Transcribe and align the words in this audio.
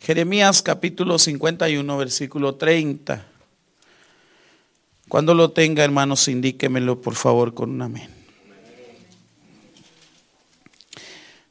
Jeremías 0.00 0.62
capítulo 0.62 1.18
51, 1.18 1.98
versículo 1.98 2.54
30. 2.54 3.26
Cuando 5.06 5.34
lo 5.34 5.50
tenga, 5.50 5.84
hermanos, 5.84 6.28
indíquemelo 6.28 6.98
por 7.02 7.14
favor 7.14 7.52
con 7.52 7.72
un 7.72 7.82
amén. 7.82 8.08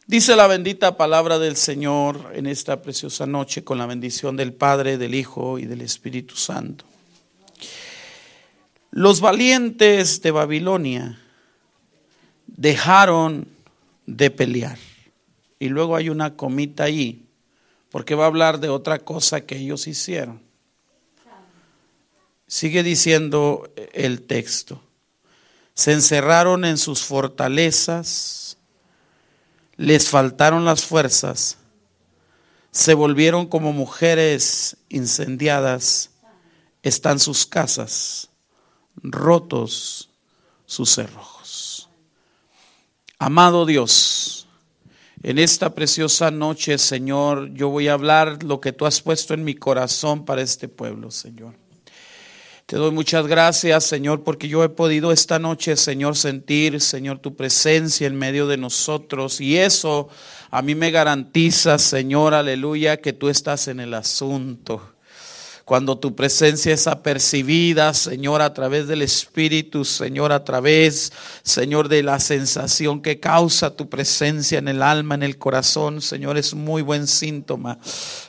Dice 0.08 0.36
la 0.36 0.47
bendita 0.47 0.97
palabra 0.97 1.38
del 1.38 1.55
Señor 1.55 2.32
en 2.34 2.47
esta 2.47 2.82
preciosa 2.82 3.28
noche 3.28 3.64
con 3.64 3.78
la 3.78 3.86
bendición 3.86 4.36
del 4.36 4.54
Padre, 4.54 4.98
del 4.98 5.14
Hijo 5.14 5.59
y 5.59 5.66
del 5.66 5.82
Espíritu 5.82 6.38
Santo. 6.38 6.86
Los 8.89 9.21
valientes 9.21 10.23
de 10.23 10.32
Babilonia 10.32 11.21
dejaron 12.48 13.48
de 14.07 14.32
pelear. 14.32 14.80
Y 15.59 15.70
luego 15.70 15.96
hay 15.96 16.09
una 16.09 16.36
comita 16.36 16.86
ahí, 16.86 17.28
porque 17.92 18.16
va 18.16 18.23
a 18.23 18.28
hablar 18.28 18.60
de 18.60 18.70
otra 18.70 19.00
cosa 19.00 19.42
que 19.42 19.57
ellos 19.57 19.86
hicieron. 19.86 20.42
Sigue 22.48 22.84
diciendo 22.84 23.71
el 23.93 24.24
texto. 24.24 24.82
Se 25.74 25.92
encerraron 25.92 26.65
en 26.65 26.78
sus 26.78 27.04
fortalezas, 27.04 28.57
les 29.78 30.10
faltaron 30.10 30.65
las 30.65 30.84
fuerzas, 30.86 31.57
se 32.72 32.94
volvieron 32.94 33.48
como 33.48 33.73
mujeres 33.73 34.78
incendiadas, 34.89 36.12
están 36.84 37.20
sus 37.20 37.45
casas, 37.45 38.30
rotos 38.95 40.09
sus 40.66 40.94
cerrojos. 40.94 41.89
Amado 43.17 43.66
Dios, 43.66 44.48
en 45.23 45.38
esta 45.38 45.75
preciosa 45.75 46.31
noche, 46.31 46.78
Señor, 46.78 47.53
yo 47.53 47.70
voy 47.70 47.88
a 47.88 47.94
hablar 47.94 48.44
lo 48.44 48.59
que 48.59 48.73
tú 48.73 48.86
has 48.86 49.02
puesto 49.02 49.34
en 49.34 49.44
mi 49.44 49.53
corazón 49.53 50.25
para 50.25 50.42
este 50.42 50.67
pueblo, 50.67 51.12
Señor. 51.12 51.53
Te 52.66 52.78
doy 52.78 52.92
muchas 52.92 53.28
gracias, 53.28 53.84
Señor, 53.84 54.23
porque 54.23 54.48
yo 54.48 54.64
he 54.64 54.70
podido 54.70 55.12
esta 55.12 55.40
noche, 55.40 55.76
Señor, 55.76 56.16
sentir, 56.16 56.80
Señor, 56.80 57.20
tu 57.20 57.36
presencia 57.36 58.08
en 58.08 58.16
medio 58.16 58.48
de 58.48 58.58
nosotros. 58.58 59.42
Y 59.42 59.58
eso 59.58 60.08
a 60.50 60.62
mí 60.62 60.73
me 60.73 60.90
garantiza, 60.90 61.78
Señor, 61.78 62.34
aleluya, 62.34 62.98
que 62.98 63.14
tú 63.14 63.30
estás 63.30 63.67
en 63.67 63.80
el 63.82 63.94
asunto 63.94 64.91
cuando 65.66 65.98
tu 65.98 66.16
presencia 66.16 66.73
es 66.73 66.88
apercibida, 66.88 67.94
Señor, 67.94 68.42
a 68.42 68.54
través 68.54 68.88
del 68.88 69.02
Espíritu, 69.02 69.86
Señor, 69.86 70.31
a 70.31 70.44
través, 70.44 71.14
Señor, 71.44 71.88
de 71.88 72.04
la 72.04 72.20
sensación 72.20 73.02
que 73.02 73.20
causa 73.20 73.76
tu 73.76 73.89
presencia 73.89 74.59
en 74.59 74.67
el 74.67 74.82
alma, 74.82 75.16
en 75.16 75.23
el 75.23 75.38
corazón, 75.38 76.02
Señor, 76.02 76.38
es 76.38 76.54
muy 76.54 76.82
buen 76.82 77.08
síntoma, 77.08 77.80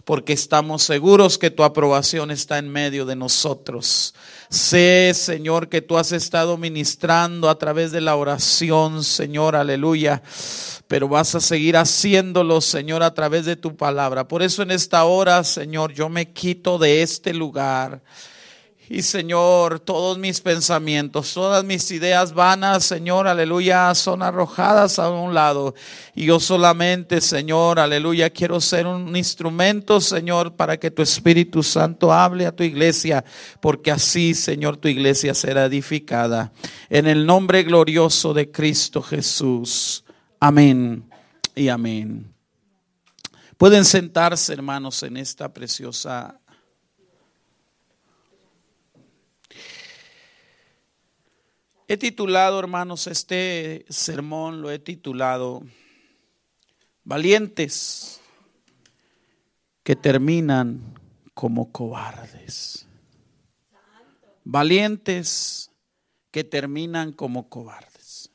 porque 0.04 0.32
estamos 0.32 0.82
seguros 0.82 1.38
que 1.38 1.50
tu 1.50 1.64
aprobación 1.64 2.30
está 2.30 2.58
en 2.58 2.68
medio 2.68 3.06
de 3.06 3.16
nosotros. 3.16 4.14
Sé, 4.52 5.12
Señor, 5.14 5.70
que 5.70 5.80
tú 5.80 5.96
has 5.96 6.12
estado 6.12 6.58
ministrando 6.58 7.48
a 7.48 7.58
través 7.58 7.90
de 7.90 8.02
la 8.02 8.16
oración, 8.16 9.02
Señor, 9.02 9.56
aleluya 9.56 10.22
pero 10.92 11.08
vas 11.08 11.34
a 11.34 11.40
seguir 11.40 11.78
haciéndolo, 11.78 12.60
Señor, 12.60 13.02
a 13.02 13.14
través 13.14 13.46
de 13.46 13.56
tu 13.56 13.74
palabra. 13.74 14.28
Por 14.28 14.42
eso 14.42 14.62
en 14.62 14.70
esta 14.70 15.04
hora, 15.04 15.42
Señor, 15.42 15.94
yo 15.94 16.10
me 16.10 16.34
quito 16.34 16.76
de 16.76 17.00
este 17.00 17.32
lugar. 17.32 18.02
Y 18.94 19.00
Señor, 19.00 19.80
todos 19.80 20.18
mis 20.18 20.42
pensamientos, 20.42 21.32
todas 21.32 21.64
mis 21.64 21.90
ideas 21.92 22.34
vanas, 22.34 22.84
Señor, 22.84 23.26
aleluya, 23.26 23.94
son 23.94 24.22
arrojadas 24.22 24.98
a 24.98 25.08
un 25.08 25.32
lado. 25.32 25.74
Y 26.14 26.26
yo 26.26 26.38
solamente, 26.38 27.22
Señor, 27.22 27.80
aleluya, 27.80 28.28
quiero 28.28 28.60
ser 28.60 28.86
un 28.86 29.16
instrumento, 29.16 29.98
Señor, 29.98 30.56
para 30.56 30.76
que 30.76 30.90
tu 30.90 31.00
Espíritu 31.00 31.62
Santo 31.62 32.12
hable 32.12 32.44
a 32.44 32.54
tu 32.54 32.64
iglesia, 32.64 33.24
porque 33.62 33.90
así, 33.90 34.34
Señor, 34.34 34.76
tu 34.76 34.88
iglesia 34.88 35.32
será 35.32 35.64
edificada. 35.64 36.52
En 36.90 37.06
el 37.06 37.24
nombre 37.24 37.62
glorioso 37.62 38.34
de 38.34 38.50
Cristo 38.50 39.00
Jesús. 39.00 40.04
Amén 40.38 41.08
y 41.54 41.68
amén. 41.68 42.30
Pueden 43.56 43.86
sentarse, 43.86 44.52
hermanos, 44.52 45.02
en 45.02 45.16
esta 45.16 45.50
preciosa... 45.50 46.41
He 51.92 51.98
titulado, 51.98 52.58
hermanos, 52.58 53.06
este 53.06 53.84
sermón 53.90 54.62
lo 54.62 54.70
he 54.70 54.78
titulado 54.78 55.62
Valientes 57.04 58.18
que 59.82 59.94
terminan 59.94 60.98
como 61.34 61.70
cobardes. 61.70 62.86
Valientes 64.42 65.70
que 66.30 66.44
terminan 66.44 67.12
como 67.12 67.50
cobardes. 67.50 68.30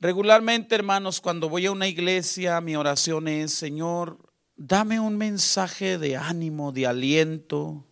Regularmente, 0.00 0.74
hermanos, 0.74 1.20
cuando 1.20 1.50
voy 1.50 1.66
a 1.66 1.72
una 1.72 1.88
iglesia, 1.88 2.58
mi 2.62 2.74
oración 2.74 3.28
es, 3.28 3.52
Señor, 3.52 4.32
dame 4.56 4.98
un 4.98 5.18
mensaje 5.18 5.98
de 5.98 6.16
ánimo, 6.16 6.72
de 6.72 6.86
aliento. 6.86 7.84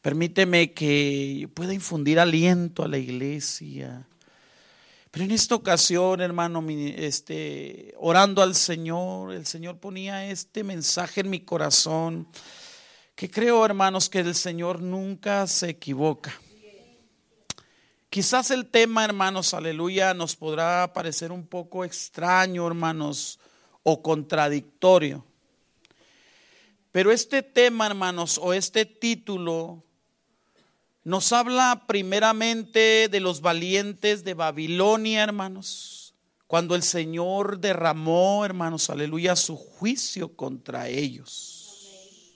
Permíteme 0.00 0.72
que 0.72 1.48
pueda 1.54 1.74
infundir 1.74 2.20
aliento 2.20 2.84
a 2.84 2.88
la 2.88 2.98
iglesia. 2.98 4.06
Pero 5.10 5.24
en 5.24 5.30
esta 5.32 5.54
ocasión, 5.54 6.20
hermano, 6.20 6.64
este, 6.68 7.94
orando 7.98 8.42
al 8.42 8.54
Señor, 8.54 9.32
el 9.32 9.46
Señor 9.46 9.78
ponía 9.78 10.30
este 10.30 10.62
mensaje 10.62 11.22
en 11.22 11.30
mi 11.30 11.40
corazón, 11.40 12.28
que 13.14 13.28
creo, 13.28 13.64
hermanos, 13.64 14.08
que 14.08 14.20
el 14.20 14.34
Señor 14.34 14.80
nunca 14.80 15.46
se 15.46 15.70
equivoca. 15.70 16.38
Quizás 18.10 18.50
el 18.52 18.66
tema, 18.66 19.04
hermanos, 19.04 19.52
aleluya, 19.54 20.14
nos 20.14 20.36
podrá 20.36 20.92
parecer 20.92 21.32
un 21.32 21.46
poco 21.46 21.84
extraño, 21.84 22.66
hermanos, 22.66 23.40
o 23.82 24.02
contradictorio. 24.02 25.24
Pero 26.92 27.12
este 27.12 27.42
tema, 27.42 27.86
hermanos, 27.86 28.38
o 28.40 28.52
este 28.52 28.86
título, 28.86 29.84
nos 31.08 31.32
habla 31.32 31.84
primeramente 31.86 33.08
de 33.08 33.20
los 33.20 33.40
valientes 33.40 34.24
de 34.24 34.34
Babilonia, 34.34 35.22
hermanos, 35.22 36.12
cuando 36.46 36.74
el 36.74 36.82
Señor 36.82 37.60
derramó, 37.60 38.44
hermanos, 38.44 38.90
aleluya, 38.90 39.34
su 39.34 39.56
juicio 39.56 40.36
contra 40.36 40.86
ellos. 40.86 42.34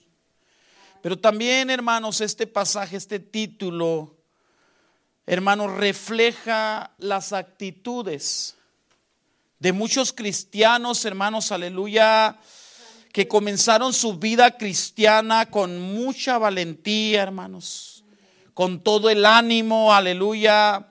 Pero 1.03 1.19
también, 1.19 1.69
hermanos, 1.69 2.19
este 2.19 2.47
pasaje, 2.47 2.97
este 2.97 3.19
título, 3.19 4.17
hermanos, 5.27 5.71
refleja 5.77 6.95
las 6.97 7.31
actitudes 7.31 8.55
de 9.59 9.71
muchos 9.71 10.11
cristianos, 10.13 11.05
hermanos, 11.05 11.51
aleluya, 11.51 12.39
que 13.11 13.27
comenzaron 13.27 13.93
su 13.93 14.17
vida 14.17 14.57
cristiana 14.57 15.51
con 15.51 15.79
mucha 15.79 16.39
valentía, 16.39 17.21
hermanos, 17.21 17.92
con 18.53 18.81
todo 18.81 19.09
el 19.09 19.25
ánimo, 19.25 19.93
aleluya. 19.93 20.87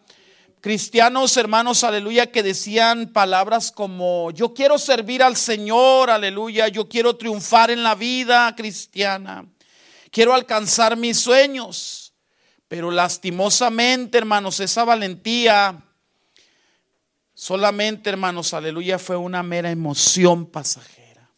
Cristianos, 0.60 1.36
hermanos, 1.36 1.82
aleluya, 1.82 2.30
que 2.30 2.42
decían 2.42 3.08
palabras 3.12 3.72
como, 3.72 4.30
yo 4.30 4.54
quiero 4.54 4.78
servir 4.78 5.22
al 5.22 5.36
Señor, 5.36 6.08
aleluya, 6.08 6.68
yo 6.68 6.88
quiero 6.88 7.16
triunfar 7.16 7.70
en 7.72 7.82
la 7.82 7.96
vida 7.96 8.54
cristiana, 8.54 9.44
quiero 10.10 10.34
alcanzar 10.34 10.96
mis 10.96 11.18
sueños. 11.18 12.14
Pero 12.68 12.90
lastimosamente, 12.90 14.18
hermanos, 14.18 14.60
esa 14.60 14.84
valentía 14.84 15.84
solamente, 17.34 18.08
hermanos, 18.08 18.54
aleluya, 18.54 18.98
fue 18.98 19.16
una 19.16 19.42
mera 19.42 19.70
emoción 19.70 20.46
pasajera. 20.46 21.28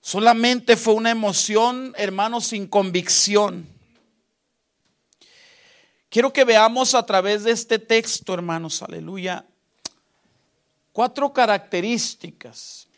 Solamente 0.00 0.76
fue 0.76 0.94
una 0.94 1.10
emoción, 1.10 1.92
hermanos, 1.96 2.46
sin 2.46 2.68
convicción. 2.68 3.75
Quiero 6.16 6.32
que 6.32 6.44
veamos 6.44 6.94
a 6.94 7.04
través 7.04 7.44
de 7.44 7.50
este 7.50 7.78
texto, 7.78 8.32
hermanos, 8.32 8.80
aleluya, 8.80 9.44
cuatro 10.90 11.30
características 11.30 12.88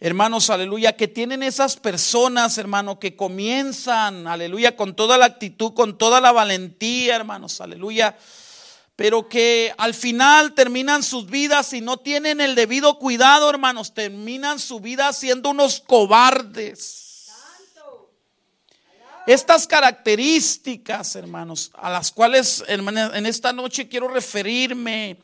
hermanos, 0.00 0.50
aleluya, 0.50 0.96
que 0.96 1.06
tienen 1.06 1.44
esas 1.44 1.76
personas, 1.76 2.58
hermano, 2.58 2.98
que 2.98 3.14
comienzan, 3.14 4.26
aleluya, 4.26 4.74
con 4.74 4.96
toda 4.96 5.18
la 5.18 5.26
actitud, 5.26 5.72
con 5.72 5.96
toda 5.96 6.20
la 6.20 6.32
valentía, 6.32 7.14
hermanos, 7.14 7.60
aleluya, 7.60 8.18
pero 8.96 9.28
que 9.28 9.72
al 9.78 9.94
final 9.94 10.52
terminan 10.54 11.04
sus 11.04 11.26
vidas 11.26 11.74
y 11.74 11.80
no 11.80 11.98
tienen 11.98 12.40
el 12.40 12.56
debido 12.56 12.98
cuidado, 12.98 13.48
hermanos, 13.48 13.94
terminan 13.94 14.58
su 14.58 14.80
vida 14.80 15.12
siendo 15.12 15.50
unos 15.50 15.78
cobardes. 15.78 17.01
Estas 19.26 19.68
características, 19.68 21.14
hermanos, 21.14 21.70
a 21.74 21.90
las 21.90 22.10
cuales 22.10 22.64
en 22.66 23.26
esta 23.26 23.52
noche 23.52 23.86
quiero 23.86 24.08
referirme, 24.08 25.16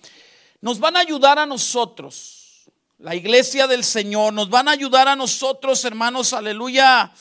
nos 0.60 0.78
van 0.78 0.96
a 0.96 1.00
ayudar 1.00 1.38
a 1.40 1.46
nosotros, 1.46 2.64
la 2.98 3.16
iglesia 3.16 3.66
del 3.66 3.82
Señor, 3.82 4.32
nos 4.32 4.50
van 4.50 4.68
a 4.68 4.72
ayudar 4.72 5.08
a 5.08 5.16
nosotros, 5.16 5.84
hermanos, 5.84 6.32
aleluya, 6.32 7.12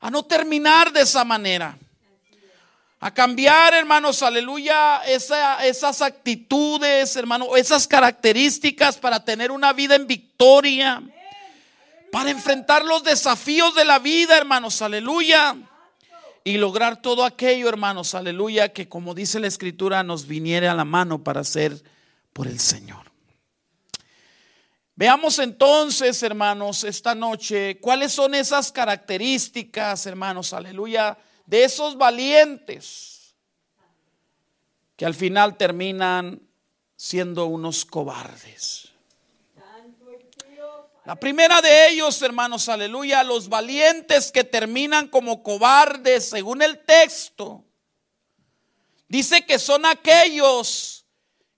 a 0.00 0.10
no 0.10 0.24
terminar 0.24 0.92
de 0.92 1.02
esa 1.02 1.24
manera. 1.24 1.78
A 2.98 3.14
cambiar, 3.14 3.74
hermanos, 3.74 4.20
aleluya, 4.24 5.02
esas 5.04 6.02
actitudes, 6.02 7.14
hermano, 7.14 7.56
esas 7.56 7.86
características 7.86 8.96
para 8.96 9.24
tener 9.24 9.52
una 9.52 9.72
vida 9.72 9.94
en 9.94 10.08
victoria, 10.08 11.00
para 12.10 12.30
enfrentar 12.30 12.84
los 12.84 13.04
desafíos 13.04 13.72
de 13.76 13.84
la 13.84 14.00
vida, 14.00 14.36
hermanos, 14.36 14.82
aleluya 14.82 15.56
y 16.48 16.56
lograr 16.56 17.02
todo 17.02 17.26
aquello, 17.26 17.68
hermanos, 17.68 18.14
aleluya, 18.14 18.72
que 18.72 18.88
como 18.88 19.14
dice 19.14 19.38
la 19.38 19.48
escritura 19.48 20.02
nos 20.02 20.26
viniera 20.26 20.72
a 20.72 20.74
la 20.74 20.86
mano 20.86 21.22
para 21.22 21.42
hacer 21.42 21.82
por 22.32 22.46
el 22.46 22.58
Señor. 22.58 23.12
Veamos 24.96 25.38
entonces, 25.40 26.22
hermanos, 26.22 26.84
esta 26.84 27.14
noche, 27.14 27.78
cuáles 27.80 28.12
son 28.12 28.34
esas 28.34 28.72
características, 28.72 30.06
hermanos, 30.06 30.54
aleluya, 30.54 31.18
de 31.44 31.64
esos 31.64 31.98
valientes 31.98 33.34
que 34.96 35.04
al 35.04 35.12
final 35.12 35.58
terminan 35.58 36.40
siendo 36.96 37.44
unos 37.44 37.84
cobardes. 37.84 38.87
La 41.08 41.16
primera 41.16 41.62
de 41.62 41.88
ellos, 41.88 42.20
hermanos, 42.20 42.68
aleluya, 42.68 43.24
los 43.24 43.48
valientes 43.48 44.30
que 44.30 44.44
terminan 44.44 45.08
como 45.08 45.42
cobardes, 45.42 46.28
según 46.28 46.60
el 46.60 46.84
texto, 46.84 47.64
dice 49.08 49.46
que 49.46 49.58
son 49.58 49.86
aquellos 49.86 51.06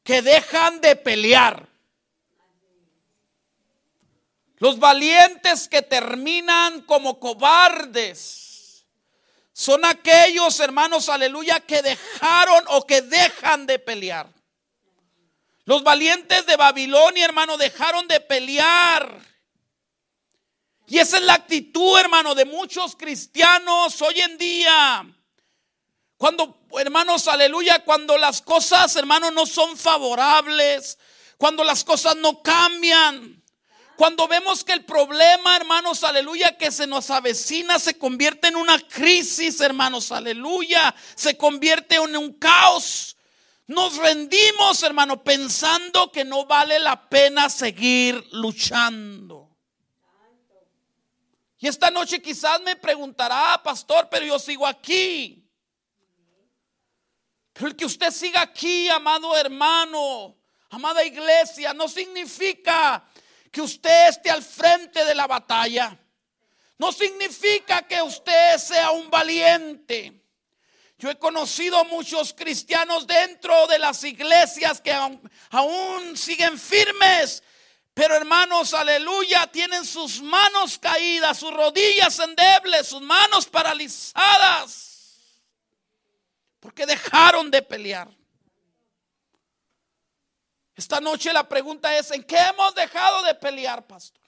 que 0.05 0.23
dejan 0.23 0.81
de 0.81 0.95
pelear. 0.95 1.69
Los 4.59 4.79
valientes 4.79 5.67
que 5.67 5.83
terminan 5.83 6.83
como 6.83 7.19
cobardes 7.19 8.87
son 9.53 9.85
aquellos, 9.85 10.61
hermanos, 10.61 11.09
aleluya, 11.09 11.59
que 11.59 11.83
dejaron 11.83 12.63
o 12.69 12.87
que 12.87 13.03
dejan 13.03 13.67
de 13.67 13.81
pelear. 13.81 14.29
Los 15.65 15.83
valientes 15.83 16.47
de 16.47 16.55
Babilonia, 16.55 17.25
hermano, 17.25 17.57
dejaron 17.57 18.07
de 18.07 18.21
pelear 18.21 19.29
y 20.91 20.99
esa 20.99 21.19
es 21.19 21.23
la 21.23 21.35
actitud, 21.35 21.97
hermano, 22.01 22.35
de 22.35 22.45
muchos 22.45 22.97
cristianos 22.97 24.03
hoy 24.03 24.21
en 24.21 24.37
día. 24.37 25.07
Cuando, 26.17 26.67
hermanos, 26.81 27.29
aleluya, 27.29 27.85
cuando 27.85 28.19
las 28.19 28.43
cosas, 28.43 28.97
hermanos, 28.97 29.33
no 29.33 29.47
son 29.47 29.77
favorables, 29.77 30.99
cuando 31.39 31.63
las 31.63 31.85
cosas 31.85 32.17
no 32.17 32.43
cambian, 32.43 33.41
cuando 33.95 34.27
vemos 34.27 34.65
que 34.65 34.73
el 34.73 34.85
problema, 34.85 35.57
hermanos, 35.57 36.03
aleluya, 36.03 36.59
que 36.59 36.73
se 36.73 36.89
nos 36.89 37.09
avecina, 37.11 37.79
se 37.79 37.97
convierte 37.97 38.49
en 38.49 38.57
una 38.57 38.77
crisis, 38.81 39.61
hermanos, 39.61 40.11
aleluya, 40.11 40.93
se 41.15 41.37
convierte 41.37 41.97
en 41.97 42.17
un 42.17 42.33
caos. 42.33 43.17
Nos 43.69 43.97
rendimos, 43.97 44.83
hermano, 44.83 45.23
pensando 45.23 46.11
que 46.11 46.25
no 46.25 46.47
vale 46.47 46.81
la 46.81 47.09
pena 47.09 47.49
seguir 47.49 48.27
luchando. 48.33 49.40
Y 51.63 51.69
esta 51.69 51.91
noche 51.91 52.23
quizás 52.23 52.59
me 52.63 52.75
preguntará, 52.75 53.61
pastor, 53.63 54.09
pero 54.11 54.25
yo 54.25 54.39
sigo 54.39 54.67
aquí. 54.67 55.47
Pero 57.53 57.69
el 57.69 57.77
que 57.77 57.85
usted 57.85 58.11
siga 58.11 58.41
aquí, 58.41 58.89
amado 58.89 59.37
hermano, 59.37 60.39
amada 60.71 61.05
iglesia, 61.05 61.75
no 61.75 61.87
significa 61.87 63.07
que 63.53 63.61
usted 63.61 64.09
esté 64.09 64.31
al 64.31 64.43
frente 64.43 65.05
de 65.05 65.15
la 65.15 65.27
batalla. 65.27 65.99
No 66.79 66.93
significa 66.93 67.87
que 67.87 68.01
usted 68.01 68.57
sea 68.57 68.93
un 68.93 69.11
valiente. 69.11 70.25
Yo 70.97 71.11
he 71.11 71.19
conocido 71.19 71.85
muchos 71.85 72.33
cristianos 72.33 73.07
dentro 73.07 73.67
de 73.67 73.79
las 73.79 74.03
iglesias 74.05 74.81
que 74.81 74.93
aún, 74.93 75.31
aún 75.51 76.17
siguen 76.17 76.59
firmes 76.59 77.43
pero 77.95 78.15
hermanos, 78.15 78.73
aleluya, 78.73 79.47
tienen 79.49 79.85
sus 79.85 80.23
manos 80.23 80.79
caídas, 80.79 81.39
sus 81.39 81.53
rodillas 81.53 82.19
endebles, 82.19 82.87
sus 82.87 83.03
manos 83.03 83.47
paralizadas. 83.47 84.87
Porque 86.61 86.87
dejaron 86.87 87.51
de 87.51 87.63
pelear. 87.63 88.09
Esta 90.75 91.01
noche 91.01 91.33
la 91.33 91.49
pregunta 91.49 91.97
es, 91.99 92.11
¿en 92.11 92.23
qué 92.25 92.39
hemos 92.39 92.75
dejado 92.75 93.23
de 93.23 93.35
pelear, 93.35 93.87
pastor? 93.87 94.21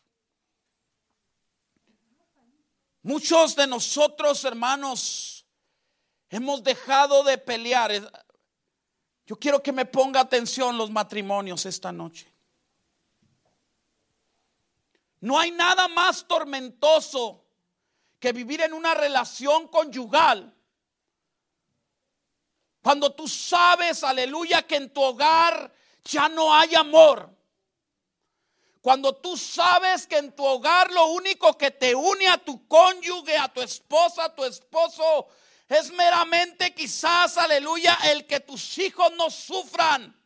Muchos 3.03 3.57
de 3.57 3.67
nosotros, 3.67 4.45
hermanos, 4.45 5.47
hemos 6.29 6.63
dejado 6.63 7.25
de 7.25 7.39
pelear. 7.39 7.93
Yo 9.27 9.37
quiero 9.37 9.63
que 9.63 9.73
me 9.73 9.87
ponga 9.87 10.21
atención 10.21 10.77
los 10.77 10.91
matrimonios 10.91 11.67
esta 11.67 11.91
noche. 11.91 12.32
No 15.23 15.39
hay 15.39 15.53
nada 15.53 15.87
más 15.87 16.27
tormentoso 16.27 17.45
que 18.19 18.33
vivir 18.33 18.61
en 18.61 18.73
una 18.73 18.93
relación 18.93 19.69
conyugal. 19.69 20.53
Cuando 22.83 23.13
tú 23.13 23.29
sabes, 23.29 24.03
aleluya, 24.03 24.67
que 24.67 24.75
en 24.77 24.93
tu 24.93 25.01
hogar 25.01 25.73
ya 26.05 26.29
no 26.29 26.53
hay 26.53 26.75
amor. 26.75 27.31
Cuando 28.81 29.15
tú 29.15 29.37
sabes 29.37 30.09
que 30.09 30.19
en 30.19 30.35
tu 30.35 30.45
hogar 30.45 30.91
lo 30.91 31.07
único 31.07 31.57
que 31.57 31.71
te 31.71 31.95
une 31.95 32.27
a 32.27 32.39
tu 32.39 32.67
cónyuge, 32.67 33.39
a 33.39 33.47
tu 33.47 33.63
esposa, 33.63 34.25
a 34.25 34.35
tu 34.35 34.45
esposo, 34.45 35.29
es 35.69 35.93
meramente 35.93 36.75
quizás, 36.75 37.39
aleluya, 37.39 37.97
el 38.07 38.27
que 38.27 38.41
tus 38.41 38.77
hijos 38.79 39.13
no 39.17 39.31
sufran. 39.31 40.21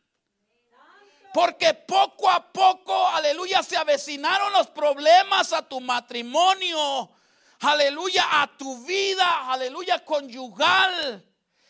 Porque 1.37 1.75
poco 1.75 2.27
a 2.31 2.51
poco, 2.51 3.09
aleluya, 3.09 3.61
se 3.61 3.77
avecinaron 3.77 4.51
los 4.53 4.65
problemas 4.69 5.53
a 5.53 5.61
tu 5.61 5.79
matrimonio. 5.79 7.11
Aleluya, 7.59 8.41
a 8.41 8.47
tu 8.57 8.83
vida, 8.83 9.47
aleluya, 9.47 10.03
conyugal. 10.03 11.23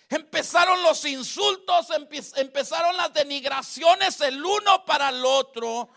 Empezaron 0.07 0.81
los 0.83 1.03
insultos, 1.03 1.87
empezaron 2.37 2.95
las 2.95 3.11
denigraciones 3.11 4.21
el 4.21 4.41
uno 4.41 4.85
para 4.85 5.09
el 5.09 5.25
otro. 5.25 5.89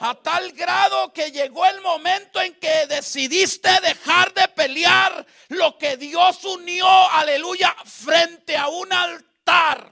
A 0.00 0.16
tal 0.16 0.50
grado 0.50 1.12
que 1.12 1.30
llegó 1.30 1.64
el 1.66 1.80
momento 1.80 2.40
en 2.40 2.58
que 2.58 2.88
decidiste 2.88 3.70
dejar 3.82 4.34
de 4.34 4.48
pelear 4.48 5.24
lo 5.46 5.78
que 5.78 5.96
Dios 5.96 6.42
unió, 6.44 6.88
aleluya, 7.12 7.72
frente 7.84 8.56
a 8.56 8.66
un 8.66 8.92
altar. 8.92 9.91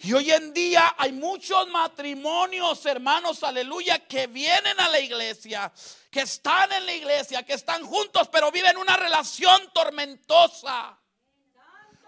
Y 0.00 0.12
hoy 0.12 0.30
en 0.30 0.52
día 0.54 0.94
hay 0.96 1.10
muchos 1.10 1.66
matrimonios, 1.68 2.86
hermanos, 2.86 3.42
aleluya, 3.42 4.06
que 4.06 4.28
vienen 4.28 4.78
a 4.78 4.88
la 4.88 5.00
iglesia, 5.00 5.72
que 6.08 6.20
están 6.20 6.70
en 6.70 6.86
la 6.86 6.94
iglesia, 6.94 7.42
que 7.42 7.54
están 7.54 7.84
juntos, 7.84 8.28
pero 8.28 8.52
viven 8.52 8.76
una 8.76 8.96
relación 8.96 9.72
tormentosa. 9.72 10.96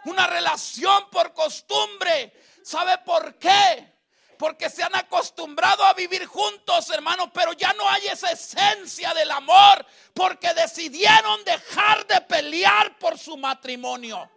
Una 0.05 0.27
relación 0.29 1.11
por 1.11 1.35
costumbre. 1.35 2.33
¿Sabe 2.63 2.97
por 2.99 3.35
qué? 3.35 3.93
Porque 4.39 4.71
se 4.71 4.85
han 4.85 4.95
acostumbrado 4.95 5.85
a 5.85 5.93
vivir 5.93 6.25
juntos, 6.27 6.89
hermanos, 6.91 7.31
pero 7.35 7.53
ya 7.55 7.73
no 7.73 7.87
hay 7.89 8.07
esa 8.07 8.31
esencia 8.31 9.13
del 9.15 9.33
amor, 9.33 9.85
porque 10.15 10.55
decidieron 10.55 11.45
dejar 11.45 12.07
de 12.07 12.21
pelear 12.21 12.97
por 12.99 13.19
su 13.19 13.37
matrimonio. 13.37 14.31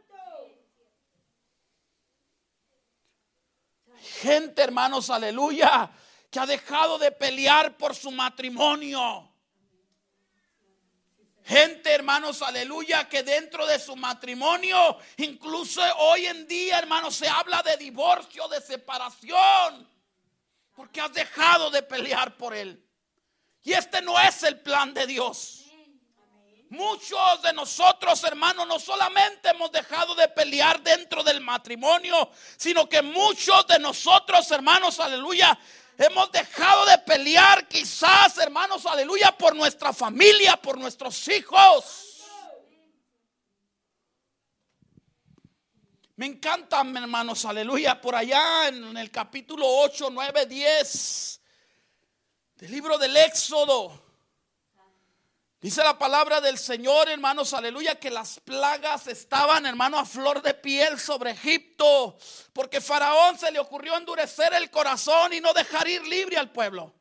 Gente, 4.03 4.62
hermanos, 4.62 5.10
aleluya, 5.10 5.89
que 6.29 6.39
ha 6.39 6.45
dejado 6.45 6.98
de 6.98 7.12
pelear 7.12 7.77
por 7.77 7.95
su 7.95 8.12
matrimonio. 8.12 9.29
Gente, 11.45 11.91
hermanos, 11.91 12.41
aleluya, 12.41 13.10
que 13.10 13.22
dentro 13.22 13.65
de 13.65 13.77
su 13.77 13.95
matrimonio, 13.95 14.98
incluso 15.17 15.81
hoy 15.98 16.25
en 16.25 16.48
día, 16.48 16.79
hermanos, 16.79 17.15
se 17.15 17.27
habla 17.27 17.62
de 17.63 17.75
divorcio, 17.75 18.48
de 18.48 18.62
separación, 18.62 19.89
porque 20.74 21.01
has 21.01 21.12
dejado 21.12 21.69
de 21.69 21.83
pelear 21.83 22.38
por 22.38 22.53
él. 22.53 22.81
Y 23.63 23.74
este 23.74 24.01
no 24.01 24.19
es 24.19 24.43
el 24.43 24.60
plan 24.62 24.93
de 24.93 25.05
Dios. 25.05 25.62
Muchos 26.74 27.44
de 27.44 27.53
nosotros, 27.53 28.24
hermanos, 28.24 28.65
no 28.65 28.80
solamente 28.80 29.50
hemos 29.50 29.72
dejado 29.72 30.15
de 30.15 30.27
pelear 30.30 30.82
dentro 30.82 31.24
del 31.24 31.39
matrimonio, 31.39 32.32
sino 32.58 32.89
que 32.89 33.03
muchos 33.03 33.68
de 33.68 33.77
nosotros, 33.77 34.50
hermanos, 34.50 35.00
aleluya, 35.00 35.56
hemos 36.00 36.32
dejado 36.32 36.88
de 36.88 36.98
pelear 36.98 37.68
quizás, 37.68 38.39
hermanos, 38.39 38.88
aleluya, 38.88 39.38
por 39.38 39.56
nuestra 39.56 39.94
familia, 39.94 40.58
por 40.58 40.80
nuestros 40.80 41.27
hijos. 41.27 42.24
Me 46.15 46.25
encantan, 46.25 46.98
hermanos, 46.98 47.46
aleluya, 47.46 48.01
por 48.01 48.15
allá 48.15 48.70
en 48.70 48.98
el 48.98 49.12
capítulo 49.12 49.68
8, 49.68 50.10
9, 50.12 50.48
10 50.48 51.42
del 52.56 52.72
libro 52.72 52.98
del 52.98 53.15
Éxodo. 53.15 54.02
Dice 55.63 55.82
la 55.82 55.98
palabra 55.98 56.41
del 56.41 56.58
Señor, 56.58 57.08
hermanos, 57.08 57.53
aleluya, 57.53 57.98
que 57.98 58.10
las 58.10 58.38
plagas 58.41 59.08
estaban, 59.08 59.65
hermano, 59.65 59.98
a 59.98 60.03
flor 60.03 60.41
de 60.41 60.53
piel 60.53 61.00
sobre 61.00 61.32
Egipto, 61.32 62.17
porque 62.51 62.82
Faraón 62.82 63.39
se 63.39 63.50
le 63.50 63.60
ocurrió 63.60 63.96
endurecer 63.96 64.53
el 64.55 64.70
corazón 64.70 65.32
y 65.32 65.39
no 65.39 65.53
dejar 65.53 65.88
ir 65.88 66.05
libre 66.05 66.36
al 66.36 66.51
pueblo. 66.51 66.93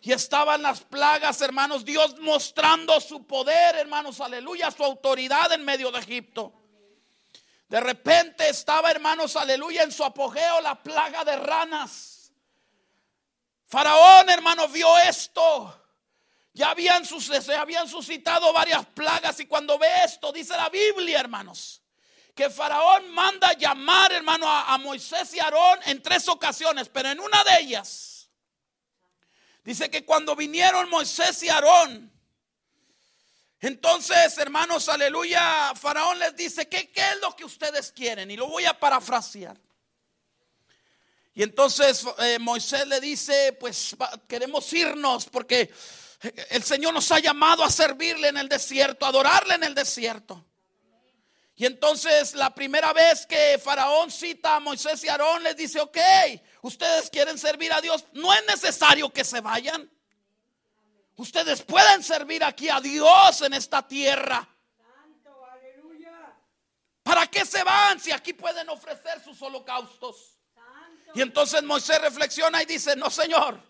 Y 0.00 0.10
estaban 0.10 0.60
las 0.60 0.80
plagas, 0.80 1.40
hermanos, 1.40 1.84
Dios 1.84 2.18
mostrando 2.18 3.00
su 3.00 3.24
poder, 3.28 3.76
hermanos, 3.76 4.20
aleluya, 4.20 4.72
su 4.72 4.82
autoridad 4.82 5.52
en 5.52 5.64
medio 5.64 5.92
de 5.92 6.00
Egipto. 6.00 6.52
De 7.68 7.78
repente 7.78 8.48
estaba, 8.48 8.90
hermanos, 8.90 9.36
aleluya, 9.36 9.84
en 9.84 9.92
su 9.92 10.02
apogeo 10.02 10.60
la 10.62 10.82
plaga 10.82 11.22
de 11.22 11.36
ranas. 11.36 12.32
Faraón, 13.68 14.30
hermano, 14.30 14.66
vio 14.66 14.98
esto 14.98 15.85
ya 16.56 16.70
habían, 16.70 17.02
habían 17.58 17.86
suscitado 17.86 18.50
varias 18.50 18.86
plagas 18.86 19.38
y 19.40 19.46
cuando 19.46 19.78
ve 19.78 19.88
esto, 20.06 20.32
dice 20.32 20.56
la 20.56 20.70
Biblia, 20.70 21.20
hermanos, 21.20 21.82
que 22.34 22.48
Faraón 22.48 23.10
manda 23.12 23.52
llamar, 23.52 24.10
hermano, 24.10 24.48
a, 24.48 24.72
a 24.72 24.78
Moisés 24.78 25.34
y 25.34 25.38
Aarón 25.38 25.80
en 25.84 26.02
tres 26.02 26.26
ocasiones, 26.30 26.88
pero 26.88 27.10
en 27.10 27.20
una 27.20 27.44
de 27.44 27.60
ellas, 27.60 28.30
dice 29.64 29.90
que 29.90 30.06
cuando 30.06 30.34
vinieron 30.34 30.88
Moisés 30.88 31.42
y 31.42 31.50
Aarón, 31.50 32.10
entonces, 33.60 34.38
hermanos, 34.38 34.88
aleluya, 34.88 35.74
Faraón 35.74 36.18
les 36.18 36.34
dice, 36.36 36.70
¿qué, 36.70 36.90
¿qué, 36.90 37.02
es 37.02 37.20
lo 37.20 37.36
que 37.36 37.44
ustedes 37.44 37.92
quieren? 37.92 38.30
Y 38.30 38.36
lo 38.38 38.46
voy 38.46 38.64
a 38.64 38.80
parafrasear. 38.80 39.60
Y 41.34 41.42
entonces 41.42 42.02
eh, 42.20 42.38
Moisés 42.38 42.86
le 42.86 42.98
dice, 42.98 43.54
pues 43.60 43.94
queremos 44.26 44.72
irnos 44.72 45.26
porque 45.26 45.70
el 46.20 46.62
Señor 46.62 46.94
nos 46.94 47.10
ha 47.12 47.18
llamado 47.18 47.62
a 47.64 47.70
servirle 47.70 48.28
en 48.28 48.36
el 48.36 48.48
desierto, 48.48 49.04
a 49.04 49.08
adorarle 49.08 49.54
en 49.54 49.64
el 49.64 49.74
desierto. 49.74 50.44
Y 51.56 51.64
entonces 51.64 52.34
la 52.34 52.54
primera 52.54 52.92
vez 52.92 53.24
que 53.26 53.58
Faraón 53.62 54.10
cita 54.10 54.56
a 54.56 54.60
Moisés 54.60 55.02
y 55.04 55.08
Aarón, 55.08 55.42
les 55.42 55.56
dice, 55.56 55.80
ok, 55.80 55.98
ustedes 56.62 57.08
quieren 57.08 57.38
servir 57.38 57.72
a 57.72 57.80
Dios, 57.80 58.04
no 58.12 58.32
es 58.34 58.44
necesario 58.46 59.10
que 59.10 59.24
se 59.24 59.40
vayan. 59.40 59.90
Ustedes 61.16 61.62
pueden 61.62 62.02
servir 62.02 62.44
aquí 62.44 62.68
a 62.68 62.78
Dios 62.80 63.40
en 63.40 63.54
esta 63.54 63.86
tierra. 63.86 64.46
¿Para 67.02 67.26
qué 67.28 67.46
se 67.46 67.62
van 67.62 68.00
si 68.00 68.12
aquí 68.12 68.34
pueden 68.34 68.68
ofrecer 68.68 69.22
sus 69.24 69.40
holocaustos? 69.40 70.36
Y 71.14 71.22
entonces 71.22 71.62
Moisés 71.62 72.00
reflexiona 72.02 72.62
y 72.62 72.66
dice, 72.66 72.96
no, 72.96 73.08
Señor. 73.08 73.62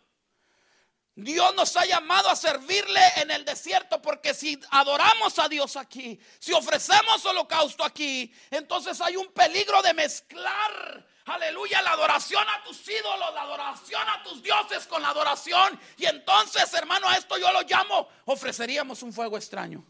Dios 1.16 1.54
nos 1.54 1.74
ha 1.78 1.86
llamado 1.86 2.28
a 2.28 2.36
servirle 2.36 3.00
en 3.16 3.30
el 3.30 3.42
desierto 3.42 4.02
porque 4.02 4.34
si 4.34 4.60
adoramos 4.70 5.38
a 5.38 5.48
Dios 5.48 5.76
aquí, 5.76 6.20
si 6.38 6.52
ofrecemos 6.52 7.24
holocausto 7.24 7.82
aquí, 7.82 8.30
entonces 8.50 9.00
hay 9.00 9.16
un 9.16 9.28
peligro 9.28 9.80
de 9.80 9.94
mezclar, 9.94 11.06
aleluya, 11.24 11.80
la 11.80 11.92
adoración 11.92 12.44
a 12.46 12.62
tus 12.64 12.86
ídolos, 12.86 13.32
la 13.32 13.42
adoración 13.42 14.02
a 14.06 14.22
tus 14.22 14.42
dioses 14.42 14.86
con 14.86 15.00
la 15.00 15.08
adoración. 15.08 15.80
Y 15.96 16.04
entonces, 16.04 16.72
hermano, 16.74 17.08
a 17.08 17.16
esto 17.16 17.38
yo 17.38 17.50
lo 17.50 17.62
llamo, 17.62 18.08
ofreceríamos 18.26 19.02
un 19.02 19.14
fuego 19.14 19.38
extraño. 19.38 19.82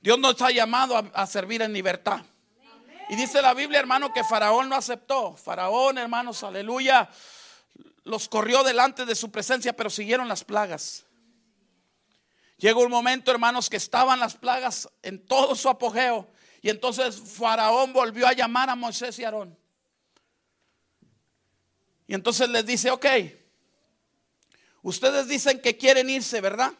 Dios 0.00 0.20
nos 0.20 0.40
ha 0.40 0.52
llamado 0.52 0.96
a, 1.12 1.26
servir 1.26 1.62
en 1.62 1.72
libertad. 1.72 2.20
Y 3.08 3.16
dice 3.16 3.42
la 3.42 3.54
Biblia, 3.54 3.80
hermano, 3.80 4.12
que 4.12 4.22
Faraón 4.22 4.68
no 4.68 4.76
aceptó. 4.76 5.34
Faraón, 5.36 5.98
hermanos, 5.98 6.44
aleluya 6.44 7.10
los 8.08 8.28
corrió 8.28 8.64
delante 8.64 9.04
de 9.04 9.14
su 9.14 9.30
presencia, 9.30 9.74
pero 9.74 9.90
siguieron 9.90 10.28
las 10.28 10.42
plagas. 10.42 11.04
Llegó 12.56 12.80
un 12.80 12.90
momento, 12.90 13.30
hermanos, 13.30 13.68
que 13.68 13.76
estaban 13.76 14.18
las 14.18 14.34
plagas 14.34 14.88
en 15.02 15.24
todo 15.24 15.54
su 15.54 15.68
apogeo. 15.68 16.26
Y 16.62 16.70
entonces 16.70 17.20
Faraón 17.20 17.92
volvió 17.92 18.26
a 18.26 18.32
llamar 18.32 18.70
a 18.70 18.74
Moisés 18.74 19.18
y 19.18 19.24
Aarón. 19.24 19.56
Y 22.06 22.14
entonces 22.14 22.48
les 22.48 22.64
dice, 22.64 22.90
ok, 22.90 23.06
ustedes 24.82 25.28
dicen 25.28 25.60
que 25.60 25.76
quieren 25.76 26.08
irse, 26.08 26.40
¿verdad? 26.40 26.72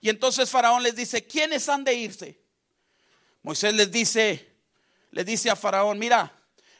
Y 0.00 0.08
entonces 0.08 0.48
Faraón 0.48 0.82
les 0.82 0.96
dice, 0.96 1.26
¿quiénes 1.26 1.68
han 1.68 1.84
de 1.84 1.94
irse? 1.94 2.42
Moisés 3.42 3.74
les 3.74 3.92
dice, 3.92 4.56
le 5.10 5.22
dice 5.22 5.50
a 5.50 5.56
Faraón, 5.56 5.98
mira, 5.98 6.34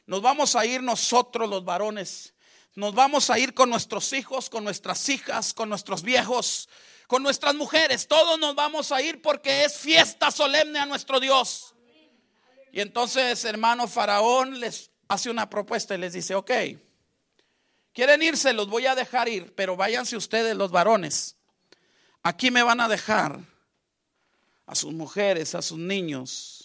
nos 0.06 0.23
vamos 0.23 0.56
a 0.56 0.64
ir 0.64 0.83
nosotros 0.83 1.49
los 1.49 1.62
varones 1.62 2.33
nos 2.76 2.95
vamos 2.95 3.30
a 3.30 3.38
ir 3.38 3.54
con 3.54 3.71
nuestros 3.71 4.12
hijos, 4.12 4.50
con 4.50 4.62
nuestras 4.62 5.09
hijas, 5.09 5.54
con 5.54 5.68
nuestros 5.71 6.02
viejos, 6.02 6.68
con 7.06 7.23
nuestras 7.23 7.54
mujeres. 7.54 8.06
Todos 8.06 8.38
nos 8.38 8.54
vamos 8.54 8.92
a 8.92 9.00
ir 9.00 9.23
porque 9.23 9.64
es 9.64 9.76
fiesta 9.78 10.30
solemne 10.30 10.78
a 10.78 10.87
nuestro 10.87 11.18
Dios. 11.18 11.75
Y 12.71 12.80
entonces, 12.80 13.42
hermano 13.47 13.88
Faraón 13.88 14.61
les 14.61 14.90
hace 15.09 15.30
una 15.30 15.49
propuesta 15.49 15.95
y 15.95 15.99
les 15.99 16.12
dice, 16.12 16.35
ok, 16.35 16.50
quieren 17.95 18.23
irse, 18.23 18.52
los 18.52 18.68
voy 18.68 18.85
a 18.85 18.95
dejar 18.95 19.28
ir, 19.28 19.54
pero 19.54 19.75
váyanse 19.76 20.14
ustedes 20.14 20.54
los 20.54 20.71
varones. 20.71 21.37
Aquí 22.23 22.50
me 22.50 22.62
van 22.62 22.80
a 22.83 22.88
dejar 22.88 23.40
a 24.66 24.75
sus 24.75 24.92
mujeres, 24.92 25.54
a 25.54 25.62
sus 25.62 25.78
niños, 25.78 26.56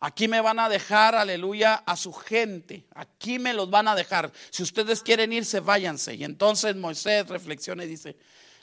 Aquí 0.00 0.28
me 0.28 0.40
van 0.40 0.58
a 0.58 0.68
dejar, 0.68 1.14
aleluya, 1.14 1.82
a 1.86 1.96
su 1.96 2.12
gente. 2.12 2.84
Aquí 2.94 3.38
me 3.38 3.54
los 3.54 3.70
van 3.70 3.88
a 3.88 3.94
dejar. 3.94 4.30
Si 4.50 4.62
ustedes 4.62 5.02
quieren 5.02 5.32
irse, 5.32 5.60
váyanse. 5.60 6.14
Y 6.14 6.24
entonces 6.24 6.76
Moisés 6.76 7.26
reflexiona 7.28 7.84
y 7.84 7.88
dice, 7.88 8.16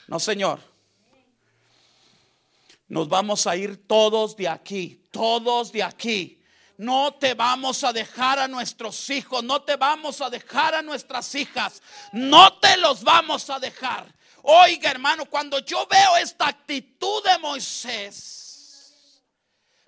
no, 0.06 0.20
Señor, 0.20 0.60
nos 2.88 3.08
vamos 3.08 3.46
a 3.46 3.56
ir 3.56 3.86
todos 3.86 4.36
de 4.36 4.48
aquí, 4.48 5.02
todos 5.10 5.72
de 5.72 5.82
aquí. 5.82 6.40
No 6.76 7.14
te 7.14 7.34
vamos 7.34 7.84
a 7.84 7.92
dejar 7.92 8.38
a 8.38 8.48
nuestros 8.48 9.08
hijos, 9.10 9.42
no 9.44 9.62
te 9.62 9.76
vamos 9.76 10.20
a 10.20 10.28
dejar 10.28 10.74
a 10.74 10.82
nuestras 10.82 11.34
hijas, 11.34 11.80
no 12.12 12.58
te 12.58 12.76
los 12.76 13.02
vamos 13.04 13.48
a 13.48 13.60
dejar. 13.60 14.12
Oiga, 14.42 14.90
hermano, 14.90 15.24
cuando 15.26 15.60
yo 15.60 15.86
veo 15.86 16.16
esta 16.16 16.48
actitud 16.48 17.22
de 17.24 17.38
Moisés, 17.38 18.43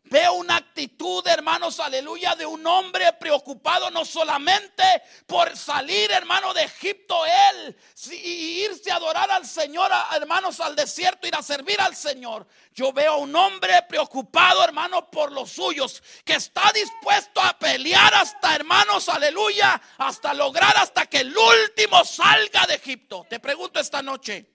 Veo 0.08 0.34
una 0.34 0.56
actitud, 0.56 1.26
hermanos, 1.26 1.80
aleluya, 1.80 2.36
de 2.36 2.46
un 2.46 2.64
hombre 2.64 3.12
preocupado 3.14 3.90
no 3.90 4.04
solamente 4.04 4.84
por 5.26 5.56
salir, 5.56 6.12
hermano, 6.12 6.54
de 6.54 6.62
Egipto, 6.62 7.25
él, 7.26 7.76
y 8.12 8.64
irse 8.64 8.92
a 8.92 8.96
adorar 8.96 9.28
al 9.32 9.44
Señor, 9.44 9.90
hermanos, 10.14 10.60
al 10.60 10.76
desierto, 10.76 11.26
ir 11.26 11.34
a 11.34 11.42
servir 11.42 11.80
al 11.80 11.96
Señor. 11.96 12.46
Yo 12.72 12.92
veo 12.92 13.16
un 13.16 13.34
hombre 13.34 13.82
preocupado, 13.88 14.62
hermano, 14.62 15.10
por 15.10 15.32
los 15.32 15.50
suyos, 15.50 16.00
que 16.25 16.34
está 16.34 16.70
dispuesto 16.72 17.40
a 17.40 17.58
pelear 17.58 18.14
hasta, 18.14 18.54
hermanos, 18.54 19.08
aleluya, 19.08 19.80
hasta 19.98 20.34
lograr 20.34 20.76
hasta 20.76 21.06
que 21.06 21.18
el 21.18 21.36
último 21.36 22.04
salga 22.04 22.64
de 22.68 22.75
Egipto. 22.75 23.26
Te 23.28 23.40
pregunto 23.40 23.80
esta 23.80 24.02
noche, 24.02 24.54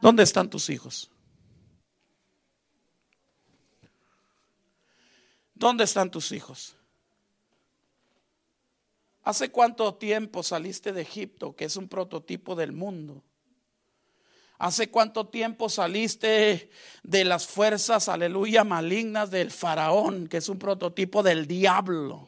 ¿dónde 0.00 0.22
están 0.22 0.48
tus 0.48 0.70
hijos? 0.70 1.10
¿Dónde 5.60 5.84
están 5.84 6.10
tus 6.10 6.32
hijos? 6.32 6.74
¿Hace 9.22 9.50
cuánto 9.50 9.94
tiempo 9.94 10.42
saliste 10.42 10.94
de 10.94 11.02
Egipto, 11.02 11.54
que 11.54 11.66
es 11.66 11.76
un 11.76 11.86
prototipo 11.86 12.56
del 12.56 12.72
mundo? 12.72 13.22
¿Hace 14.56 14.90
cuánto 14.90 15.28
tiempo 15.28 15.68
saliste 15.68 16.70
de 17.02 17.24
las 17.26 17.46
fuerzas, 17.46 18.08
aleluya, 18.08 18.64
malignas 18.64 19.30
del 19.30 19.50
faraón, 19.50 20.28
que 20.28 20.38
es 20.38 20.48
un 20.48 20.58
prototipo 20.58 21.22
del 21.22 21.46
diablo? 21.46 22.26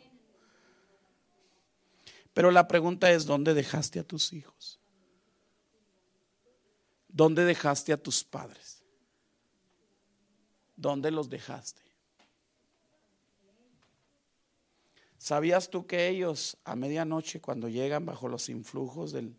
Pero 2.34 2.50
la 2.50 2.68
pregunta 2.68 3.10
es, 3.10 3.24
¿dónde 3.24 3.54
dejaste 3.54 3.98
a 3.98 4.04
tus 4.04 4.34
hijos? 4.34 4.78
¿Dónde 7.08 7.46
dejaste 7.46 7.94
a 7.94 7.96
tus 7.96 8.24
padres? 8.24 8.82
¿Dónde 10.76 11.10
los 11.10 11.30
dejaste? 11.30 11.91
¿Sabías 15.22 15.70
tú 15.70 15.86
que 15.86 16.08
ellos 16.08 16.56
a 16.64 16.74
medianoche 16.74 17.40
cuando 17.40 17.68
llegan 17.68 18.04
bajo 18.04 18.26
los 18.26 18.48
influjos 18.48 19.12
del, 19.12 19.36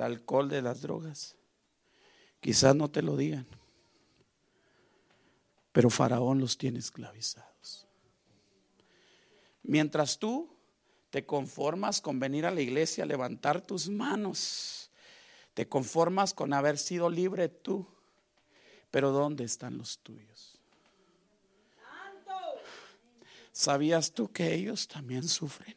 alcohol, 0.00 0.48
de 0.48 0.62
las 0.62 0.80
drogas, 0.80 1.36
quizás 2.40 2.74
no 2.74 2.90
te 2.90 3.02
lo 3.02 3.14
digan, 3.14 3.46
pero 5.72 5.90
Faraón 5.90 6.40
los 6.40 6.56
tiene 6.56 6.78
esclavizados? 6.78 7.86
Mientras 9.64 10.18
tú 10.18 10.48
te 11.10 11.26
conformas 11.26 12.00
con 12.00 12.18
venir 12.18 12.46
a 12.46 12.50
la 12.50 12.62
iglesia, 12.62 13.04
levantar 13.04 13.60
tus 13.60 13.90
manos, 13.90 14.90
te 15.52 15.68
conformas 15.68 16.32
con 16.32 16.54
haber 16.54 16.78
sido 16.78 17.10
libre 17.10 17.50
tú, 17.50 17.86
pero 18.90 19.10
¿dónde 19.10 19.44
están 19.44 19.76
los 19.76 19.98
tuyos? 19.98 20.49
¿Sabías 23.60 24.12
tú 24.12 24.32
que 24.32 24.54
ellos 24.54 24.88
también 24.88 25.22
sufren? 25.22 25.76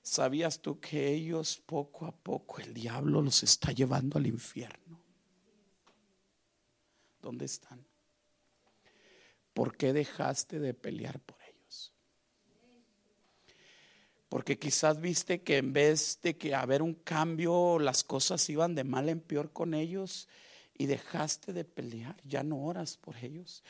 ¿Sabías 0.00 0.58
tú 0.62 0.80
que 0.80 1.12
ellos 1.12 1.60
poco 1.66 2.06
a 2.06 2.10
poco 2.10 2.58
el 2.60 2.72
diablo 2.72 3.20
los 3.20 3.42
está 3.42 3.70
llevando 3.70 4.16
al 4.16 4.26
infierno? 4.26 4.98
¿Dónde 7.20 7.44
están? 7.44 7.84
¿Por 9.52 9.76
qué 9.76 9.92
dejaste 9.92 10.58
de 10.58 10.72
pelear 10.72 11.20
por 11.20 11.36
ellos? 11.42 11.92
Porque 14.30 14.58
quizás 14.58 15.02
viste 15.02 15.42
que 15.42 15.58
en 15.58 15.74
vez 15.74 16.18
de 16.22 16.38
que 16.38 16.54
haber 16.54 16.80
un 16.80 16.94
cambio, 16.94 17.78
las 17.78 18.04
cosas 18.04 18.48
iban 18.48 18.74
de 18.74 18.84
mal 18.84 19.10
en 19.10 19.20
peor 19.20 19.52
con 19.52 19.74
ellos 19.74 20.28
y 20.76 20.86
dejaste 20.86 21.52
de 21.52 21.64
pelear, 21.64 22.16
ya 22.24 22.42
no 22.42 22.64
oras 22.64 22.96
por 22.96 23.16
ellos, 23.16 23.62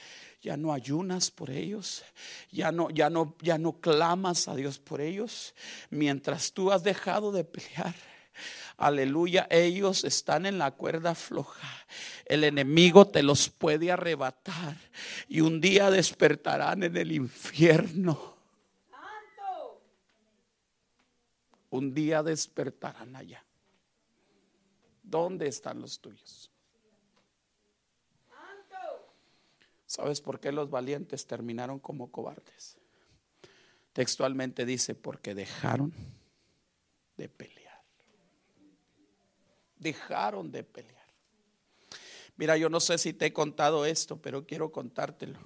ya 0.42 0.56
no 0.56 0.72
ayunas 0.72 1.30
por 1.30 1.50
ellos, 1.50 2.02
ya 2.50 2.72
no 2.72 2.88
ya 2.90 3.10
no 3.10 3.36
ya 3.42 3.58
no 3.58 3.80
clamas 3.80 4.48
a 4.48 4.54
Dios 4.54 4.78
por 4.78 5.00
ellos, 5.00 5.54
mientras 5.90 6.52
tú 6.52 6.72
has 6.72 6.82
dejado 6.82 7.30
de 7.30 7.44
pelear. 7.44 7.94
Aleluya, 8.76 9.46
ellos 9.50 10.02
están 10.02 10.46
en 10.46 10.58
la 10.58 10.72
cuerda 10.72 11.14
floja. 11.14 11.68
El 12.24 12.42
enemigo 12.42 13.06
te 13.06 13.22
los 13.22 13.48
puede 13.48 13.92
arrebatar 13.92 14.76
y 15.28 15.40
un 15.40 15.60
día 15.60 15.90
despertarán 15.90 16.82
en 16.82 16.96
el 16.96 17.12
infierno. 17.12 18.34
Un 21.70 21.94
día 21.94 22.22
despertarán 22.22 23.14
allá. 23.14 23.44
¿Dónde 25.02 25.46
están 25.46 25.80
los 25.80 26.00
tuyos? 26.00 26.50
¿Sabes 29.86 30.20
por 30.20 30.40
qué 30.40 30.52
los 30.52 30.70
valientes 30.70 31.26
terminaron 31.26 31.78
como 31.78 32.10
cobardes? 32.10 32.78
Textualmente 33.92 34.64
dice, 34.64 34.94
porque 34.94 35.34
dejaron 35.34 35.92
de 37.16 37.28
pelear. 37.28 37.82
Dejaron 39.78 40.50
de 40.50 40.64
pelear. 40.64 40.94
Mira, 42.36 42.56
yo 42.56 42.68
no 42.68 42.80
sé 42.80 42.98
si 42.98 43.12
te 43.12 43.26
he 43.26 43.32
contado 43.32 43.86
esto, 43.86 44.20
pero 44.20 44.46
quiero 44.46 44.72
contártelo. 44.72 45.38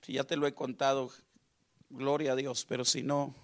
Si 0.00 0.14
ya 0.14 0.24
te 0.24 0.36
lo 0.36 0.46
he 0.46 0.54
contado, 0.54 1.10
gloria 1.90 2.32
a 2.32 2.36
Dios, 2.36 2.64
pero 2.64 2.84
si 2.84 3.02
no, 3.02 3.34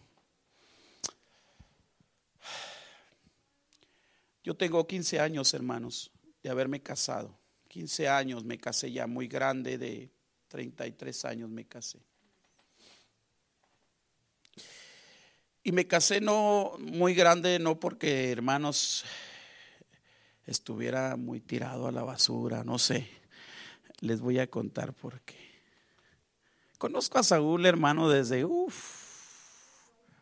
yo 4.43 4.57
tengo 4.57 4.87
15 4.87 5.21
años, 5.21 5.53
hermanos, 5.53 6.11
de 6.43 6.49
haberme 6.49 6.83
casado. 6.83 7.39
15 7.69 8.09
años 8.09 8.45
me 8.45 8.59
casé 8.59 8.91
ya 8.91 9.07
muy 9.07 9.29
grande, 9.29 9.79
de 9.79 10.11
33 10.49 11.25
años 11.27 11.51
me 11.51 11.67
casé. 11.67 12.01
Y 15.63 15.73
me 15.73 15.87
casé 15.87 16.21
no 16.21 16.77
muy 16.79 17.15
grande, 17.15 17.59
no 17.59 17.79
porque 17.79 18.33
hermanos 18.33 19.05
estuviera 20.47 21.17
muy 21.17 21.41
tirado 21.41 21.87
a 21.89 21.93
la 21.93 22.03
basura, 22.03 22.65
no 22.65 22.79
sé. 22.79 23.07
Les 24.01 24.21
voy 24.21 24.39
a 24.39 24.47
contar 24.47 24.95
por 24.95 25.21
qué. 25.21 25.37
Conozco 26.79 27.19
a 27.19 27.23
Saúl, 27.23 27.67
hermano, 27.67 28.09
desde, 28.09 28.45
uff. 28.47 29.09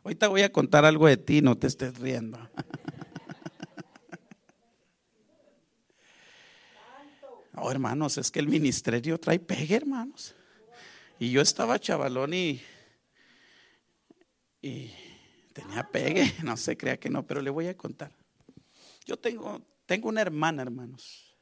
Ahorita 0.03 0.29
voy 0.29 0.43
a 0.43 0.51
contar 0.51 0.85
algo 0.85 1.07
de 1.07 1.17
ti, 1.17 1.43
no 1.43 1.57
te 1.57 1.67
estés 1.67 1.99
riendo. 1.99 2.39
Hermanos, 7.71 8.19
es 8.19 8.31
que 8.31 8.41
el 8.41 8.49
ministerio 8.49 9.19
trae 9.19 9.39
pegue, 9.39 9.77
hermanos. 9.77 10.35
Y 11.19 11.31
yo 11.31 11.41
estaba 11.41 11.79
chavalón 11.79 12.35
y, 12.35 12.61
y 14.61 14.93
tenía 15.53 15.89
pegue, 15.91 16.35
no 16.45 16.57
se 16.57 16.77
crea 16.77 16.99
que 16.99 17.09
no, 17.09 17.27
pero 17.27 17.41
le 17.41 17.51
voy 17.51 17.67
a 17.69 17.77
contar. 17.77 18.13
Yo 19.05 19.17
tengo, 19.17 19.63
tengo 19.87 20.09
una 20.09 20.21
hermana, 20.21 20.63
hermanos, 20.63 21.37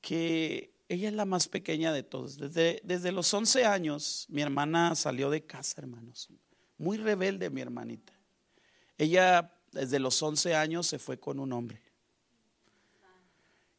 que 0.00 0.72
ella 0.88 1.08
es 1.08 1.14
la 1.14 1.26
más 1.26 1.48
pequeña 1.48 1.92
de 1.92 2.02
todos. 2.02 2.38
Desde, 2.38 2.80
desde 2.84 3.12
los 3.12 3.32
11 3.32 3.64
años 3.66 4.26
mi 4.30 4.40
hermana 4.40 4.94
salió 4.94 5.28
de 5.28 5.44
casa, 5.44 5.80
hermanos. 5.80 6.28
Muy 6.78 6.96
rebelde 6.96 7.50
mi 7.50 7.60
hermanita. 7.60 8.12
Ella 8.96 9.52
desde 9.72 9.98
los 9.98 10.22
11 10.22 10.54
años 10.54 10.86
se 10.86 10.98
fue 10.98 11.20
con 11.20 11.38
un 11.38 11.52
hombre. 11.52 11.82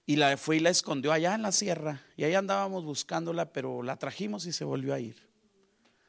Y 0.09 0.15
la 0.15 0.35
fue 0.37 0.57
y 0.57 0.59
la 0.59 0.71
escondió 0.71 1.11
allá 1.11 1.35
en 1.35 1.43
la 1.43 1.51
sierra. 1.51 2.01
Y 2.17 2.23
ahí 2.23 2.33
andábamos 2.33 2.83
buscándola, 2.83 3.53
pero 3.53 3.83
la 3.83 3.95
trajimos 3.95 4.47
y 4.47 4.51
se 4.51 4.65
volvió 4.65 4.95
a 4.95 4.99
ir. 4.99 5.15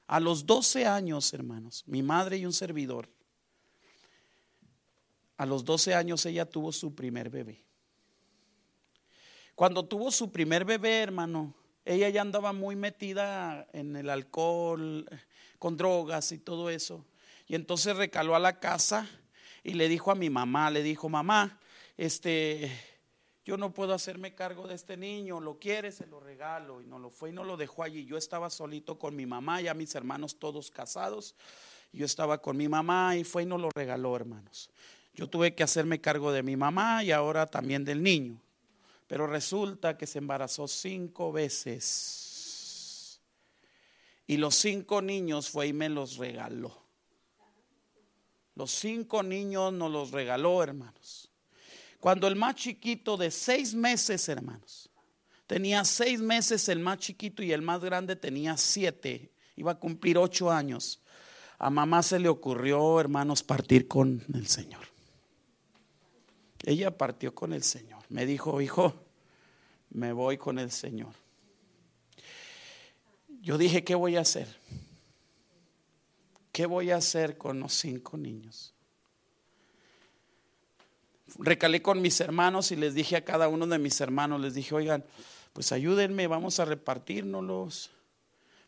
A 0.06 0.18
los 0.20 0.46
12 0.46 0.86
años, 0.86 1.34
hermanos, 1.34 1.84
mi 1.86 2.02
madre 2.02 2.38
y 2.38 2.46
un 2.46 2.54
servidor, 2.54 3.10
a 5.36 5.44
los 5.44 5.66
12 5.66 5.94
años 5.94 6.24
ella 6.24 6.46
tuvo 6.46 6.72
su 6.72 6.94
primer 6.94 7.28
bebé. 7.28 7.62
Cuando 9.54 9.84
tuvo 9.84 10.10
su 10.10 10.32
primer 10.32 10.64
bebé, 10.64 11.00
hermano, 11.00 11.54
ella 11.84 12.08
ya 12.08 12.22
andaba 12.22 12.54
muy 12.54 12.76
metida 12.76 13.68
en 13.74 13.96
el 13.96 14.08
alcohol, 14.08 15.06
con 15.58 15.76
drogas 15.76 16.32
y 16.32 16.38
todo 16.38 16.70
eso. 16.70 17.04
Y 17.46 17.54
entonces 17.54 17.94
recaló 17.98 18.34
a 18.34 18.38
la 18.38 18.60
casa 18.60 19.06
y 19.62 19.74
le 19.74 19.90
dijo 19.90 20.10
a 20.10 20.14
mi 20.14 20.30
mamá, 20.30 20.70
le 20.70 20.82
dijo, 20.82 21.10
mamá, 21.10 21.60
este, 21.98 22.72
yo 23.50 23.56
no 23.56 23.74
puedo 23.74 23.92
hacerme 23.94 24.32
cargo 24.32 24.68
de 24.68 24.76
este 24.76 24.96
niño, 24.96 25.40
lo 25.40 25.58
quiere, 25.58 25.90
se 25.90 26.06
lo 26.06 26.20
regalo. 26.20 26.80
Y 26.80 26.86
no 26.86 27.00
lo 27.00 27.10
fue 27.10 27.30
y 27.30 27.32
no 27.32 27.42
lo 27.42 27.56
dejó 27.56 27.82
allí. 27.82 28.04
Yo 28.06 28.16
estaba 28.16 28.48
solito 28.48 28.96
con 28.96 29.16
mi 29.16 29.26
mamá, 29.26 29.60
ya 29.60 29.74
mis 29.74 29.92
hermanos 29.96 30.38
todos 30.38 30.70
casados. 30.70 31.34
Yo 31.92 32.06
estaba 32.06 32.40
con 32.40 32.56
mi 32.56 32.68
mamá 32.68 33.16
y 33.16 33.24
fue 33.24 33.42
y 33.42 33.46
no 33.46 33.58
lo 33.58 33.68
regaló, 33.74 34.14
hermanos. 34.14 34.70
Yo 35.16 35.28
tuve 35.28 35.56
que 35.56 35.64
hacerme 35.64 36.00
cargo 36.00 36.30
de 36.30 36.44
mi 36.44 36.54
mamá 36.54 37.02
y 37.02 37.10
ahora 37.10 37.44
también 37.44 37.84
del 37.84 38.04
niño. 38.04 38.40
Pero 39.08 39.26
resulta 39.26 39.98
que 39.98 40.06
se 40.06 40.18
embarazó 40.18 40.68
cinco 40.68 41.32
veces. 41.32 43.20
Y 44.28 44.36
los 44.36 44.54
cinco 44.54 45.02
niños 45.02 45.50
fue 45.50 45.66
y 45.66 45.72
me 45.72 45.88
los 45.88 46.18
regaló. 46.18 46.84
Los 48.54 48.70
cinco 48.70 49.24
niños 49.24 49.72
nos 49.72 49.90
los 49.90 50.12
regaló, 50.12 50.62
hermanos. 50.62 51.29
Cuando 52.00 52.26
el 52.26 52.34
más 52.34 52.54
chiquito 52.54 53.18
de 53.18 53.30
seis 53.30 53.74
meses, 53.74 54.26
hermanos, 54.28 54.90
tenía 55.46 55.84
seis 55.84 56.20
meses 56.20 56.68
el 56.70 56.80
más 56.80 56.98
chiquito 56.98 57.42
y 57.42 57.52
el 57.52 57.60
más 57.60 57.80
grande 57.80 58.16
tenía 58.16 58.56
siete, 58.56 59.30
iba 59.56 59.72
a 59.72 59.78
cumplir 59.78 60.16
ocho 60.16 60.50
años. 60.50 61.02
A 61.58 61.68
mamá 61.68 62.02
se 62.02 62.18
le 62.18 62.30
ocurrió, 62.30 62.98
hermanos, 62.98 63.42
partir 63.42 63.86
con 63.86 64.24
el 64.32 64.46
Señor. 64.46 64.80
Ella 66.64 66.96
partió 66.96 67.34
con 67.34 67.52
el 67.52 67.62
Señor. 67.62 68.02
Me 68.08 68.24
dijo, 68.24 68.62
hijo, 68.62 68.94
me 69.90 70.14
voy 70.14 70.38
con 70.38 70.58
el 70.58 70.70
Señor. 70.70 71.12
Yo 73.42 73.58
dije, 73.58 73.84
¿qué 73.84 73.94
voy 73.94 74.16
a 74.16 74.20
hacer? 74.20 74.48
¿Qué 76.50 76.64
voy 76.64 76.90
a 76.90 76.96
hacer 76.96 77.36
con 77.36 77.60
los 77.60 77.74
cinco 77.74 78.16
niños? 78.16 78.74
Recalé 81.38 81.82
con 81.82 82.02
mis 82.02 82.20
hermanos 82.20 82.72
y 82.72 82.76
les 82.76 82.94
dije 82.94 83.16
a 83.16 83.24
cada 83.24 83.48
uno 83.48 83.66
de 83.66 83.78
mis 83.78 84.00
hermanos, 84.00 84.40
les 84.40 84.54
dije, 84.54 84.74
oigan, 84.74 85.04
pues 85.52 85.72
ayúdenme, 85.72 86.26
vamos 86.26 86.60
a 86.60 86.64
repartirnos. 86.64 87.90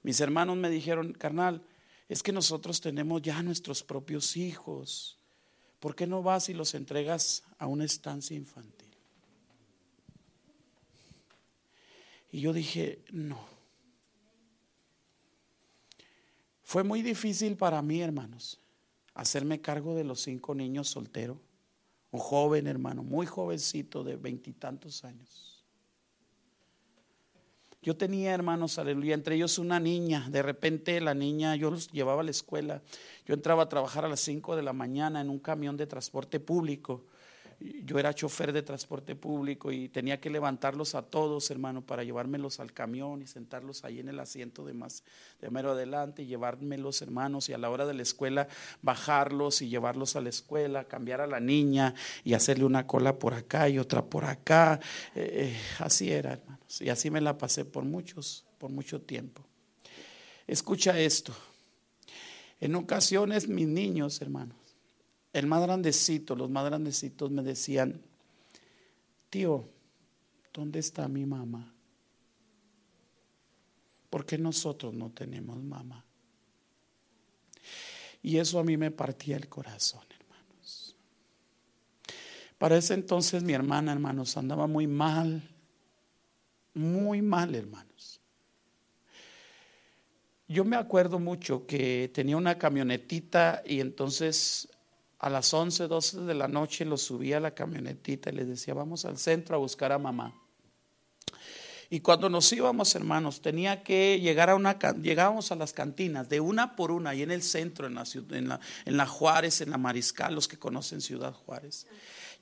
Mis 0.02 0.20
hermanos 0.20 0.56
me 0.56 0.70
dijeron, 0.70 1.12
carnal, 1.12 1.62
es 2.08 2.22
que 2.22 2.32
nosotros 2.32 2.80
tenemos 2.80 3.22
ya 3.22 3.42
nuestros 3.42 3.82
propios 3.82 4.36
hijos. 4.36 5.18
¿Por 5.80 5.94
qué 5.94 6.06
no 6.06 6.22
vas 6.22 6.48
y 6.48 6.54
los 6.54 6.74
entregas 6.74 7.44
a 7.58 7.66
una 7.66 7.84
estancia 7.84 8.36
infantil? 8.36 8.88
Y 12.30 12.40
yo 12.40 12.52
dije, 12.52 13.04
no. 13.10 13.38
Fue 16.62 16.82
muy 16.82 17.02
difícil 17.02 17.56
para 17.56 17.82
mí, 17.82 18.00
hermanos, 18.00 18.58
hacerme 19.14 19.60
cargo 19.60 19.94
de 19.94 20.04
los 20.04 20.22
cinco 20.22 20.54
niños 20.54 20.88
solteros 20.88 21.38
un 22.12 22.20
joven 22.20 22.66
hermano, 22.68 23.02
muy 23.02 23.26
jovencito 23.26 24.04
de 24.04 24.16
veintitantos 24.16 25.04
años. 25.04 25.64
Yo 27.82 27.96
tenía 27.96 28.32
hermanos, 28.32 28.78
aleluya, 28.78 29.14
entre 29.14 29.34
ellos 29.34 29.58
una 29.58 29.80
niña. 29.80 30.28
De 30.30 30.40
repente 30.40 31.00
la 31.00 31.14
niña, 31.14 31.56
yo 31.56 31.68
los 31.72 31.90
llevaba 31.90 32.20
a 32.20 32.24
la 32.24 32.30
escuela. 32.30 32.80
Yo 33.26 33.34
entraba 33.34 33.64
a 33.64 33.68
trabajar 33.68 34.04
a 34.04 34.08
las 34.08 34.20
cinco 34.20 34.54
de 34.54 34.62
la 34.62 34.72
mañana 34.72 35.20
en 35.20 35.28
un 35.28 35.40
camión 35.40 35.76
de 35.76 35.88
transporte 35.88 36.38
público 36.38 37.04
yo 37.84 37.98
era 37.98 38.14
chofer 38.14 38.52
de 38.52 38.62
transporte 38.62 39.14
público 39.14 39.70
y 39.72 39.88
tenía 39.88 40.20
que 40.20 40.30
levantarlos 40.30 40.94
a 40.94 41.02
todos, 41.02 41.50
hermano, 41.50 41.82
para 41.84 42.04
llevármelos 42.04 42.60
al 42.60 42.72
camión 42.72 43.22
y 43.22 43.26
sentarlos 43.26 43.84
ahí 43.84 44.00
en 44.00 44.08
el 44.08 44.20
asiento 44.20 44.64
de 44.64 44.74
más 44.74 45.04
de 45.40 45.50
mero 45.50 45.72
adelante 45.72 46.22
y 46.22 46.26
llevármelos, 46.26 47.02
hermanos, 47.02 47.48
y 47.48 47.52
a 47.52 47.58
la 47.58 47.70
hora 47.70 47.86
de 47.86 47.94
la 47.94 48.02
escuela 48.02 48.48
bajarlos 48.82 49.62
y 49.62 49.68
llevarlos 49.68 50.16
a 50.16 50.20
la 50.20 50.28
escuela, 50.28 50.84
cambiar 50.84 51.20
a 51.20 51.26
la 51.26 51.40
niña 51.40 51.94
y 52.24 52.34
hacerle 52.34 52.64
una 52.64 52.86
cola 52.86 53.18
por 53.18 53.34
acá 53.34 53.68
y 53.68 53.78
otra 53.78 54.04
por 54.04 54.24
acá. 54.24 54.80
Eh, 55.14 55.56
así 55.78 56.10
era, 56.10 56.32
hermanos. 56.32 56.80
Y 56.80 56.88
así 56.88 57.10
me 57.10 57.20
la 57.20 57.36
pasé 57.38 57.64
por 57.64 57.84
muchos, 57.84 58.44
por 58.58 58.70
mucho 58.70 59.00
tiempo. 59.00 59.44
Escucha 60.46 60.98
esto. 60.98 61.34
En 62.60 62.74
ocasiones 62.76 63.48
mis 63.48 63.66
niños, 63.66 64.20
hermanos, 64.22 64.61
el 65.32 65.46
más 65.46 65.62
grandecito, 65.62 66.36
los 66.36 66.50
más 66.50 66.64
grandecitos 66.64 67.30
me 67.30 67.42
decían, 67.42 68.00
tío, 69.30 69.64
¿dónde 70.52 70.78
está 70.78 71.08
mi 71.08 71.24
mamá? 71.24 71.72
Porque 74.10 74.36
nosotros 74.36 74.92
no 74.92 75.10
tenemos 75.10 75.62
mamá. 75.62 76.04
Y 78.22 78.36
eso 78.36 78.58
a 78.58 78.64
mí 78.64 78.76
me 78.76 78.90
partía 78.90 79.36
el 79.36 79.48
corazón, 79.48 80.02
hermanos. 80.10 80.94
Para 82.58 82.76
ese 82.76 82.94
entonces 82.94 83.42
mi 83.42 83.54
hermana, 83.54 83.90
hermanos, 83.92 84.36
andaba 84.36 84.66
muy 84.66 84.86
mal, 84.86 85.42
muy 86.74 87.22
mal, 87.22 87.54
hermanos. 87.54 88.20
Yo 90.46 90.64
me 90.66 90.76
acuerdo 90.76 91.18
mucho 91.18 91.66
que 91.66 92.10
tenía 92.12 92.36
una 92.36 92.58
camionetita 92.58 93.62
y 93.64 93.80
entonces 93.80 94.68
a 95.22 95.30
las 95.30 95.54
11, 95.54 95.86
12 95.86 96.20
de 96.22 96.34
la 96.34 96.48
noche 96.48 96.84
lo 96.84 96.96
subía 96.96 97.36
a 97.36 97.40
la 97.40 97.54
camionetita 97.54 98.30
y 98.30 98.34
les 98.34 98.48
decía, 98.48 98.74
vamos 98.74 99.04
al 99.04 99.18
centro 99.18 99.54
a 99.54 99.58
buscar 99.58 99.92
a 99.92 99.98
mamá. 99.98 100.34
Y 101.90 102.00
cuando 102.00 102.28
nos 102.28 102.52
íbamos, 102.52 102.92
hermanos, 102.96 103.40
tenía 103.40 103.84
que 103.84 104.18
llegar 104.18 104.50
a 104.50 104.56
una, 104.56 104.76
llegábamos 105.00 105.52
a 105.52 105.54
las 105.56 105.72
cantinas 105.72 106.28
de 106.28 106.40
una 106.40 106.74
por 106.74 106.90
una, 106.90 107.10
ahí 107.10 107.22
en 107.22 107.30
el 107.30 107.42
centro, 107.42 107.86
en 107.86 107.94
la, 107.94 108.04
en 108.30 108.48
la, 108.48 108.60
en 108.84 108.96
la 108.96 109.06
Juárez, 109.06 109.60
en 109.60 109.70
la 109.70 109.78
Mariscal, 109.78 110.34
los 110.34 110.48
que 110.48 110.58
conocen 110.58 111.00
Ciudad 111.00 111.32
Juárez. 111.32 111.86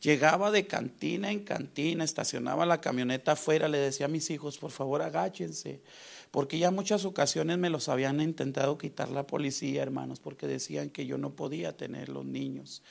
Llegaba 0.00 0.50
de 0.50 0.66
cantina 0.66 1.30
en 1.30 1.44
cantina, 1.44 2.02
estacionaba 2.02 2.64
la 2.64 2.80
camioneta 2.80 3.32
afuera, 3.32 3.68
le 3.68 3.76
decía 3.76 4.06
a 4.06 4.08
mis 4.08 4.30
hijos, 4.30 4.56
por 4.56 4.70
favor 4.70 5.02
agáchense, 5.02 5.82
porque 6.30 6.58
ya 6.58 6.70
muchas 6.70 7.04
ocasiones 7.04 7.58
me 7.58 7.70
los 7.70 7.88
habían 7.88 8.20
intentado 8.20 8.78
quitar 8.78 9.10
la 9.10 9.26
policía, 9.26 9.82
hermanos, 9.82 10.20
porque 10.20 10.46
decían 10.46 10.90
que 10.90 11.06
yo 11.06 11.18
no 11.18 11.30
podía 11.30 11.76
tener 11.76 12.08
los 12.08 12.24
niños, 12.24 12.82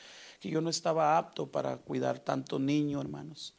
que 0.41 0.49
yo 0.49 0.60
no 0.62 0.69
estaba 0.69 1.17
apto 1.17 1.47
para 1.47 1.78
cuidar 1.78 2.19
tanto 2.19 2.60
niño, 2.60 2.99
hermanos. 2.99 3.56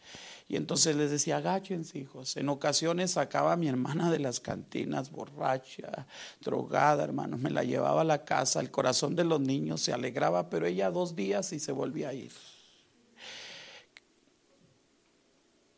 Y 0.48 0.56
entonces 0.56 0.96
les 0.96 1.10
decía, 1.10 1.38
agáchense, 1.38 1.98
hijos. 1.98 2.36
En 2.36 2.48
ocasiones 2.48 3.12
sacaba 3.12 3.52
a 3.52 3.56
mi 3.56 3.68
hermana 3.68 4.10
de 4.10 4.18
las 4.18 4.40
cantinas, 4.40 5.10
borracha, 5.10 6.06
drogada, 6.40 7.04
hermanos. 7.04 7.40
Me 7.40 7.50
la 7.50 7.62
llevaba 7.62 8.00
a 8.00 8.04
la 8.04 8.24
casa. 8.24 8.60
El 8.60 8.70
corazón 8.70 9.14
de 9.14 9.24
los 9.24 9.40
niños 9.40 9.80
se 9.80 9.92
alegraba, 9.92 10.50
pero 10.50 10.66
ella 10.66 10.90
dos 10.90 11.14
días 11.14 11.52
y 11.52 11.60
se 11.60 11.72
volvía 11.72 12.08
a 12.08 12.14
ir. 12.14 12.32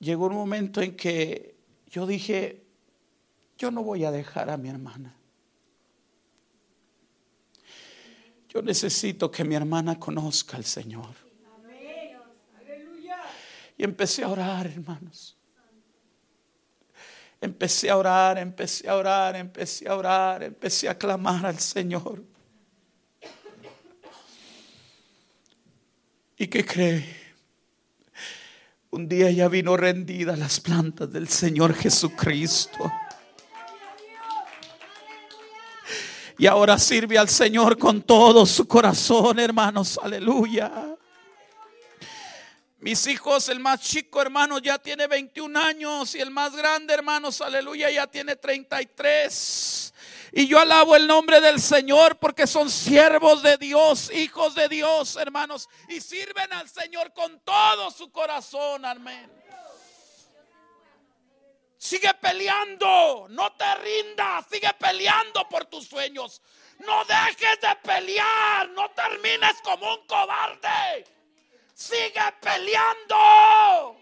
Llegó 0.00 0.26
un 0.26 0.34
momento 0.34 0.80
en 0.80 0.96
que 0.96 1.54
yo 1.88 2.06
dije, 2.06 2.61
yo 3.62 3.70
no 3.70 3.84
voy 3.84 4.04
a 4.04 4.10
dejar 4.10 4.50
a 4.50 4.56
mi 4.56 4.68
hermana. 4.68 5.14
Yo 8.48 8.60
necesito 8.60 9.30
que 9.30 9.44
mi 9.44 9.54
hermana 9.54 10.00
conozca 10.00 10.56
al 10.56 10.64
Señor. 10.64 11.14
Y 13.78 13.84
empecé 13.84 14.24
a 14.24 14.28
orar, 14.28 14.66
hermanos. 14.66 15.36
Empecé 17.40 17.88
a 17.88 17.96
orar, 17.96 18.38
empecé 18.38 18.88
a 18.88 18.96
orar, 18.96 19.36
empecé 19.36 19.88
a 19.88 19.94
orar, 19.94 20.42
empecé 20.42 20.88
a 20.88 20.98
clamar 20.98 21.46
al 21.46 21.60
Señor. 21.60 22.20
¿Y 26.36 26.48
qué 26.48 26.64
cree? 26.64 27.16
Un 28.90 29.08
día 29.08 29.30
ya 29.30 29.46
vino 29.46 29.76
rendida 29.76 30.36
las 30.36 30.58
plantas 30.58 31.12
del 31.12 31.28
Señor 31.28 31.74
Jesucristo. 31.74 32.90
Y 36.42 36.48
ahora 36.48 36.76
sirve 36.76 37.16
al 37.16 37.28
Señor 37.28 37.78
con 37.78 38.02
todo 38.02 38.44
su 38.46 38.66
corazón, 38.66 39.38
hermanos. 39.38 39.96
Aleluya. 40.02 40.96
Mis 42.80 43.06
hijos, 43.06 43.48
el 43.48 43.60
más 43.60 43.80
chico, 43.80 44.20
hermano, 44.20 44.58
ya 44.58 44.76
tiene 44.76 45.06
21 45.06 45.56
años 45.56 46.16
y 46.16 46.20
el 46.20 46.32
más 46.32 46.56
grande, 46.56 46.94
hermanos, 46.94 47.40
aleluya, 47.40 47.92
ya 47.92 48.08
tiene 48.08 48.34
33. 48.34 49.94
Y 50.32 50.48
yo 50.48 50.58
alabo 50.58 50.96
el 50.96 51.06
nombre 51.06 51.40
del 51.40 51.60
Señor 51.60 52.16
porque 52.16 52.48
son 52.48 52.68
siervos 52.68 53.44
de 53.44 53.56
Dios, 53.56 54.10
hijos 54.12 54.56
de 54.56 54.68
Dios, 54.68 55.14
hermanos, 55.14 55.68
y 55.88 56.00
sirven 56.00 56.52
al 56.54 56.68
Señor 56.68 57.12
con 57.12 57.38
todo 57.44 57.88
su 57.92 58.10
corazón, 58.10 58.84
amén. 58.84 59.30
Sigue 61.82 62.14
peleando, 62.14 63.26
no 63.30 63.52
te 63.54 63.74
rindas, 63.74 64.46
sigue 64.48 64.72
peleando 64.74 65.48
por 65.48 65.64
tus 65.64 65.88
sueños. 65.88 66.40
No 66.78 67.04
dejes 67.06 67.60
de 67.60 67.74
pelear, 67.82 68.68
no 68.68 68.88
termines 68.92 69.60
como 69.64 69.92
un 69.92 70.06
cobarde. 70.06 71.04
Sigue 71.74 72.22
peleando. 72.40 73.96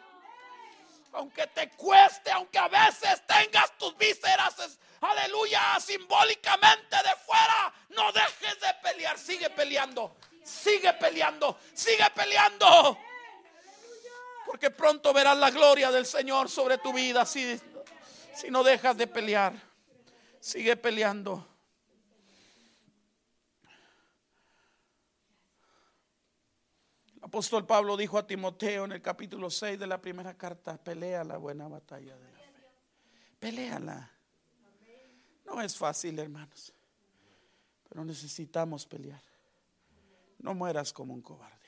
Aunque 1.12 1.46
te 1.46 1.70
cueste, 1.70 2.30
aunque 2.32 2.58
a 2.58 2.68
veces 2.68 3.26
tengas 3.26 3.78
tus 3.78 3.96
vísceras, 3.96 4.78
aleluya, 5.00 5.80
simbólicamente 5.80 6.96
de 6.96 7.16
fuera, 7.24 7.72
no 7.88 8.12
dejes 8.12 8.60
de 8.60 8.74
pelear, 8.82 9.18
sigue 9.18 9.48
peleando, 9.48 10.16
sigue 10.44 10.92
peleando, 10.92 11.58
sigue 11.72 12.10
peleando. 12.14 12.98
Porque 14.44 14.70
pronto 14.70 15.12
verás 15.12 15.38
la 15.38 15.50
gloria 15.50 15.90
del 15.92 16.04
Señor 16.04 16.50
sobre 16.50 16.76
tu 16.76 16.92
vida 16.92 17.24
si 17.24 17.58
si 18.40 18.50
no 18.50 18.64
dejas 18.64 18.96
de 18.96 19.06
pelear. 19.06 19.52
Sigue 20.40 20.76
peleando. 20.76 21.46
El 27.16 27.24
apóstol 27.24 27.66
Pablo 27.66 27.96
dijo 27.96 28.16
a 28.16 28.26
Timoteo 28.26 28.86
en 28.86 28.92
el 28.92 29.02
capítulo 29.02 29.50
6 29.50 29.78
de 29.78 29.86
la 29.86 30.00
primera 30.00 30.36
carta, 30.36 30.82
pelea 30.82 31.22
la 31.22 31.36
buena 31.36 31.68
batalla 31.68 32.16
de 32.16 32.32
la 32.32 32.38
fe. 32.38 32.70
Peléala. 33.38 34.10
No 35.44 35.60
es 35.60 35.76
fácil, 35.76 36.18
hermanos, 36.18 36.72
pero 37.88 38.04
necesitamos 38.04 38.86
pelear. 38.86 39.22
No 40.38 40.54
mueras 40.54 40.92
como 40.92 41.12
un 41.12 41.20
cobarde. 41.20 41.59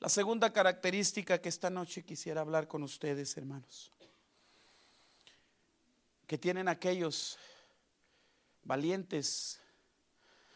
La 0.00 0.08
segunda 0.08 0.50
característica 0.50 1.42
que 1.42 1.50
esta 1.50 1.68
noche 1.68 2.02
quisiera 2.02 2.40
hablar 2.40 2.66
con 2.66 2.82
ustedes, 2.82 3.36
hermanos, 3.36 3.92
que 6.26 6.38
tienen 6.38 6.68
aquellos 6.68 7.36
valientes, 8.64 9.60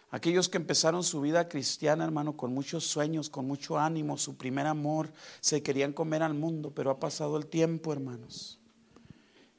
aquellos 0.09 0.49
que 0.49 0.57
empezaron 0.57 1.05
su 1.05 1.21
vida 1.21 1.47
cristiana, 1.47 2.05
hermano, 2.05 2.39
con 2.39 2.55
muchos 2.55 2.85
sueños, 2.85 3.29
con 3.29 3.47
mucho 3.47 3.79
ánimo, 3.79 4.17
su 4.17 4.39
primer 4.39 4.67
amor, 4.67 5.13
se 5.41 5.63
querían 5.63 5.93
comer 5.93 6.23
al 6.23 6.33
mundo, 6.33 6.73
pero 6.75 6.91
ha 6.91 6.99
pasado 6.99 7.37
el 7.37 7.45
tiempo, 7.45 7.93
hermanos, 7.93 8.59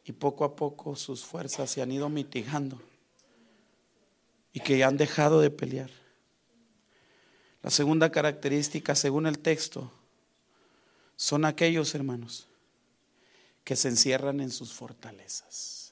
y 0.03 0.13
poco 0.13 0.45
a 0.45 0.55
poco 0.55 0.95
sus 0.95 1.23
fuerzas 1.23 1.69
se 1.69 1.83
han 1.83 1.91
ido 1.91 2.09
mitigando 2.09 2.81
y 4.51 4.61
que 4.61 4.83
han 4.83 4.97
dejado 4.97 5.41
de 5.41 5.51
pelear. 5.51 6.04
La 7.65 7.71
segunda 7.71 8.11
característica, 8.11 8.93
según 8.93 9.25
el 9.25 9.39
texto, 9.39 9.91
son 11.15 11.45
aquellos 11.45 11.95
hermanos 11.95 12.47
que 13.63 13.75
se 13.75 13.87
encierran 13.87 14.39
en 14.39 14.51
sus 14.51 14.71
fortalezas. 14.71 15.91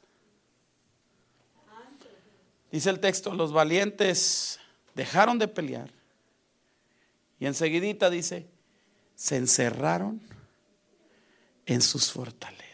Dice 2.72 2.92
el 2.92 3.00
texto, 3.00 3.34
los 3.34 3.52
valientes 3.52 4.60
dejaron 4.94 5.40
de 5.40 5.48
pelear 5.48 5.90
y 7.40 7.48
enseguidita 7.48 8.12
dice, 8.12 8.46
se 9.16 9.38
encerraron 9.38 10.22
en 11.66 11.82
sus 11.82 12.12
fortalezas. 12.12 12.73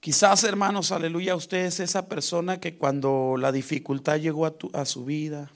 Quizás, 0.00 0.44
hermanos, 0.44 0.92
aleluya, 0.92 1.36
usted 1.36 1.66
es 1.66 1.78
esa 1.78 2.08
persona 2.08 2.58
que 2.58 2.78
cuando 2.78 3.34
la 3.38 3.52
dificultad 3.52 4.18
llegó 4.18 4.46
a, 4.46 4.54
a 4.72 4.86
su 4.86 5.04
vida, 5.04 5.52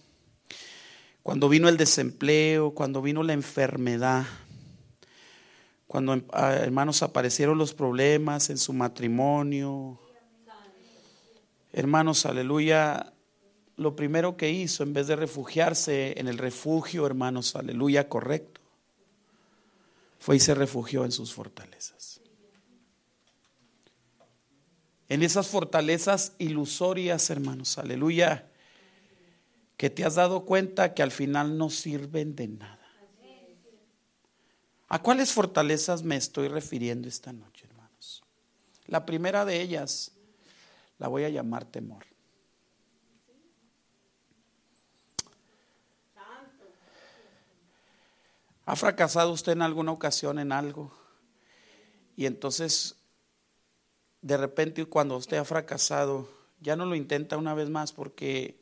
cuando 1.23 1.49
vino 1.49 1.67
el 1.71 1.79
desempleo, 1.79 2.73
cuando 2.75 3.01
vino 3.01 3.23
la 3.23 3.33
enfermedad, 3.33 4.27
cuando, 5.87 6.21
ah, 6.35 6.53
hermanos, 6.53 7.03
aparecieron 7.03 7.57
los 7.57 7.73
problemas 7.73 8.51
en 8.51 8.59
su 8.59 8.75
matrimonio. 8.75 9.99
Hermanos, 11.73 12.27
aleluya, 12.27 13.15
lo 13.77 13.97
primero 13.97 14.37
que 14.37 14.51
hizo, 14.51 14.83
en 14.83 14.93
vez 14.93 15.07
de 15.07 15.17
refugiarse 15.17 16.21
en 16.21 16.29
el 16.29 16.37
refugio, 16.37 17.07
hermanos, 17.07 17.57
aleluya, 17.57 18.11
correcto, 18.11 18.61
fue 20.19 20.37
y 20.37 20.41
se 20.41 20.55
refugió 20.55 21.07
en 21.07 21.13
sus 21.13 21.33
fortalezas 21.33 22.14
en 25.09 25.23
esas 25.23 25.49
fortalezas 25.49 26.33
ilusorias, 26.39 27.29
hermanos, 27.31 27.79
aleluya, 27.79 28.49
que 29.77 29.91
te 29.91 30.05
has 30.05 30.15
dado 30.15 30.45
cuenta 30.45 30.95
que 30.95 31.03
al 31.03 31.11
final 31.11 31.59
no 31.59 31.71
sirven 31.71 32.35
de 32.37 32.49
nada. 32.49 32.81
¿A 34.89 35.03
cuáles 35.03 35.33
fortalezas 35.33 36.03
me 36.03 36.17
estoy 36.17 36.49
refiriendo 36.49 37.09
esta 37.09 37.33
noche, 37.33 37.67
hermanos? 37.69 38.23
La 38.87 39.05
primera 39.05 39.45
de 39.45 39.61
ellas 39.61 40.13
la 40.99 41.09
voy 41.09 41.25
a 41.25 41.29
llamar 41.31 41.65
temor. 41.65 42.07
¿Ha 48.67 48.77
fracasado 48.77 49.33
usted 49.33 49.53
en 49.53 49.63
alguna 49.63 49.93
ocasión 49.93 50.39
en 50.39 50.53
algo? 50.53 50.91
Y 52.17 52.27
entonces, 52.27 52.97
de 54.25 54.39
repente 54.39 54.87
cuando 54.87 55.19
usted 55.19 55.37
ha 55.37 55.45
fracasado, 55.45 56.27
ya 56.59 56.77
no 56.77 56.87
lo 56.87 56.95
intenta 56.95 57.37
una 57.37 57.53
vez 57.53 57.69
más 57.69 57.93
porque 57.93 58.59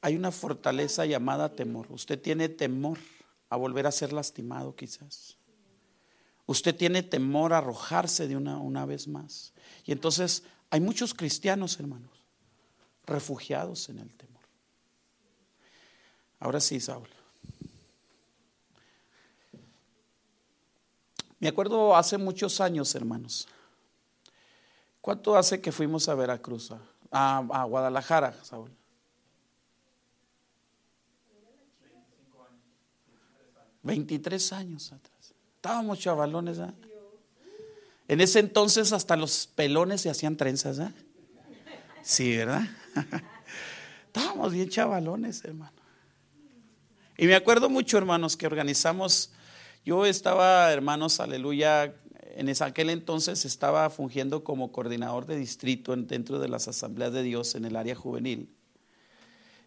hay 0.00 0.16
una 0.16 0.32
fortaleza 0.32 1.06
llamada 1.06 1.54
temor. 1.54 1.86
Usted 1.90 2.20
tiene 2.20 2.48
temor 2.48 2.98
a 3.48 3.56
volver 3.56 3.86
a 3.86 3.92
ser 3.92 4.12
lastimado 4.12 4.74
quizás. 4.74 5.36
Usted 6.46 6.74
tiene 6.74 7.04
temor 7.04 7.52
a 7.52 7.58
arrojarse 7.58 8.26
de 8.26 8.36
una, 8.36 8.58
una 8.58 8.84
vez 8.84 9.06
más. 9.06 9.52
Y 9.84 9.92
entonces 9.92 10.42
hay 10.70 10.80
muchos 10.80 11.14
cristianos, 11.14 11.78
hermanos, 11.78 12.24
refugiados 13.06 13.88
en 13.90 14.00
el 14.00 14.12
temor. 14.12 14.42
Ahora 16.40 16.58
sí, 16.58 16.80
Saúl. 16.80 17.08
Me 21.38 21.46
acuerdo 21.46 21.94
hace 21.94 22.18
muchos 22.18 22.60
años, 22.60 22.92
hermanos. 22.96 23.46
¿Cuánto 25.00 25.36
hace 25.36 25.60
que 25.60 25.72
fuimos 25.72 26.08
a 26.08 26.14
Veracruz, 26.14 26.72
a, 27.10 27.38
a 27.38 27.64
Guadalajara, 27.64 28.34
Saúl? 28.42 28.70
23 33.82 34.52
años 34.52 34.92
atrás. 34.92 35.34
Estábamos 35.56 35.98
chavalones. 35.98 36.58
¿eh? 36.58 36.72
En 38.06 38.20
ese 38.20 38.40
entonces 38.40 38.92
hasta 38.92 39.16
los 39.16 39.46
pelones 39.46 40.02
se 40.02 40.10
hacían 40.10 40.36
trenzas. 40.36 40.78
¿eh? 40.78 40.92
Sí, 42.02 42.36
¿verdad? 42.36 42.62
Estábamos 44.06 44.52
bien 44.52 44.68
chavalones, 44.68 45.44
hermano. 45.44 45.72
Y 47.16 47.26
me 47.26 47.34
acuerdo 47.34 47.68
mucho, 47.68 47.98
hermanos, 47.98 48.36
que 48.36 48.46
organizamos, 48.46 49.32
yo 49.84 50.06
estaba, 50.06 50.70
hermanos, 50.72 51.18
aleluya, 51.18 51.94
en 52.38 52.48
aquel 52.62 52.88
entonces 52.90 53.44
estaba 53.44 53.90
fungiendo 53.90 54.44
como 54.44 54.70
coordinador 54.70 55.26
de 55.26 55.36
distrito 55.36 55.96
dentro 55.96 56.38
de 56.38 56.48
las 56.48 56.68
asambleas 56.68 57.12
de 57.12 57.24
Dios 57.24 57.56
en 57.56 57.64
el 57.64 57.74
área 57.74 57.96
juvenil. 57.96 58.48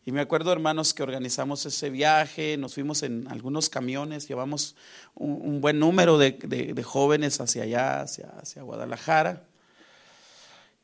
Y 0.06 0.14
me 0.14 0.22
acuerdo, 0.22 0.54
hermanos, 0.54 0.94
que 0.94 1.04
organizamos 1.04 1.66
ese 1.66 1.90
viaje, 1.90 2.56
nos 2.56 2.76
fuimos 2.76 3.04
en 3.04 3.28
algunos 3.28 3.70
camiones, 3.70 4.26
llevamos 4.30 4.78
un, 5.16 5.60
buen 5.60 5.80
número 5.80 6.18
de, 6.18 6.82
jóvenes 6.82 7.42
hacia 7.42 7.64
allá, 7.64 8.02
hacia, 8.02 8.30
hacia 8.40 8.62
Guadalajara. 8.64 9.44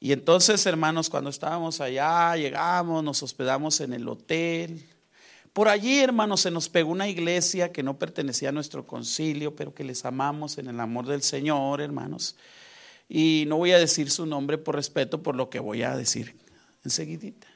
Y 0.01 0.11
entonces, 0.11 0.65
hermanos, 0.65 1.09
cuando 1.09 1.29
estábamos 1.29 1.79
allá, 1.79 2.35
llegamos, 2.35 3.01
nos 3.01 3.23
hospedamos 3.23 3.79
en 3.79 3.93
el 3.93 4.09
hotel. 4.09 4.85
Por 5.57 5.69
allí, 5.69 5.97
hermanos, 6.01 6.41
se 6.41 6.51
nos 6.51 6.69
pegó 6.69 6.91
una 6.91 7.07
iglesia 7.07 7.71
que 7.71 7.81
no 7.81 7.97
pertenecía 7.97 8.49
a 8.49 8.51
nuestro 8.51 8.85
concilio, 8.85 9.55
pero 9.55 9.73
que 9.73 9.83
les 9.83 10.05
amamos 10.05 10.59
en 10.59 10.67
el 10.67 10.79
amor 10.79 11.07
del 11.07 11.23
Señor, 11.23 11.81
hermanos. 11.81 12.35
Y 13.09 13.45
no 13.47 13.57
voy 13.57 13.71
a 13.71 13.79
decir 13.79 14.11
su 14.11 14.27
nombre 14.27 14.59
por 14.59 14.75
respeto 14.75 15.23
por 15.23 15.35
lo 15.35 15.49
que 15.49 15.59
voy 15.59 15.81
a 15.81 15.97
decir 15.97 16.37
enseguidita. 16.83 17.47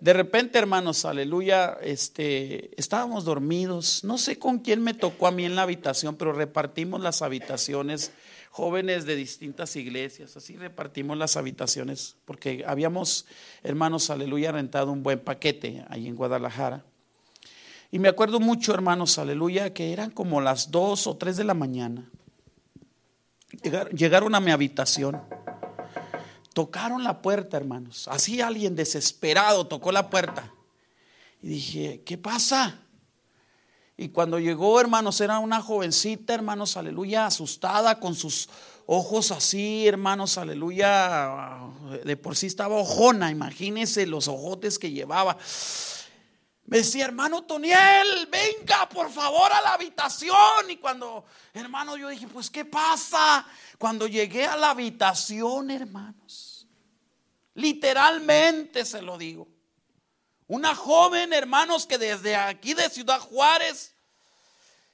De 0.00 0.12
repente, 0.14 0.58
hermanos, 0.58 1.04
aleluya, 1.04 1.78
este, 1.80 2.72
estábamos 2.76 3.24
dormidos. 3.24 4.02
No 4.02 4.18
sé 4.18 4.40
con 4.40 4.58
quién 4.58 4.82
me 4.82 4.94
tocó 4.94 5.28
a 5.28 5.30
mí 5.30 5.44
en 5.44 5.54
la 5.54 5.62
habitación, 5.62 6.16
pero 6.16 6.32
repartimos 6.32 7.00
las 7.00 7.22
habitaciones, 7.22 8.10
jóvenes 8.54 9.04
de 9.04 9.16
distintas 9.16 9.74
iglesias, 9.74 10.36
así 10.36 10.56
repartimos 10.56 11.18
las 11.18 11.36
habitaciones, 11.36 12.14
porque 12.24 12.62
habíamos, 12.64 13.26
hermanos, 13.64 14.10
aleluya, 14.10 14.52
rentado 14.52 14.92
un 14.92 15.02
buen 15.02 15.18
paquete 15.18 15.84
ahí 15.88 16.06
en 16.06 16.14
Guadalajara. 16.14 16.84
Y 17.90 17.98
me 17.98 18.08
acuerdo 18.08 18.38
mucho, 18.38 18.72
hermanos, 18.72 19.18
aleluya, 19.18 19.74
que 19.74 19.92
eran 19.92 20.12
como 20.12 20.40
las 20.40 20.70
dos 20.70 21.08
o 21.08 21.16
tres 21.16 21.36
de 21.36 21.42
la 21.42 21.54
mañana. 21.54 22.08
llegaron 23.92 24.36
a 24.36 24.40
mi 24.40 24.52
habitación. 24.52 25.20
Tocaron 26.52 27.02
la 27.02 27.22
puerta, 27.22 27.56
hermanos. 27.56 28.06
Así 28.06 28.40
alguien 28.40 28.76
desesperado 28.76 29.66
tocó 29.66 29.90
la 29.90 30.08
puerta. 30.10 30.54
Y 31.42 31.48
dije, 31.48 32.02
¿qué 32.06 32.16
pasa? 32.18 32.83
Y 33.96 34.08
cuando 34.08 34.38
llegó, 34.40 34.80
hermanos, 34.80 35.20
era 35.20 35.38
una 35.38 35.60
jovencita, 35.60 36.34
hermanos, 36.34 36.76
aleluya, 36.76 37.26
asustada, 37.26 38.00
con 38.00 38.14
sus 38.14 38.48
ojos 38.86 39.30
así, 39.30 39.86
hermanos, 39.86 40.36
aleluya, 40.36 41.58
de 42.04 42.16
por 42.16 42.36
sí 42.36 42.46
estaba 42.46 42.76
ojona, 42.76 43.30
imagínense 43.30 44.06
los 44.06 44.26
ojotes 44.26 44.78
que 44.78 44.90
llevaba. 44.90 45.38
Me 46.66 46.78
decía, 46.78 47.04
hermano 47.04 47.42
Toniel, 47.42 48.26
venga 48.30 48.88
por 48.88 49.10
favor 49.10 49.52
a 49.52 49.60
la 49.60 49.74
habitación. 49.74 50.70
Y 50.70 50.76
cuando, 50.78 51.24
hermano, 51.52 51.96
yo 51.96 52.08
dije, 52.08 52.26
pues, 52.26 52.48
¿qué 52.50 52.64
pasa? 52.64 53.46
Cuando 53.78 54.06
llegué 54.06 54.46
a 54.46 54.56
la 54.56 54.70
habitación, 54.70 55.70
hermanos, 55.70 56.66
literalmente 57.54 58.84
se 58.86 59.02
lo 59.02 59.18
digo. 59.18 59.53
Una 60.46 60.74
joven, 60.74 61.32
hermanos, 61.32 61.86
que 61.86 61.96
desde 61.96 62.36
aquí 62.36 62.74
de 62.74 62.90
Ciudad 62.90 63.18
Juárez, 63.18 63.94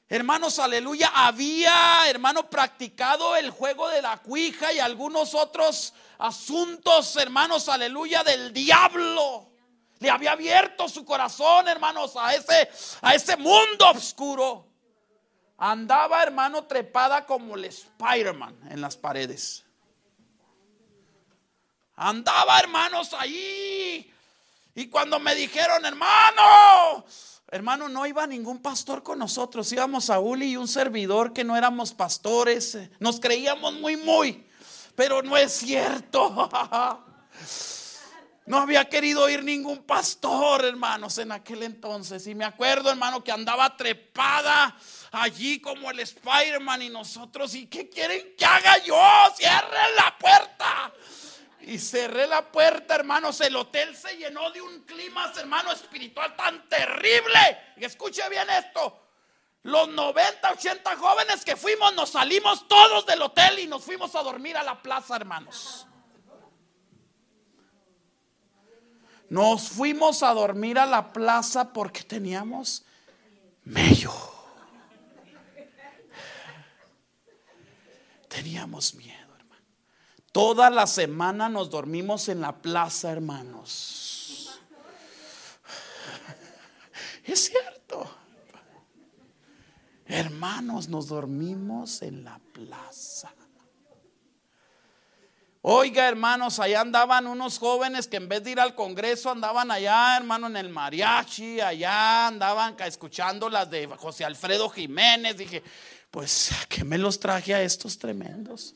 hermanos, 0.08 0.60
aleluya, 0.60 1.10
había, 1.12 2.08
hermano, 2.08 2.48
practicado 2.48 3.34
el 3.34 3.50
juego 3.50 3.88
de 3.88 4.00
la 4.00 4.18
cuija 4.18 4.72
y 4.72 4.78
algunos 4.78 5.34
otros 5.34 5.92
asuntos, 6.18 7.16
hermanos, 7.16 7.68
aleluya, 7.68 8.22
del 8.22 8.52
diablo. 8.52 9.50
Le 9.98 10.08
había 10.08 10.32
abierto 10.32 10.88
su 10.88 11.04
corazón, 11.04 11.66
hermanos, 11.66 12.16
a 12.16 12.34
ese, 12.34 12.70
a 13.02 13.14
ese 13.14 13.36
mundo 13.36 13.90
oscuro. 13.90 14.66
Andaba, 15.58 16.22
hermano, 16.22 16.64
trepada 16.64 17.26
como 17.26 17.56
el 17.56 17.64
Spider-Man 17.64 18.56
en 18.70 18.80
las 18.80 18.96
paredes. 18.96 19.64
Andaba, 21.96 22.58
hermanos, 22.60 23.12
ahí. 23.12 24.10
Y 24.74 24.87
cuando 24.88 25.18
me 25.18 25.35
dijeron, 25.35 25.85
hermano, 25.85 27.04
hermano, 27.48 27.88
no 27.88 28.06
iba 28.06 28.26
ningún 28.26 28.61
pastor 28.61 29.02
con 29.02 29.18
nosotros. 29.18 29.70
Íbamos 29.72 30.11
a 30.11 30.20
Uli 30.20 30.52
y 30.52 30.56
un 30.56 30.68
servidor 30.68 31.33
que 31.33 31.44
no 31.44 31.56
éramos 31.56 31.92
pastores. 31.92 32.78
Nos 32.98 33.20
creíamos 33.20 33.74
muy, 33.74 33.96
muy. 33.96 34.46
Pero 34.94 35.22
no 35.22 35.37
es 35.37 35.52
cierto. 35.52 36.48
No 38.50 38.59
había 38.59 38.88
querido 38.88 39.30
ir 39.30 39.44
ningún 39.44 39.85
pastor, 39.85 40.64
hermanos, 40.64 41.18
en 41.18 41.30
aquel 41.30 41.62
entonces. 41.62 42.26
Y 42.26 42.35
me 42.35 42.44
acuerdo, 42.44 42.90
hermano, 42.90 43.22
que 43.22 43.30
andaba 43.30 43.76
trepada 43.76 44.76
allí 45.12 45.61
como 45.61 45.88
el 45.88 46.00
Spider-Man 46.00 46.83
y 46.83 46.88
nosotros. 46.88 47.54
¿Y 47.54 47.66
qué 47.68 47.88
quieren 47.88 48.35
que 48.37 48.44
haga 48.44 48.78
yo? 48.78 49.00
Cierren 49.37 49.94
la 49.94 50.18
puerta. 50.18 50.92
Y 51.62 51.79
cerré 51.79 52.27
la 52.27 52.51
puerta, 52.51 52.94
hermanos. 52.94 53.40
El 53.40 53.57
hotel 53.57 53.96
se 53.96 54.16
llenó 54.16 54.51
de 54.51 54.62
un 54.62 54.81
clima, 54.85 55.33
hermano, 55.37 55.73
espiritual 55.73 56.35
tan 56.37 56.68
terrible. 56.68 57.38
Y 57.77 57.85
escuche 57.85 58.29
bien 58.29 58.49
esto. 58.51 59.09
Los 59.64 59.88
90, 59.88 60.53
80 60.53 60.96
jóvenes 60.96 61.44
que 61.44 61.55
fuimos, 61.55 61.94
nos 61.94 62.11
salimos 62.11 62.66
todos 62.66 63.05
del 63.05 63.20
hotel 63.20 63.59
y 63.59 63.66
nos 63.66 63.85
fuimos 63.85 64.14
a 64.14 64.23
dormir 64.23 64.57
a 64.57 64.62
la 64.62 64.81
plaza, 64.81 65.16
hermanos. 65.16 65.87
Nos 69.29 69.68
fuimos 69.68 70.23
a 70.23 70.33
dormir 70.33 70.79
a 70.79 70.87
la 70.87 71.12
plaza 71.12 71.73
porque 71.73 72.03
teníamos 72.03 72.85
mello. 73.64 74.12
Teníamos 78.29 78.94
miedo. 78.94 79.10
Toda 80.40 80.70
la 80.70 80.87
semana 80.87 81.50
nos 81.50 81.68
dormimos 81.68 82.31
en 82.31 82.40
la 82.40 82.62
plaza, 82.62 83.12
hermanos. 83.12 84.59
Es 87.22 87.50
cierto. 87.50 88.11
Hermanos, 90.07 90.88
nos 90.88 91.09
dormimos 91.09 92.00
en 92.00 92.24
la 92.24 92.40
plaza. 92.55 93.35
Oiga, 95.61 96.09
hermanos, 96.09 96.59
allá 96.59 96.81
andaban 96.81 97.26
unos 97.26 97.59
jóvenes 97.59 98.09
que 98.09 98.16
en 98.16 98.31
vez 98.31 98.42
de 98.42 98.53
ir 98.53 98.61
al 98.61 98.74
Congreso 98.74 99.31
andaban 99.31 99.70
allá, 99.70 100.16
hermano, 100.16 100.46
en 100.46 100.57
el 100.57 100.70
mariachi, 100.70 101.61
allá 101.61 102.29
andaban 102.29 102.76
escuchando 102.81 103.50
las 103.50 103.70
de 103.70 103.87
José 103.88 104.24
Alfredo 104.24 104.70
Jiménez. 104.70 105.37
Dije, 105.37 105.62
pues, 106.11 106.50
¿qué 106.66 106.83
me 106.83 106.96
los 106.96 107.20
traje 107.20 107.55
a 107.55 107.61
estos 107.61 107.98
tremendos? 107.98 108.74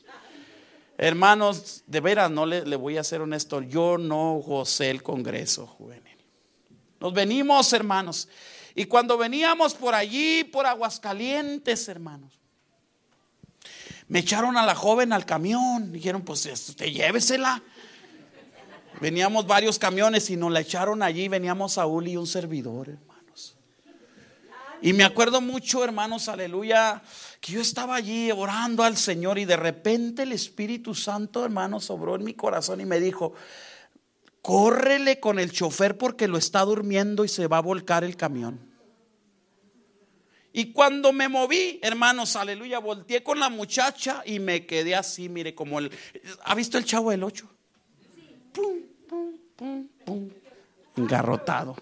Hermanos, 0.97 1.83
de 1.87 1.99
veras, 1.99 2.31
no 2.31 2.45
le, 2.45 2.75
voy 2.77 2.97
a 2.97 3.03
ser 3.03 3.21
honesto, 3.21 3.61
yo 3.61 3.97
no 3.97 4.35
gocé 4.35 4.89
el 4.89 5.03
Congreso 5.03 5.67
juvenil. 5.67 6.03
Nos 6.99 7.13
venimos, 7.13 7.71
hermanos. 7.73 8.29
Y 8.73 8.85
cuando 8.85 9.17
veníamos 9.17 9.73
por 9.73 9.93
allí, 9.93 10.43
por 10.45 10.65
Aguascalientes, 10.65 11.87
hermanos, 11.87 12.39
Me 14.07 14.19
echaron 14.19 14.55
a 14.55 14.65
la 14.65 14.75
joven 14.75 15.11
al 15.13 15.25
camión. 15.25 15.91
Dijeron, 15.91 16.21
pues 16.21 16.45
usted 16.45 16.85
llévesela. 16.85 17.61
Veníamos 19.01 19.47
varios 19.47 19.79
camiones 19.79 20.29
y 20.29 20.37
nos 20.37 20.51
la 20.51 20.61
echaron 20.61 21.01
allí. 21.01 21.27
Veníamos 21.27 21.73
Saúl 21.73 22.07
y 22.07 22.15
un 22.15 22.27
servidor. 22.27 22.97
Y 24.85 24.93
me 24.93 25.03
acuerdo 25.03 25.41
mucho, 25.41 25.83
hermanos, 25.83 26.29
aleluya, 26.29 27.01
que 27.41 27.53
yo 27.53 27.61
estaba 27.61 27.95
allí 27.95 28.31
orando 28.31 28.83
al 28.83 28.97
Señor 28.97 29.39
y 29.39 29.45
de 29.45 29.57
repente 29.57 30.21
el 30.21 30.31
Espíritu 30.31 30.93
Santo, 30.93 31.43
hermanos, 31.43 31.85
sobró 31.85 32.13
en 32.13 32.23
mi 32.23 32.35
corazón 32.35 32.81
y 32.81 32.85
me 32.85 32.99
dijo, 32.99 33.33
córrele 34.43 35.19
con 35.19 35.39
el 35.39 35.51
chofer 35.51 35.97
porque 35.97 36.27
lo 36.27 36.37
está 36.37 36.61
durmiendo 36.61 37.25
y 37.25 37.29
se 37.29 37.47
va 37.47 37.57
a 37.57 37.61
volcar 37.61 38.03
el 38.03 38.15
camión. 38.15 38.59
Y 40.53 40.71
cuando 40.71 41.11
me 41.11 41.29
moví, 41.29 41.79
hermanos, 41.81 42.35
aleluya, 42.35 42.77
volteé 42.77 43.23
con 43.23 43.39
la 43.39 43.49
muchacha 43.49 44.21
y 44.23 44.37
me 44.37 44.67
quedé 44.67 44.93
así, 44.93 45.29
mire, 45.29 45.55
como 45.55 45.79
el... 45.79 45.89
¿Ha 46.43 46.53
visto 46.53 46.77
el 46.77 46.85
chavo 46.85 47.09
del 47.09 47.23
8? 47.23 47.49
Pum, 48.53 48.81
pum, 49.09 49.37
pum, 49.55 49.87
pum. 50.05 50.29
Engarrotado. 50.95 51.75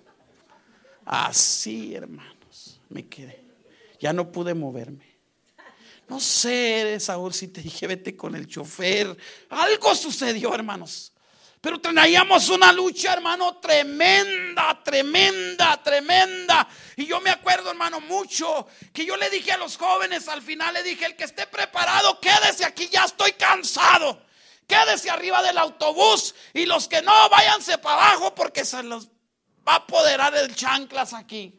Así, 1.06 1.96
hermanos, 1.96 2.33
me 2.94 3.08
quedé. 3.08 3.44
Ya 4.00 4.14
no 4.14 4.32
pude 4.32 4.54
moverme. 4.54 5.14
No 6.08 6.20
sé, 6.20 7.00
Saúl, 7.00 7.34
si 7.34 7.48
te 7.48 7.62
dije, 7.62 7.88
vete 7.88 8.16
con 8.16 8.36
el 8.36 8.48
chofer. 8.48 9.16
Algo 9.50 9.96
sucedió, 9.96 10.54
hermanos. 10.54 11.14
Pero 11.62 11.80
teníamos 11.80 12.50
una 12.50 12.74
lucha, 12.74 13.14
hermano, 13.14 13.58
tremenda, 13.58 14.84
tremenda, 14.84 15.82
tremenda. 15.82 16.68
Y 16.98 17.06
yo 17.06 17.22
me 17.22 17.30
acuerdo, 17.30 17.72
hermano, 17.72 18.02
mucho 18.02 18.68
que 18.92 19.06
yo 19.06 19.16
le 19.16 19.30
dije 19.30 19.54
a 19.54 19.58
los 19.58 19.78
jóvenes, 19.78 20.28
al 20.28 20.42
final 20.42 20.74
le 20.74 20.84
dije, 20.84 21.06
el 21.06 21.16
que 21.16 21.24
esté 21.24 21.48
preparado, 21.48 22.20
quédese 22.20 22.66
aquí, 22.66 22.90
ya 22.92 23.06
estoy 23.06 23.32
cansado. 23.32 24.22
Quédese 24.68 25.10
arriba 25.10 25.42
del 25.42 25.58
autobús 25.58 26.36
y 26.54 26.66
los 26.66 26.90
que 26.90 27.02
no, 27.02 27.30
váyanse 27.30 27.78
para 27.78 27.96
abajo 27.96 28.36
porque 28.36 28.66
se 28.66 28.84
los 28.84 29.08
va 29.66 29.74
a 29.74 29.76
apoderar 29.76 30.36
el 30.36 30.54
chanclas 30.56 31.14
aquí. 31.14 31.58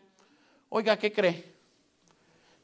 Oiga, 0.76 0.98
¿qué 0.98 1.12
cree? 1.12 1.54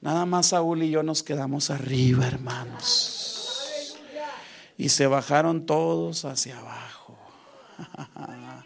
Nada 0.01 0.27
más 0.27 0.47
Saúl 0.47 0.83
y 0.83 0.91
yo 0.91 1.05
nos 1.05 1.23
quedamos 1.23 1.71
arriba, 1.71 2.27
hermanos. 2.27 3.95
Y 4.77 4.89
se 4.89 5.07
bajaron 5.07 5.65
todos 5.65 6.25
hacia 6.25 6.59
abajo. 6.59 7.17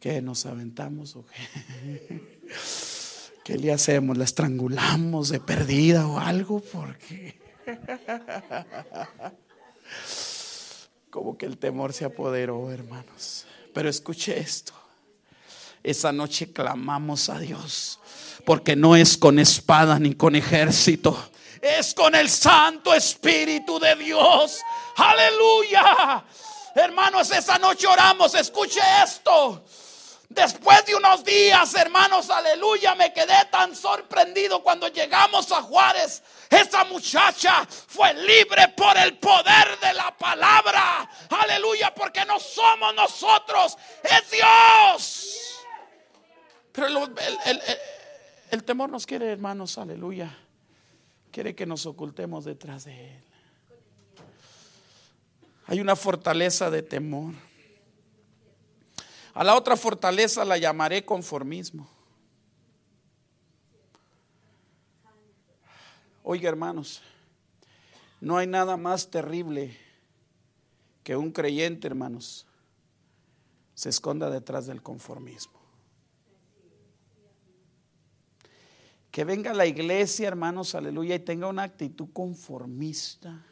¿Qué 0.00 0.20
nos 0.20 0.44
aventamos 0.44 1.14
o 1.14 1.24
qué? 1.24 2.50
¿Qué 3.44 3.56
le 3.56 3.72
hacemos? 3.72 4.18
¿La 4.18 4.24
estrangulamos 4.24 5.28
de 5.28 5.38
perdida 5.38 6.08
o 6.08 6.18
algo? 6.18 6.58
Porque 6.58 7.40
como 11.08 11.38
que 11.38 11.46
el 11.46 11.56
temor 11.56 11.92
se 11.92 12.04
apoderó, 12.04 12.72
hermanos. 12.72 13.46
Pero 13.72 13.88
escuche 13.88 14.40
esto. 14.40 14.81
Esa 15.82 16.12
noche 16.12 16.52
clamamos 16.52 17.28
a 17.28 17.38
Dios, 17.38 17.98
porque 18.44 18.76
no 18.76 18.94
es 18.94 19.16
con 19.16 19.38
espada 19.38 19.98
ni 19.98 20.14
con 20.14 20.36
ejército, 20.36 21.30
es 21.62 21.94
con 21.94 22.14
el 22.14 22.28
Santo 22.28 22.92
Espíritu 22.92 23.78
de 23.78 23.94
Dios. 23.94 24.60
Aleluya. 24.96 26.24
Hermanos, 26.74 27.30
esa 27.30 27.58
noche 27.58 27.86
oramos. 27.86 28.34
Escuche 28.34 28.80
esto. 29.04 29.64
Después 30.28 30.84
de 30.86 30.94
unos 30.94 31.22
días, 31.24 31.74
hermanos, 31.74 32.30
aleluya, 32.30 32.94
me 32.94 33.12
quedé 33.12 33.44
tan 33.50 33.76
sorprendido 33.76 34.62
cuando 34.62 34.88
llegamos 34.88 35.52
a 35.52 35.60
Juárez. 35.62 36.22
Esa 36.48 36.84
muchacha 36.84 37.66
fue 37.68 38.14
libre 38.14 38.68
por 38.68 38.96
el 38.96 39.18
poder 39.18 39.78
de 39.80 39.92
la 39.92 40.16
palabra. 40.16 41.08
Aleluya, 41.28 41.94
porque 41.94 42.24
no 42.24 42.40
somos 42.40 42.94
nosotros, 42.94 43.76
es 44.02 44.30
Dios. 44.30 45.51
Pero 46.72 46.86
el, 46.86 47.60
el 48.50 48.64
temor 48.64 48.90
nos 48.90 49.06
quiere, 49.06 49.30
hermanos, 49.30 49.78
aleluya. 49.78 50.36
Quiere 51.30 51.54
que 51.54 51.66
nos 51.66 51.86
ocultemos 51.86 52.44
detrás 52.44 52.84
de 52.84 53.14
Él. 53.14 53.24
Hay 55.66 55.80
una 55.80 55.96
fortaleza 55.96 56.70
de 56.70 56.82
temor. 56.82 57.34
A 59.34 59.44
la 59.44 59.56
otra 59.56 59.76
fortaleza 59.76 60.44
la 60.44 60.58
llamaré 60.58 61.04
conformismo. 61.04 61.88
Oiga, 66.22 66.48
hermanos, 66.48 67.02
no 68.20 68.36
hay 68.36 68.46
nada 68.46 68.76
más 68.76 69.10
terrible 69.10 69.76
que 71.02 71.16
un 71.16 71.32
creyente, 71.32 71.86
hermanos, 71.86 72.46
se 73.74 73.88
esconda 73.88 74.30
detrás 74.30 74.66
del 74.66 74.82
conformismo. 74.82 75.61
Que 79.12 79.24
venga 79.24 79.50
a 79.50 79.54
la 79.54 79.66
iglesia, 79.66 80.26
hermanos, 80.26 80.74
aleluya, 80.74 81.14
y 81.14 81.20
tenga 81.20 81.46
una 81.46 81.64
actitud 81.64 82.08
conformista. 82.14 83.44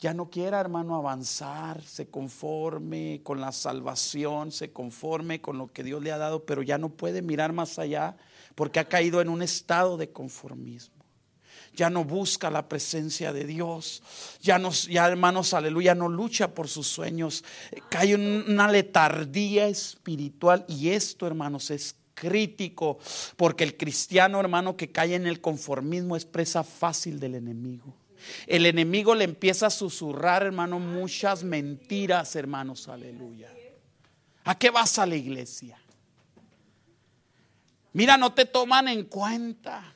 Ya 0.00 0.12
no 0.12 0.28
quiera, 0.28 0.60
hermano, 0.60 0.96
avanzar, 0.96 1.80
se 1.80 2.08
conforme 2.08 3.20
con 3.22 3.40
la 3.40 3.52
salvación, 3.52 4.50
se 4.50 4.72
conforme 4.72 5.40
con 5.40 5.56
lo 5.56 5.68
que 5.68 5.84
Dios 5.84 6.02
le 6.02 6.10
ha 6.10 6.18
dado, 6.18 6.44
pero 6.44 6.62
ya 6.62 6.78
no 6.78 6.88
puede 6.88 7.22
mirar 7.22 7.52
más 7.52 7.78
allá 7.78 8.16
porque 8.56 8.80
ha 8.80 8.88
caído 8.88 9.20
en 9.20 9.28
un 9.28 9.40
estado 9.40 9.96
de 9.96 10.10
conformismo. 10.10 11.04
Ya 11.74 11.90
no 11.90 12.04
busca 12.04 12.50
la 12.50 12.68
presencia 12.68 13.32
de 13.32 13.44
Dios, 13.44 14.02
ya, 14.40 14.58
no, 14.58 14.70
ya 14.70 15.06
hermanos, 15.06 15.54
aleluya, 15.54 15.94
no 15.94 16.08
lucha 16.08 16.54
por 16.54 16.68
sus 16.68 16.88
sueños, 16.88 17.44
cae 17.88 18.16
una 18.16 18.68
letardía 18.68 19.68
espiritual 19.68 20.64
y 20.68 20.88
esto, 20.88 21.26
hermanos, 21.26 21.70
es 21.70 21.96
crítico, 22.14 22.98
porque 23.36 23.64
el 23.64 23.76
cristiano 23.76 24.40
hermano 24.40 24.76
que 24.76 24.90
cae 24.90 25.14
en 25.14 25.26
el 25.26 25.40
conformismo 25.40 26.16
es 26.16 26.24
presa 26.24 26.64
fácil 26.64 27.20
del 27.20 27.34
enemigo. 27.34 27.94
El 28.46 28.66
enemigo 28.66 29.14
le 29.14 29.24
empieza 29.24 29.66
a 29.66 29.70
susurrar, 29.70 30.42
hermano, 30.44 30.78
muchas 30.78 31.44
mentiras, 31.44 32.36
hermanos, 32.36 32.88
aleluya. 32.88 33.52
¿A 34.44 34.58
qué 34.58 34.70
vas 34.70 34.98
a 34.98 35.06
la 35.06 35.16
iglesia? 35.16 35.78
Mira, 37.92 38.16
no 38.16 38.32
te 38.32 38.44
toman 38.44 38.88
en 38.88 39.04
cuenta 39.04 39.93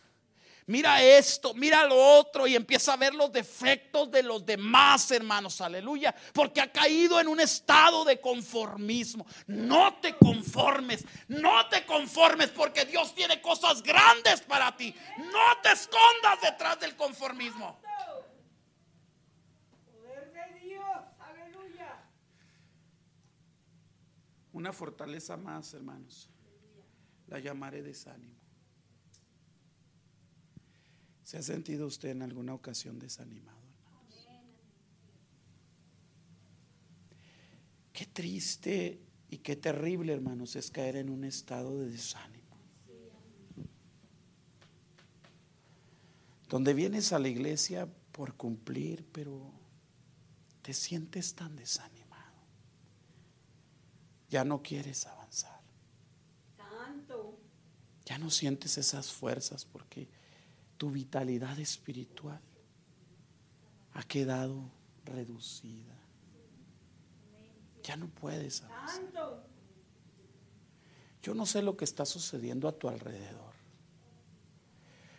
mira 0.69 1.03
esto, 1.03 1.55
mira 1.55 1.85
lo 1.85 1.97
otro 1.97 2.47
y 2.47 2.55
empieza 2.55 2.93
a 2.93 2.97
ver 2.97 3.15
los 3.15 3.33
defectos 3.33 4.11
de 4.11 4.23
los 4.23 4.47
demás, 4.47 5.11
hermanos, 5.11 5.61
aleluya, 5.61 6.15
porque 6.33 6.61
ha 6.61 6.71
caído 6.71 7.21
en 7.21 7.27
un 7.27 7.41
estado 7.41 8.05
de 8.05 8.21
conformismo. 8.21 9.27
No 9.47 9.99
te 10.01 10.17
conformes, 10.17 11.05
no 11.27 11.69
te 11.69 11.85
conformes 11.85 12.51
porque 12.51 12.85
Dios 12.85 13.15
tiene 13.15 13.41
cosas 13.41 13.83
grandes 13.83 14.43
para 14.43 14.77
ti. 14.77 14.95
No 15.19 15.61
te 15.63 15.73
escondas 15.73 16.41
detrás 16.43 16.79
del 16.79 16.95
conformismo. 16.95 17.81
Poder 19.91 20.33
de 20.33 20.61
Dios, 20.61 20.99
aleluya. 21.19 22.05
Una 24.53 24.73
fortaleza 24.73 25.37
más, 25.37 25.73
hermanos. 25.75 26.31
La 27.27 27.39
llamaré 27.39 27.83
desánimo. 27.83 28.38
¿Se 31.29 31.37
ha 31.37 31.43
sentido 31.43 31.87
usted 31.87 32.09
en 32.09 32.23
alguna 32.23 32.55
ocasión 32.55 32.99
desanimado, 32.99 33.61
hermanos? 33.61 34.29
Qué 37.93 38.07
triste 38.07 38.99
y 39.29 39.37
qué 39.37 39.55
terrible, 39.55 40.15
hermanos, 40.15 40.57
es 40.57 40.71
caer 40.71 40.97
en 40.97 41.11
un 41.11 41.25
estado 41.25 41.81
de 41.81 41.91
desánimo. 41.91 42.57
Donde 46.49 46.73
vienes 46.73 47.13
a 47.13 47.19
la 47.19 47.29
iglesia 47.29 47.87
por 48.13 48.35
cumplir, 48.35 49.05
pero 49.13 49.53
te 50.63 50.73
sientes 50.73 51.35
tan 51.35 51.57
desanimado. 51.57 52.39
Ya 54.31 54.45
no 54.45 54.63
quieres 54.63 55.07
avanzar. 55.07 55.61
Ya 58.07 58.17
no 58.17 58.31
sientes 58.31 58.79
esas 58.79 59.13
fuerzas 59.13 59.67
porque 59.67 60.09
tu 60.79 60.91
vitalidad 60.91 61.59
espiritual 61.59 62.41
ha 63.93 64.03
quedado 64.05 64.71
reducida. 65.05 65.99
Ya 67.83 67.97
no 67.97 68.09
puedes 68.09 68.63
avanzar. 68.63 69.45
Yo 71.21 71.35
no 71.35 71.47
sé 71.47 71.63
lo 71.63 71.77
que 71.77 71.85
está 71.85 72.07
sucediendo 72.07 72.69
a 72.69 72.73
tu 72.73 72.89
alrededor. 72.89 73.53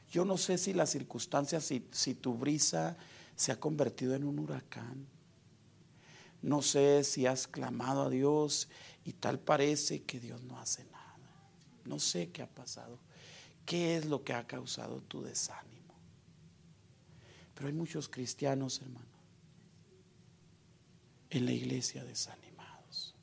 Yo 0.10 0.24
no 0.24 0.38
sé 0.38 0.58
si 0.58 0.74
las 0.74 0.90
circunstancias, 0.90 1.66
si, 1.66 1.86
si 1.92 2.16
tu 2.16 2.34
brisa 2.34 2.98
se 3.36 3.52
ha 3.52 3.60
convertido 3.60 4.16
en 4.16 4.24
un 4.24 4.40
huracán. 4.40 5.08
No 6.42 6.62
sé 6.62 7.04
si 7.04 7.26
has 7.26 7.48
clamado 7.48 8.04
a 8.04 8.10
Dios 8.10 8.70
y 9.04 9.14
tal 9.14 9.40
parece 9.40 10.04
que 10.04 10.20
Dios 10.20 10.42
no 10.44 10.58
hace 10.58 10.86
nada. 10.86 11.18
No 11.84 12.00
sé 12.00 12.32
qué 12.32 12.44
ha 12.44 12.48
pasado 12.48 13.00
¿Qué 13.70 13.98
es 13.98 14.06
lo 14.06 14.24
que 14.24 14.34
ha 14.34 14.48
causado 14.48 15.00
tu 15.00 15.22
desánimo? 15.22 15.94
Pero 17.54 17.68
hay 17.68 17.74
muchos 17.74 18.10
cristianos, 18.10 18.82
hermano, 18.82 19.06
en 21.30 21.46
la 21.46 21.52
iglesia 21.52 22.04
desanimados. 22.04 23.14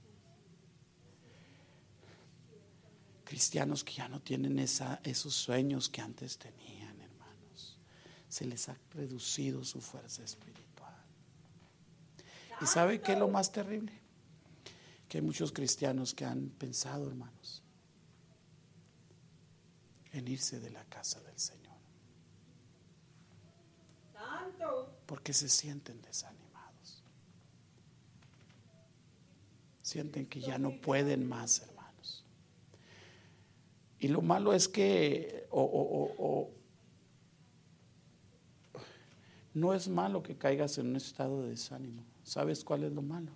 Cristianos 3.24 3.82
que 3.82 3.94
ya 3.94 4.08
no 4.08 4.20
tienen 4.20 4.60
esos 4.60 5.34
sueños 5.34 5.88
que 5.88 6.00
antes 6.00 6.38
tenían, 6.38 7.00
hermanos. 7.00 7.80
Se 8.28 8.44
les 8.44 8.68
ha 8.68 8.78
reducido 8.94 9.64
su 9.64 9.80
fuerza 9.80 10.22
espiritual. 10.22 10.94
¿Y 12.60 12.66
sabe 12.66 13.00
qué 13.00 13.14
es 13.14 13.18
lo 13.18 13.26
más 13.26 13.50
terrible? 13.50 14.00
Que 15.08 15.18
hay 15.18 15.24
muchos 15.24 15.50
cristianos 15.50 16.14
que 16.14 16.24
han 16.24 16.50
pensado, 16.50 17.08
hermanos, 17.08 17.64
en 20.18 20.28
irse 20.28 20.60
de 20.60 20.70
la 20.70 20.84
casa 20.84 21.20
del 21.20 21.38
Señor. 21.38 21.66
Porque 25.06 25.32
se 25.32 25.48
sienten 25.48 26.02
desanimados. 26.02 27.02
Sienten 29.82 30.26
que 30.26 30.40
ya 30.40 30.58
no 30.58 30.80
pueden 30.80 31.28
más, 31.28 31.60
hermanos. 31.60 32.24
Y 33.98 34.08
lo 34.08 34.20
malo 34.20 34.52
es 34.52 34.68
que 34.68 35.46
o, 35.50 36.50
no 39.54 39.72
es 39.72 39.88
malo 39.88 40.22
que 40.22 40.36
caigas 40.36 40.76
en 40.78 40.88
un 40.88 40.96
estado 40.96 41.42
de 41.42 41.50
desánimo. 41.50 42.02
¿Sabes 42.24 42.64
cuál 42.64 42.84
es 42.84 42.92
lo 42.92 43.02
malo? 43.02 43.32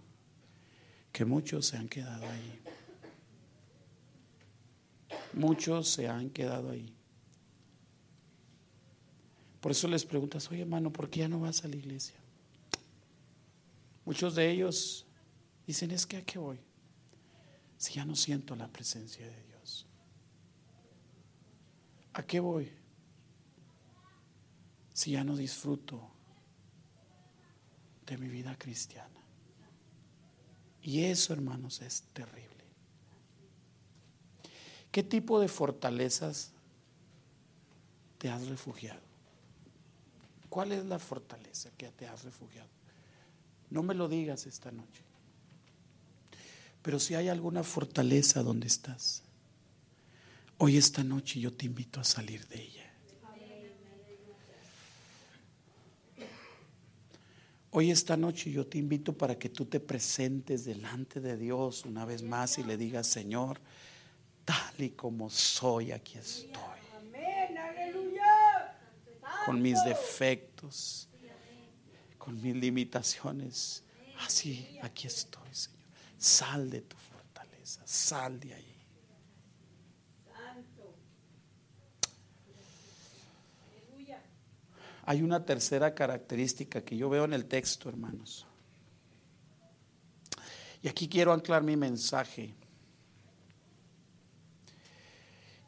Que 1.13 1.25
muchos 1.25 1.67
se 1.67 1.77
han 1.77 1.89
quedado 1.89 2.29
ahí. 2.29 2.61
Muchos 5.33 5.89
se 5.89 6.09
han 6.09 6.31
quedado 6.31 6.71
ahí. 6.71 6.93
Por 9.61 9.73
eso 9.73 9.87
les 9.89 10.05
preguntas, 10.05 10.51
oye 10.51 10.63
hermano, 10.63 10.93
¿por 10.93 11.11
qué 11.11 11.21
ya 11.21 11.29
no 11.29 11.41
vas 11.41 11.65
a 11.65 11.69
la 11.69 11.77
iglesia? 11.77 12.19
Muchos 14.05 14.35
de 14.35 14.51
ellos 14.51 15.07
dicen, 15.67 15.91
es 15.91 16.07
que 16.07 16.17
a 16.17 16.25
qué 16.25 16.39
voy, 16.39 16.59
si 17.77 17.95
ya 17.95 18.05
no 18.05 18.17
siento 18.17 18.57
la 18.57 18.69
presencia 18.69 19.27
de 19.27 19.45
Dios. 19.45 19.87
¿A 22.15 22.23
qué 22.23 22.41
voy? 22.41 22.73
Si 24.93 25.13
ya 25.13 25.23
no 25.23 25.37
disfruto 25.37 26.11
de 28.07 28.19
mi 28.19 28.29
vida 28.29 28.57
cristiana. 28.59 29.21
Y 30.83 31.05
eso, 31.05 31.33
hermanos, 31.33 31.81
es 31.83 32.03
terrible. 32.13 32.60
¿Qué 34.91 35.03
tipo 35.03 35.41
de 35.41 35.49
fortalezas 35.49 36.51
te 38.19 38.29
has 38.29 38.47
refugiado? 38.49 39.01
¿Cuál 40.49 40.73
es 40.73 40.85
la 40.85 40.99
fortaleza 40.99 41.71
que 41.77 41.89
te 41.91 42.09
has 42.09 42.25
refugiado? 42.25 42.69
No 43.71 43.85
me 43.85 43.95
lo 43.95 44.09
digas 44.09 44.47
esta 44.47 44.73
noche. 44.73 45.03
Pero 46.83 46.99
si 46.99 47.15
hay 47.15 47.29
alguna 47.29 47.63
fortaleza 47.63 48.43
donde 48.43 48.67
estás, 48.67 49.23
hoy 50.59 50.77
esta 50.77 51.05
noche 51.05 51.39
yo 51.39 51.53
te 51.53 51.67
invito 51.67 52.01
a 52.01 52.05
salir 52.05 52.47
de 52.49 52.63
ella. 52.63 52.91
Hoy 57.73 57.93
esta 57.93 58.17
noche 58.17 58.51
yo 58.51 58.67
te 58.67 58.79
invito 58.79 59.13
para 59.17 59.39
que 59.39 59.49
tú 59.49 59.67
te 59.67 59.79
presentes 59.79 60.65
delante 60.65 61.21
de 61.21 61.37
Dios 61.37 61.85
una 61.85 62.05
vez 62.05 62.25
más 62.25 62.59
y 62.59 62.65
le 62.65 62.77
digas, 62.77 63.07
Señor, 63.07 63.61
tal 64.51 64.83
y 64.83 64.91
como 64.91 65.31
soy, 65.31 65.93
aquí 65.93 66.19
estoy. 66.19 66.51
Con 69.47 69.63
mis 69.63 69.83
defectos, 69.85 71.09
con 72.19 72.43
mis 72.43 72.57
limitaciones. 72.57 73.85
Así, 74.27 74.77
aquí 74.83 75.07
estoy, 75.07 75.55
Señor. 75.55 75.79
Sal 76.19 76.69
de 76.69 76.81
tu 76.83 76.97
fortaleza, 76.97 77.81
sal 77.87 78.41
de 78.41 78.55
ahí. 78.55 78.77
Hay 85.05 85.23
una 85.23 85.45
tercera 85.45 85.95
característica 85.95 86.83
que 86.83 86.97
yo 86.97 87.09
veo 87.09 87.25
en 87.25 87.33
el 87.33 87.47
texto, 87.47 87.89
hermanos. 87.89 88.47
Y 90.83 90.89
aquí 90.89 91.09
quiero 91.09 91.33
anclar 91.33 91.63
mi 91.63 91.77
mensaje. 91.77 92.55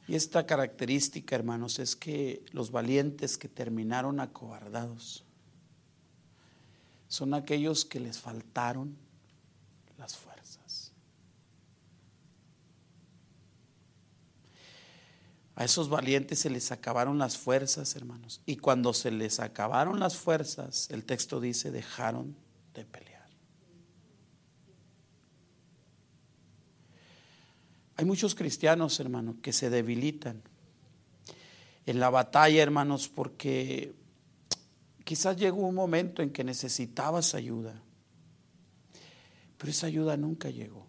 Y 0.09 0.15
esta 0.17 0.47
característica, 0.47 1.35
hermanos, 1.37 1.79
es 1.79 1.95
que 1.95 2.45
los 2.53 2.71
valientes 2.71 3.39
que 3.39 3.49
terminaron 3.49 4.21
acobardados 4.21 5.25
son 7.09 7.35
aquellos 7.35 7.85
que 7.85 8.01
les 8.01 8.19
faltaron 8.19 8.97
las 9.99 10.17
fuerzas. 10.17 10.93
A 15.55 15.65
esos 15.65 15.89
valientes 15.89 16.41
se 16.41 16.51
les 16.51 16.73
acabaron 16.73 17.19
las 17.19 17.37
fuerzas, 17.37 17.95
hermanos. 17.95 18.41
Y 18.47 18.57
cuando 18.57 18.95
se 18.95 19.11
les 19.11 19.39
acabaron 19.39 20.01
las 20.01 20.17
fuerzas, 20.17 20.89
el 20.91 21.05
texto 21.05 21.39
dice, 21.41 21.71
dejaron 21.71 22.35
de 22.75 22.85
pelear. 22.87 23.12
Hay 28.03 28.07
muchos 28.07 28.35
cristianos, 28.35 28.99
hermanos, 28.99 29.37
que 29.41 29.53
se 29.53 29.71
debilitan 29.71 30.43
en 31.87 32.01
la 32.01 32.11
batalla, 32.11 32.61
hermanos, 32.61 33.09
porque 33.09 33.95
quizás 35.05 35.37
llegó 35.37 35.69
un 35.69 35.77
momento 35.77 36.21
en 36.21 36.31
que 36.31 36.43
necesitabas 36.43 37.37
ayuda, 37.37 37.81
pero 39.57 39.71
esa 39.71 39.87
ayuda 39.87 40.17
nunca 40.17 40.51
llegó. 40.51 40.89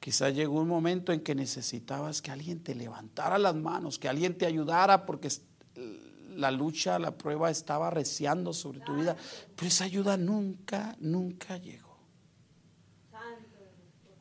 Quizás 0.00 0.34
llegó 0.34 0.58
un 0.58 0.68
momento 0.68 1.12
en 1.12 1.20
que 1.20 1.34
necesitabas 1.34 2.22
que 2.22 2.30
alguien 2.30 2.60
te 2.60 2.74
levantara 2.74 3.36
las 3.36 3.54
manos, 3.54 3.98
que 3.98 4.08
alguien 4.08 4.38
te 4.38 4.46
ayudara 4.46 5.04
porque 5.04 5.28
la 6.34 6.50
lucha, 6.50 6.98
la 6.98 7.10
prueba 7.10 7.50
estaba 7.50 7.90
reciando 7.90 8.54
sobre 8.54 8.80
tu 8.80 8.94
vida, 8.94 9.18
pero 9.54 9.68
esa 9.68 9.84
ayuda 9.84 10.16
nunca, 10.16 10.96
nunca 10.98 11.58
llegó 11.58 11.83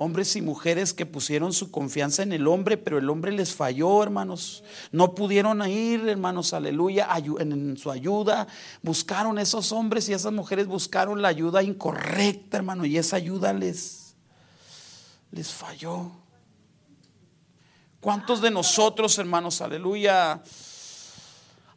hombres 0.03 0.35
y 0.35 0.41
mujeres 0.41 0.93
que 0.93 1.05
pusieron 1.05 1.53
su 1.53 1.71
confianza 1.71 2.23
en 2.23 2.33
el 2.33 2.47
hombre, 2.47 2.77
pero 2.77 2.97
el 2.97 3.09
hombre 3.09 3.31
les 3.31 3.55
falló, 3.55 4.03
hermanos. 4.03 4.63
No 4.91 5.15
pudieron 5.15 5.67
ir, 5.67 6.07
hermanos, 6.07 6.53
aleluya, 6.53 7.07
en 7.39 7.77
su 7.77 7.89
ayuda. 7.89 8.47
Buscaron 8.81 9.39
esos 9.39 9.71
hombres 9.71 10.07
y 10.09 10.13
esas 10.13 10.33
mujeres 10.33 10.67
buscaron 10.67 11.21
la 11.21 11.29
ayuda 11.29 11.63
incorrecta, 11.63 12.57
hermano, 12.57 12.85
y 12.85 12.97
esa 12.97 13.15
ayuda 13.15 13.53
les, 13.53 14.15
les 15.31 15.51
falló. 15.51 16.11
¿Cuántos 17.99 18.41
de 18.41 18.51
nosotros, 18.51 19.17
hermanos, 19.17 19.61
aleluya? 19.61 20.43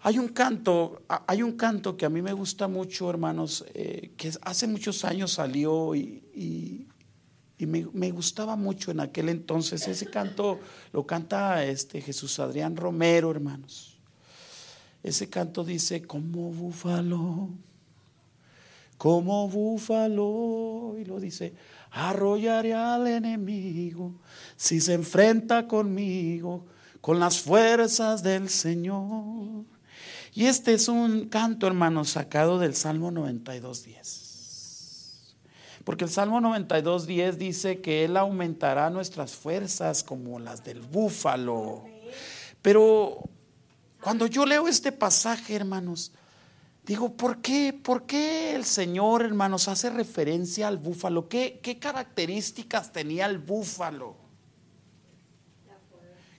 Hay 0.02 0.18
un 0.18 0.28
canto, 0.28 1.02
hay 1.26 1.42
un 1.42 1.52
canto 1.52 1.96
que 1.96 2.04
a 2.04 2.10
mí 2.10 2.20
me 2.22 2.32
gusta 2.32 2.68
mucho, 2.68 3.08
hermanos, 3.08 3.64
eh, 3.74 4.12
que 4.16 4.32
hace 4.42 4.66
muchos 4.66 5.04
años 5.04 5.32
salió 5.32 5.94
y 5.94 6.22
y 6.36 6.86
me, 7.64 8.10
gustaba 8.10 8.54
mucho 8.54 8.90
en 8.90 9.00
aquel 9.00 9.30
entonces. 9.30 9.88
Ese 9.88 10.06
canto 10.06 10.60
lo 10.92 11.06
canta 11.06 11.64
este 11.64 12.02
Jesús 12.02 12.38
Adrián 12.38 12.76
Romero, 12.76 13.30
hermanos. 13.30 13.96
Ese 15.02 15.30
canto 15.30 15.64
dice, 15.64 16.02
como 16.02 16.50
búfalo, 16.52 17.48
como 18.98 19.48
búfalo. 19.48 20.96
Y 20.98 21.06
lo 21.06 21.18
dice, 21.18 21.54
arrollaré 21.92 22.74
al 22.74 23.06
enemigo 23.06 24.12
si 24.56 24.80
se 24.80 24.92
enfrenta 24.92 25.66
conmigo 25.66 26.66
con 27.00 27.18
las 27.18 27.40
fuerzas 27.40 28.22
del 28.22 28.50
Señor. 28.50 29.64
Y 30.34 30.44
este 30.44 30.74
es 30.74 30.88
un 30.88 31.28
canto, 31.30 31.66
hermanos, 31.66 32.10
sacado 32.10 32.58
del 32.58 32.74
Salmo 32.74 33.10
92, 33.10 33.84
10. 33.84 34.25
Porque 35.86 36.02
el 36.02 36.10
Salmo 36.10 36.40
92, 36.40 37.06
10 37.06 37.38
dice 37.38 37.80
que 37.80 38.04
Él 38.04 38.16
aumentará 38.16 38.90
nuestras 38.90 39.36
fuerzas 39.36 40.02
como 40.02 40.40
las 40.40 40.64
del 40.64 40.80
búfalo. 40.80 41.84
Pero 42.60 43.20
cuando 44.00 44.26
yo 44.26 44.44
leo 44.44 44.66
este 44.66 44.90
pasaje, 44.90 45.54
hermanos, 45.54 46.10
digo, 46.84 47.12
¿por 47.12 47.40
qué? 47.40 47.72
¿Por 47.72 48.04
qué 48.04 48.56
el 48.56 48.64
Señor, 48.64 49.22
hermanos, 49.22 49.68
hace 49.68 49.88
referencia 49.88 50.66
al 50.66 50.78
búfalo? 50.78 51.28
¿Qué, 51.28 51.60
qué 51.62 51.78
características 51.78 52.90
tenía 52.90 53.26
el 53.26 53.38
búfalo? 53.38 54.16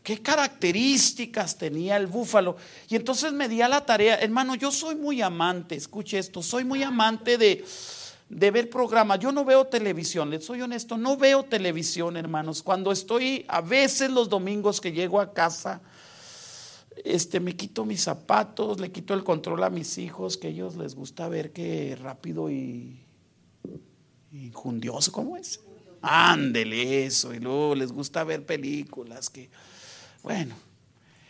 ¿Qué 0.04 0.22
características 0.22 1.58
tenía 1.58 1.96
el 1.96 2.08
búfalo? 2.08 2.58
Y 2.90 2.98
entonces 2.98 3.32
me 3.32 3.48
di 3.48 3.62
a 3.62 3.70
la 3.70 3.86
tarea, 3.86 4.16
hermano, 4.16 4.56
yo 4.56 4.74
soy 4.74 4.96
muy 4.96 5.22
amante, 5.22 5.76
escuche 5.76 6.20
esto, 6.20 6.44
soy 6.44 6.66
muy 6.66 6.84
amante 6.84 7.38
de 7.38 7.64
de 8.30 8.52
ver 8.52 8.70
programas. 8.70 9.20
Yo 9.20 9.32
no 9.32 9.46
veo 9.46 9.66
televisión, 9.66 10.30
les 10.30 10.46
soy 10.46 10.62
honesto, 10.62 10.98
no 10.98 11.18
veo 11.18 11.44
televisión, 11.44 12.18
hermanos. 12.18 12.62
Cuando 12.62 12.92
estoy, 12.92 13.46
a 13.48 13.62
veces 13.62 14.12
los 14.12 14.30
domingos 14.30 14.82
que 14.82 14.92
llego 14.92 15.20
a 15.20 15.34
casa, 15.34 15.82
este, 17.04 17.40
me 17.40 17.56
quito 17.56 17.86
mis 17.86 18.02
zapatos, 18.02 18.80
le 18.80 18.92
quito 18.92 19.14
el 19.14 19.24
control 19.24 19.64
a 19.64 19.70
mis 19.70 19.98
hijos, 19.98 20.38
que 20.38 20.48
a 20.48 20.50
ellos 20.50 20.76
les 20.76 20.96
gusta 20.96 21.28
ver 21.30 21.52
que 21.52 21.96
rápido 21.96 22.50
y, 22.50 23.00
injundioso, 24.32 25.12
¿cómo 25.12 25.38
es? 25.38 25.62
Ándele 26.02 27.06
eso, 27.06 27.34
y 27.34 27.40
luego 27.40 27.76
les 27.76 27.92
gusta 27.92 28.24
ver 28.24 28.46
películas 28.46 29.30
que, 29.30 29.50
bueno, 30.24 30.56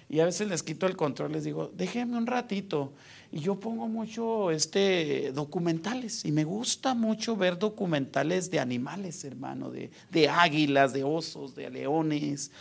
y 0.09 0.19
a 0.19 0.25
veces 0.25 0.47
les 0.47 0.63
quito 0.63 0.85
el 0.85 0.95
control, 0.95 1.33
les 1.33 1.43
digo, 1.43 1.71
déjenme 1.75 2.17
un 2.17 2.27
ratito. 2.27 2.93
Y 3.31 3.39
yo 3.39 3.59
pongo 3.59 3.87
mucho 3.87 4.51
este 4.51 5.33
documentales 5.33 6.23
y 6.23 6.31
me 6.31 6.45
gusta 6.45 6.93
mucho 6.93 7.35
ver 7.35 7.59
documentales 7.59 8.49
de 8.49 8.59
animales, 8.59 9.25
hermano, 9.25 9.69
de, 9.69 9.91
de 10.09 10.29
águilas, 10.29 10.93
de 10.93 11.03
osos, 11.03 11.53
de 11.55 11.69
leones. 11.69 12.51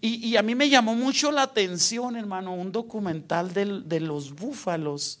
Y, 0.00 0.36
a 0.36 0.42
mí 0.42 0.54
me 0.54 0.68
llamó 0.68 0.94
mucho 0.94 1.32
la 1.32 1.42
atención, 1.42 2.16
hermano, 2.16 2.54
un 2.54 2.70
documental 2.70 3.52
de, 3.52 4.00
los 4.00 4.34
búfalos. 4.34 5.20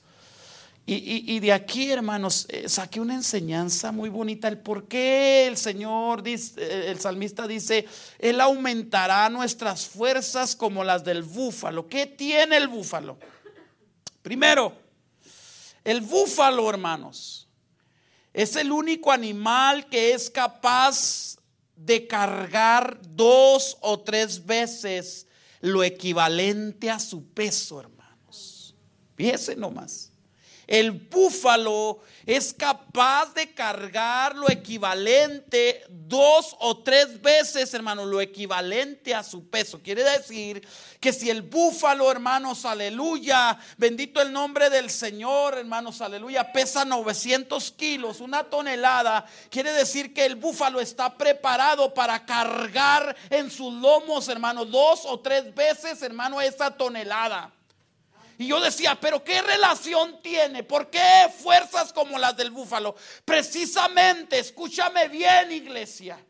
Y, 0.88 1.40
de 1.40 1.52
aquí, 1.52 1.90
hermanos, 1.90 2.46
eh, 2.48 2.68
saqué 2.68 3.00
una 3.00 3.14
enseñanza 3.14 3.90
muy 3.90 4.08
bonita. 4.08 4.46
El 4.46 4.58
por 4.58 4.86
qué 4.86 5.48
el 5.48 5.56
Señor, 5.56 6.22
dice, 6.22 6.62
eh, 6.62 6.90
el 6.92 7.00
salmista 7.00 7.48
dice, 7.48 7.88
Él 8.20 8.40
aumentará 8.40 9.28
nuestras 9.28 9.84
fuerzas 9.86 10.54
como 10.54 10.84
las 10.84 11.02
del 11.02 11.24
búfalo. 11.24 11.88
¿Qué 11.88 12.06
tiene 12.06 12.56
el 12.56 12.68
búfalo? 12.68 13.18
Primero, 14.22 14.76
el 15.82 16.02
búfalo, 16.02 16.70
hermanos, 16.70 17.48
es 18.32 18.54
el 18.54 18.70
único 18.70 19.10
animal 19.10 19.88
que 19.88 20.12
es 20.12 20.30
capaz 20.30 21.36
de 21.74 22.06
cargar 22.06 23.00
dos 23.02 23.76
o 23.80 23.98
tres 23.98 24.46
veces 24.46 25.26
lo 25.60 25.82
equivalente 25.82 26.90
a 26.90 27.00
su 27.00 27.26
peso, 27.26 27.80
hermanos. 27.80 28.76
Fíjese 29.16 29.56
nomás. 29.56 30.12
El 30.66 30.90
búfalo 30.90 32.00
es 32.24 32.52
capaz 32.52 33.32
de 33.34 33.54
cargar 33.54 34.34
lo 34.34 34.50
equivalente 34.50 35.84
dos 35.88 36.56
o 36.58 36.78
tres 36.78 37.22
veces, 37.22 37.72
hermano, 37.72 38.04
lo 38.04 38.20
equivalente 38.20 39.14
a 39.14 39.22
su 39.22 39.48
peso. 39.48 39.80
Quiere 39.80 40.02
decir 40.02 40.66
que 40.98 41.12
si 41.12 41.30
el 41.30 41.42
búfalo, 41.42 42.10
hermanos, 42.10 42.64
aleluya, 42.64 43.56
bendito 43.76 44.20
el 44.20 44.32
nombre 44.32 44.68
del 44.68 44.90
Señor, 44.90 45.56
hermanos, 45.56 46.00
aleluya, 46.00 46.52
pesa 46.52 46.84
900 46.84 47.70
kilos, 47.72 48.20
una 48.20 48.42
tonelada, 48.42 49.24
quiere 49.50 49.72
decir 49.72 50.12
que 50.12 50.24
el 50.24 50.34
búfalo 50.34 50.80
está 50.80 51.16
preparado 51.16 51.94
para 51.94 52.26
cargar 52.26 53.14
en 53.30 53.52
sus 53.52 53.72
lomos, 53.72 54.28
hermano, 54.28 54.64
dos 54.64 55.02
o 55.04 55.20
tres 55.20 55.54
veces, 55.54 56.02
hermano, 56.02 56.40
esa 56.40 56.72
tonelada. 56.72 57.55
Y 58.38 58.48
yo 58.48 58.60
decía, 58.60 58.98
pero 59.00 59.24
¿qué 59.24 59.40
relación 59.40 60.20
tiene? 60.22 60.62
¿Por 60.62 60.90
qué 60.90 61.30
fuerzas 61.42 61.92
como 61.92 62.18
las 62.18 62.36
del 62.36 62.50
búfalo? 62.50 62.94
Precisamente, 63.24 64.38
escúchame 64.38 65.08
bien 65.08 65.52
iglesia. 65.52 66.22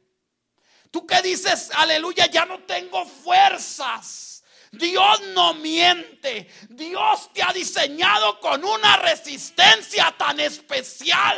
Tú 0.91 1.07
que 1.07 1.21
dices, 1.23 1.71
aleluya, 1.75 2.27
ya 2.27 2.45
no 2.47 2.61
tengo 2.61 3.05
fuerzas. 3.07 4.45
Dios 4.71 5.21
no 5.35 5.55
miente. 5.55 6.49
Dios 6.69 7.31
te 7.33 7.43
ha 7.43 7.53
diseñado 7.53 8.39
con 8.41 8.65
una 8.65 8.97
resistencia 8.99 10.15
tan 10.17 10.39
especial 10.41 11.37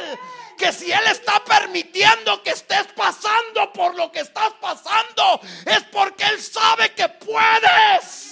que 0.58 0.72
si 0.72 0.90
Él 0.90 1.06
está 1.10 1.42
permitiendo 1.44 2.42
que 2.42 2.50
estés 2.50 2.86
pasando 2.94 3.72
por 3.72 3.94
lo 3.94 4.10
que 4.10 4.20
estás 4.20 4.52
pasando, 4.60 5.40
es 5.64 5.82
porque 5.92 6.24
Él 6.24 6.42
sabe 6.42 6.92
que 6.94 7.08
puedes 7.08 8.27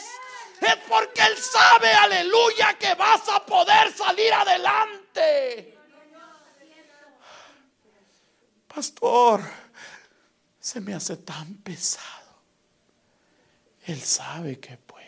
es 0.60 0.76
porque 0.88 1.22
Él 1.22 1.36
sabe, 1.36 1.92
aleluya, 1.92 2.78
que 2.78 2.94
vas 2.94 3.28
a 3.28 3.44
poder 3.44 3.92
salir 3.92 4.32
adelante. 4.32 5.78
Pastor, 8.66 9.42
se 10.60 10.80
me 10.80 10.94
hace 10.94 11.16
tan 11.18 11.54
pesado. 11.58 12.04
Él 13.84 14.00
sabe 14.02 14.58
que 14.58 14.76
puedes. 14.76 15.06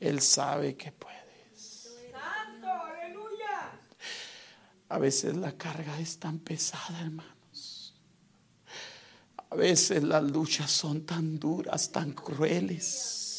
Él 0.00 0.20
sabe 0.20 0.76
que 0.76 0.90
puedes. 0.90 1.12
A 4.88 4.98
veces 4.98 5.36
la 5.36 5.52
carga 5.52 5.98
es 6.00 6.18
tan 6.18 6.38
pesada, 6.38 7.00
hermano. 7.00 7.41
A 9.52 9.54
veces 9.54 10.02
las 10.02 10.22
luchas 10.22 10.70
son 10.70 11.02
tan 11.02 11.38
duras, 11.38 11.92
tan 11.92 12.12
crueles. 12.12 13.31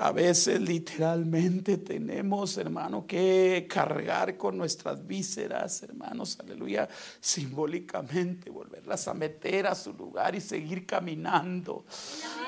A 0.00 0.12
veces 0.12 0.60
literalmente 0.60 1.78
tenemos, 1.78 2.56
hermano, 2.56 3.04
que 3.04 3.66
cargar 3.68 4.36
con 4.36 4.56
nuestras 4.56 5.04
vísceras, 5.04 5.82
hermanos, 5.82 6.38
aleluya, 6.38 6.88
simbólicamente 7.20 8.48
volverlas 8.48 9.08
a 9.08 9.14
meter 9.14 9.66
a 9.66 9.74
su 9.74 9.92
lugar 9.92 10.36
y 10.36 10.40
seguir 10.40 10.86
caminando. 10.86 11.84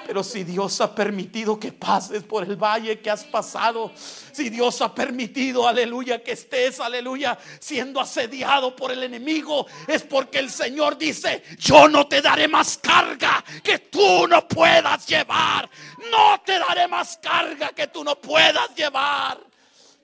Pero 0.06 0.22
si 0.22 0.44
Dios 0.44 0.80
ha 0.80 0.94
permitido 0.94 1.58
que 1.58 1.72
pases 1.72 2.22
por 2.22 2.44
el 2.44 2.54
valle 2.54 3.00
que 3.00 3.10
has 3.10 3.24
pasado, 3.24 3.90
si 3.96 4.48
Dios 4.48 4.80
ha 4.80 4.94
permitido, 4.94 5.66
aleluya, 5.66 6.22
que 6.22 6.32
estés, 6.32 6.78
aleluya, 6.78 7.36
siendo 7.58 8.00
asediado 8.00 8.76
por 8.76 8.92
el 8.92 9.02
enemigo, 9.02 9.66
es 9.88 10.02
porque 10.04 10.38
el 10.38 10.50
Señor 10.50 10.96
dice, 10.96 11.42
yo 11.58 11.88
no 11.88 12.06
te 12.06 12.22
daré 12.22 12.46
más 12.46 12.78
carga 12.78 13.44
que 13.64 13.80
tú 13.80 14.28
no 14.28 14.46
puedas 14.46 15.04
llevar. 15.06 15.68
No 16.12 16.40
te 16.44 16.58
daré 16.58 16.86
más 16.86 17.18
carga 17.20 17.39
que 17.74 17.86
tú 17.86 18.04
no 18.04 18.20
puedas 18.20 18.74
llevar. 18.74 19.40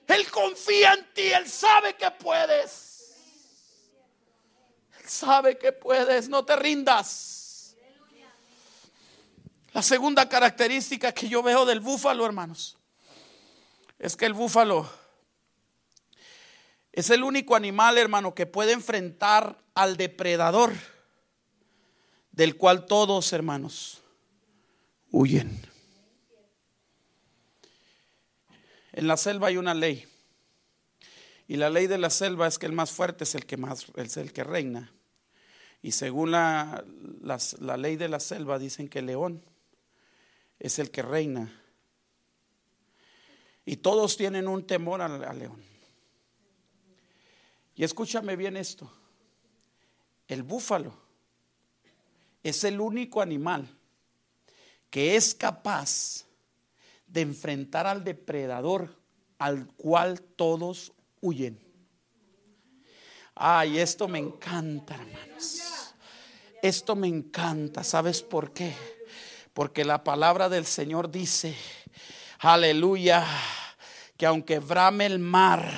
Él 0.07 0.29
confía 0.31 0.93
en 0.93 1.13
ti, 1.13 1.23
Él 1.23 1.47
sabe 1.47 1.95
que 1.95 2.09
puedes. 2.11 3.15
Él 4.99 5.09
sabe 5.09 5.57
que 5.57 5.71
puedes, 5.71 6.29
no 6.29 6.45
te 6.45 6.55
rindas. 6.55 7.75
La 9.73 9.81
segunda 9.81 10.27
característica 10.27 11.11
que 11.11 11.29
yo 11.29 11.43
veo 11.43 11.65
del 11.65 11.81
búfalo, 11.81 12.25
hermanos, 12.25 12.77
es 13.99 14.15
que 14.15 14.25
el 14.25 14.33
búfalo 14.33 14.89
es 16.97 17.11
el 17.11 17.23
único 17.23 17.55
animal, 17.55 17.99
hermano, 17.99 18.33
que 18.33 18.47
puede 18.47 18.71
enfrentar 18.71 19.61
al 19.75 19.97
depredador, 19.97 20.73
del 22.31 22.57
cual 22.57 22.87
todos, 22.87 23.31
hermanos, 23.33 24.01
huyen. 25.11 25.61
En 28.97 29.05
la 29.05 29.15
selva 29.15 29.49
hay 29.49 29.57
una 29.57 29.75
ley. 29.75 30.07
Y 31.47 31.57
la 31.57 31.69
ley 31.69 31.85
de 31.85 31.99
la 31.99 32.09
selva 32.09 32.47
es 32.47 32.57
que 32.57 32.65
el 32.65 32.71
más 32.71 32.89
fuerte 32.89 33.25
es 33.25 33.35
el 33.35 33.45
que 33.45 33.55
más 33.55 33.85
es 33.95 34.17
el 34.17 34.33
que 34.33 34.43
reina. 34.43 34.91
Y 35.83 35.91
según 35.91 36.31
la, 36.31 36.83
la 37.59 37.77
ley 37.77 37.95
de 37.95 38.09
la 38.09 38.19
selva 38.19 38.57
dicen 38.57 38.87
que 38.87 38.97
el 38.97 39.05
león 39.05 39.43
es 40.57 40.79
el 40.79 40.89
que 40.89 41.03
reina. 41.03 41.61
Y 43.65 43.77
todos 43.77 44.17
tienen 44.17 44.47
un 44.47 44.65
temor 44.65 45.03
al, 45.03 45.37
león. 45.37 45.63
Y 47.75 47.83
escúchame 47.83 48.35
bien 48.35 48.57
esto. 48.57 48.91
El 50.27 50.41
búfalo 50.41 50.97
es 52.41 52.63
el 52.63 52.81
único 52.81 53.21
animal 53.21 53.69
que 54.89 55.15
es 55.15 55.35
capaz 55.35 56.26
de 57.07 57.21
enfrentar 57.21 57.87
al 57.87 58.03
depredador 58.03 59.01
al 59.37 59.67
cual 59.67 60.21
todos 60.21 60.93
huyen. 61.21 61.59
Ay, 63.35 63.79
esto 63.79 64.07
me 64.07 64.19
encanta, 64.19 64.95
hermanos. 64.95 65.93
Esto 66.61 66.95
me 66.95 67.07
encanta. 67.07 67.83
¿Sabes 67.83 68.21
por 68.21 68.51
qué? 68.51 68.73
Porque 69.53 69.85
la 69.85 70.03
palabra 70.03 70.49
del 70.49 70.65
Señor 70.65 71.11
dice, 71.11 71.55
aleluya, 72.39 73.25
que 74.17 74.25
aunque 74.25 74.59
brame 74.59 75.05
el 75.05 75.19
mar, 75.19 75.71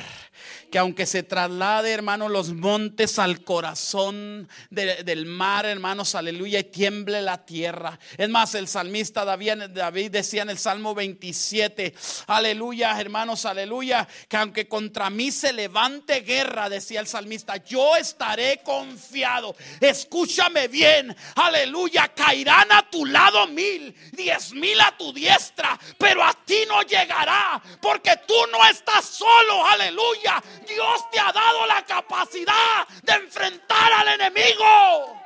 que 0.69 0.77
aunque 0.77 1.05
se 1.05 1.23
traslade, 1.23 1.91
hermano, 1.91 2.29
los 2.29 2.53
montes 2.53 3.19
al 3.19 3.43
corazón 3.43 4.47
del 4.69 5.25
mar, 5.25 5.65
hermanos, 5.65 6.15
aleluya, 6.15 6.59
y 6.59 6.63
tiemble 6.65 7.21
la 7.21 7.45
tierra. 7.45 7.99
Es 8.17 8.29
más, 8.29 8.55
el 8.55 8.67
salmista 8.67 9.25
David, 9.25 10.11
decía 10.11 10.43
en 10.43 10.49
el 10.49 10.57
Salmo 10.57 10.93
27, 10.93 11.93
aleluya, 12.27 12.99
hermanos, 12.99 13.45
aleluya, 13.45 14.07
que 14.27 14.37
aunque 14.37 14.67
contra 14.67 15.09
mí 15.09 15.31
se 15.31 15.53
levante 15.53 16.21
guerra, 16.21 16.69
decía 16.69 16.99
el 16.99 17.07
salmista, 17.07 17.57
yo 17.57 17.95
estaré 17.95 18.61
confiado. 18.63 19.55
Escúchame 19.79 20.67
bien, 20.67 21.15
aleluya, 21.35 22.09
caerán 22.09 22.71
a 22.71 22.89
tu 22.89 23.05
lado 23.05 23.47
mil, 23.47 23.95
diez 24.11 24.53
mil 24.53 24.79
a 24.81 24.95
tu 24.97 25.11
diestra, 25.13 25.79
pero 25.97 26.23
a 26.23 26.33
ti 26.45 26.59
no 26.67 26.81
llegará, 26.83 27.61
porque 27.81 28.11
tú 28.27 28.35
no 28.51 28.65
estás 28.67 29.05
solo, 29.05 29.65
aleluya. 29.65 30.41
Dios 30.69 31.09
te 31.09 31.19
ha 31.19 31.31
dado 31.31 31.65
la 31.65 31.83
capacidad 31.85 32.87
de 33.03 33.13
enfrentar 33.13 33.91
al 33.91 34.07
enemigo. 34.09 35.19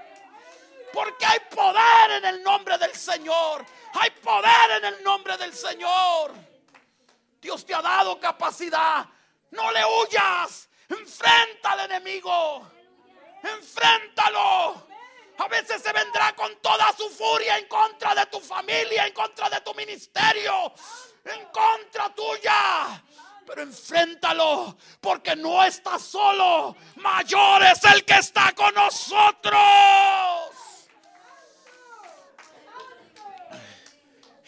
Porque 0.91 1.25
hay 1.25 1.39
poder 1.51 2.11
en 2.17 2.25
el 2.25 2.43
nombre 2.43 2.77
del 2.77 2.95
Señor. 2.95 3.65
Hay 3.93 4.11
poder 4.11 4.71
en 4.77 4.85
el 4.85 5.03
nombre 5.03 5.37
del 5.37 5.53
Señor. 5.53 6.33
Dios 7.41 7.65
te 7.65 7.75
ha 7.75 7.81
dado 7.81 8.19
capacidad. 8.19 9.05
No 9.51 9.71
le 9.71 9.83
huyas. 9.85 10.69
Enfrenta 10.89 11.71
al 11.71 11.91
enemigo. 11.91 12.71
Enfréntalo. 13.43 14.87
A 15.37 15.47
veces 15.47 15.81
se 15.81 15.91
vendrá 15.91 16.33
con 16.35 16.55
toda 16.61 16.93
su 16.95 17.09
furia 17.09 17.57
en 17.57 17.67
contra 17.67 18.15
de 18.15 18.25
tu 18.27 18.39
familia, 18.39 19.05
en 19.07 19.13
contra 19.13 19.49
de 19.49 19.61
tu 19.61 19.73
ministerio, 19.73 20.71
en 21.25 21.45
contra 21.47 22.13
tuya. 22.13 23.03
Pero 23.45 23.61
enfréntalo, 23.61 24.77
porque 25.01 25.35
no 25.35 25.63
estás 25.63 26.01
solo. 26.01 26.75
Mayor 26.95 27.63
es 27.63 27.83
el 27.83 28.05
que 28.05 28.15
está 28.15 28.53
con 28.53 28.73
nosotros. 28.73 29.59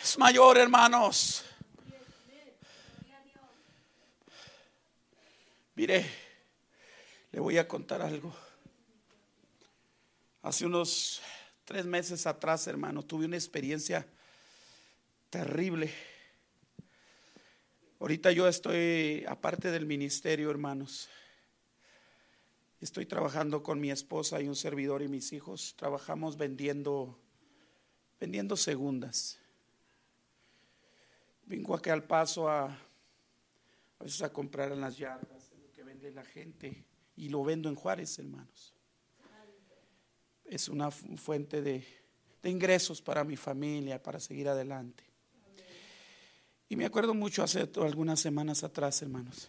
Es 0.02 0.18
mayor, 0.18 0.58
hermanos. 0.58 1.44
Mire, 5.76 6.10
le 7.32 7.40
voy 7.40 7.58
a 7.58 7.68
contar 7.68 8.02
algo. 8.02 8.34
Hace 10.42 10.66
unos 10.66 11.22
tres 11.66 11.86
meses 11.86 12.26
atrás, 12.28 12.68
hermano, 12.68 13.04
tuve 13.04 13.26
una 13.26 13.36
experiencia 13.36 14.08
terrible. 15.30 15.92
Ahorita 18.06 18.32
yo 18.32 18.48
estoy, 18.48 19.26
aparte 19.28 19.72
del 19.72 19.88
ministerio, 19.88 20.52
hermanos, 20.52 21.10
estoy 22.80 23.08
trabajando 23.08 23.64
con 23.64 23.80
mi 23.80 23.90
esposa 23.90 24.40
y 24.40 24.48
un 24.48 24.56
servidor 24.56 25.02
y 25.02 25.08
mis 25.08 25.34
hijos. 25.34 25.74
Trabajamos 25.76 26.38
vendiendo, 26.38 27.18
vendiendo 28.20 28.58
segundas. 28.58 29.40
Vengo 31.48 31.74
aquí 31.74 31.90
al 31.90 32.04
paso 32.04 32.48
a, 32.48 32.66
a 32.66 34.04
veces 34.04 34.22
a 34.22 34.32
comprar 34.32 34.72
en 34.72 34.82
las 34.82 35.00
yardas, 35.00 35.52
lo 35.60 35.72
que 35.72 35.82
vende 35.82 36.12
la 36.12 36.24
gente, 36.24 36.86
y 37.16 37.30
lo 37.30 37.44
vendo 37.44 37.70
en 37.70 37.74
Juárez, 37.74 38.20
hermanos 38.20 38.76
es 40.46 40.70
una 40.70 40.92
fuente 40.92 41.64
de, 41.64 41.84
ingresos 42.44 43.02
para 43.02 43.24
mi 43.24 43.36
familia, 43.36 44.04
para 44.04 44.20
seguir 44.20 44.48
adelante. 44.48 45.15
Y 46.68 46.76
me 46.76 46.86
acuerdo 46.86 47.14
mucho 47.14 47.44
hace 47.44 47.70
algunas 47.76 48.20
semanas 48.20 48.64
atrás, 48.64 49.02
hermanos, 49.02 49.48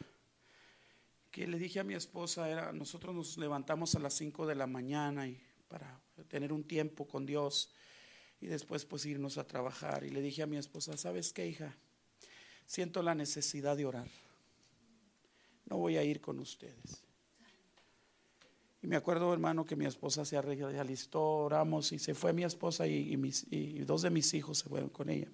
que 1.30 1.46
le 1.46 1.58
dije 1.58 1.80
a 1.80 1.84
mi 1.84 1.94
esposa, 1.94 2.48
era, 2.48 2.72
nosotros 2.72 3.14
nos 3.14 3.38
levantamos 3.38 3.94
a 3.94 3.98
las 3.98 4.14
5 4.14 4.46
de 4.46 4.54
la 4.54 4.66
mañana 4.66 5.26
y 5.26 5.40
para 5.68 6.00
tener 6.28 6.52
un 6.52 6.64
tiempo 6.64 7.06
con 7.06 7.26
Dios 7.26 7.70
y 8.40 8.46
después 8.46 8.84
pues 8.84 9.06
irnos 9.06 9.38
a 9.38 9.46
trabajar. 9.46 10.04
Y 10.04 10.10
le 10.10 10.20
dije 10.20 10.42
a 10.42 10.46
mi 10.46 10.56
esposa, 10.56 10.96
¿sabes 10.96 11.32
qué, 11.32 11.46
hija? 11.46 11.76
Siento 12.66 13.02
la 13.02 13.14
necesidad 13.14 13.76
de 13.76 13.86
orar. 13.86 14.08
No 15.66 15.78
voy 15.78 15.96
a 15.96 16.04
ir 16.04 16.20
con 16.20 16.38
ustedes. 16.38 17.02
Y 18.82 18.86
me 18.86 18.96
acuerdo, 18.96 19.32
hermano, 19.32 19.64
que 19.64 19.74
mi 19.74 19.86
esposa 19.86 20.24
se 20.24 20.36
alistó, 20.36 21.22
oramos 21.22 21.92
y 21.92 21.98
se 21.98 22.14
fue 22.14 22.32
mi 22.32 22.44
esposa 22.44 22.86
y, 22.86 23.16
dos 23.84 24.02
de 24.02 24.10
mis 24.10 24.32
hijos 24.34 24.58
se 24.58 24.68
fueron 24.68 24.90
con 24.90 25.08
ella. 25.08 25.28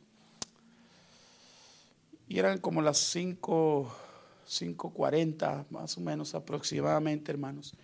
Y 2.33 2.39
eran 2.39 2.61
como 2.61 2.81
las 2.81 2.97
5, 2.97 3.95
5.40 4.49 5.67
más 5.69 5.99
o 5.99 6.01
menos 6.01 6.35
aproximadamente, 6.35 7.31
hermanos. 7.31 7.75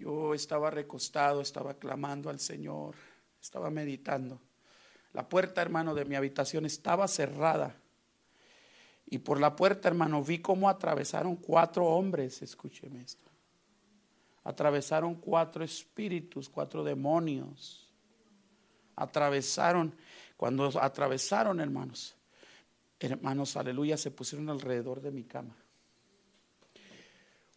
Yo 0.00 0.34
estaba 0.34 0.68
recostado, 0.68 1.40
estaba 1.40 1.74
clamando 1.74 2.28
al 2.28 2.40
Señor, 2.40 2.96
estaba 3.40 3.70
meditando. 3.70 4.40
La 5.12 5.28
puerta, 5.28 5.62
hermano, 5.62 5.94
de 5.94 6.04
mi 6.06 6.16
habitación 6.16 6.66
estaba 6.66 7.06
cerrada. 7.06 7.76
Y 9.06 9.18
por 9.18 9.38
la 9.38 9.54
puerta, 9.54 9.86
hermano, 9.86 10.24
vi 10.24 10.40
cómo 10.40 10.68
atravesaron 10.68 11.36
cuatro 11.36 11.84
hombres, 11.84 12.42
escúcheme 12.42 13.02
esto 13.02 13.30
atravesaron 14.42 15.14
cuatro 15.14 15.62
espíritus, 15.62 16.48
cuatro 16.48 16.82
demonios. 16.82 17.86
Atravesaron, 18.96 19.94
cuando 20.36 20.72
atravesaron, 20.82 21.60
hermanos, 21.60 22.17
hermanos, 23.00 23.56
aleluya, 23.56 23.96
se 23.96 24.10
pusieron 24.10 24.48
alrededor 24.50 25.00
de 25.00 25.10
mi 25.10 25.24
cama. 25.24 25.56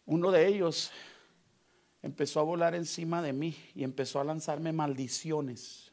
Uno 0.06 0.30
de 0.30 0.46
ellos 0.46 0.90
empezó 2.02 2.40
a 2.40 2.44
volar 2.44 2.74
encima 2.74 3.22
de 3.22 3.32
mí 3.32 3.56
y 3.74 3.84
empezó 3.84 4.20
a 4.20 4.24
lanzarme 4.24 4.72
maldiciones. 4.72 5.92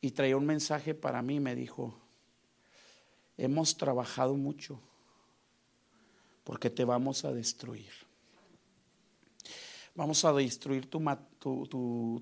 Y 0.00 0.12
traía 0.12 0.36
un 0.36 0.46
mensaje 0.46 0.94
para 0.94 1.22
mí, 1.22 1.40
me 1.40 1.54
dijo, 1.54 1.98
hemos 3.36 3.76
trabajado 3.76 4.34
mucho 4.34 4.80
porque 6.44 6.70
te 6.70 6.84
vamos 6.84 7.24
a 7.24 7.32
destruir. 7.32 7.90
Vamos 9.96 10.24
a 10.24 10.32
destruir 10.32 10.88
tu, 10.88 11.00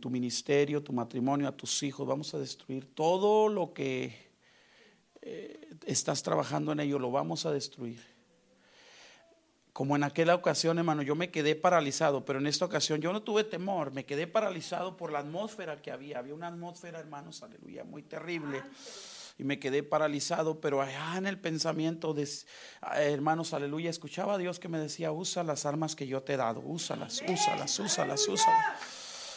tu, 0.00 0.10
ministerio, 0.10 0.82
tu 0.82 0.92
matrimonio, 0.92 1.48
a 1.48 1.52
tus 1.52 1.82
hijos. 1.82 2.06
Vamos 2.06 2.32
a 2.32 2.38
destruir 2.38 2.94
todo 2.94 3.48
lo 3.48 3.74
que 3.74 4.23
eh, 5.26 5.68
estás 5.86 6.22
trabajando 6.22 6.72
en 6.72 6.80
ello. 6.80 6.98
Lo 6.98 7.10
vamos 7.10 7.46
a 7.46 7.52
destruir. 7.52 8.00
Como 9.72 9.96
en 9.96 10.04
aquella 10.04 10.34
ocasión, 10.34 10.78
hermano, 10.78 11.02
yo 11.02 11.16
me 11.16 11.30
quedé 11.30 11.56
paralizado, 11.56 12.24
pero 12.24 12.38
en 12.38 12.46
esta 12.46 12.64
ocasión 12.64 13.00
yo 13.00 13.12
no 13.12 13.22
tuve 13.22 13.42
temor, 13.42 13.90
me 13.90 14.04
quedé 14.04 14.28
paralizado 14.28 14.96
por 14.96 15.10
la 15.10 15.18
atmósfera 15.18 15.82
que 15.82 15.90
había. 15.90 16.20
Había 16.20 16.34
una 16.34 16.46
atmósfera, 16.46 17.00
hermanos, 17.00 17.42
aleluya, 17.42 17.82
muy 17.82 18.02
terrible 18.02 18.62
y 19.36 19.44
me 19.44 19.58
quedé 19.58 19.82
paralizado, 19.82 20.60
pero 20.60 20.80
allá 20.80 21.16
en 21.16 21.26
el 21.26 21.38
pensamiento 21.38 22.14
de 22.14 22.28
ah, 22.82 23.02
hermanos, 23.02 23.52
aleluya, 23.52 23.90
escuchaba 23.90 24.34
a 24.34 24.38
Dios 24.38 24.60
que 24.60 24.68
me 24.68 24.78
decía, 24.78 25.10
usa 25.10 25.42
las 25.42 25.66
armas 25.66 25.96
que 25.96 26.06
yo 26.06 26.22
te 26.22 26.34
he 26.34 26.36
dado, 26.36 26.60
úsalas, 26.60 27.22
úsalas, 27.26 27.78
úsalas, 27.80 28.28
úsalas. 28.28 28.78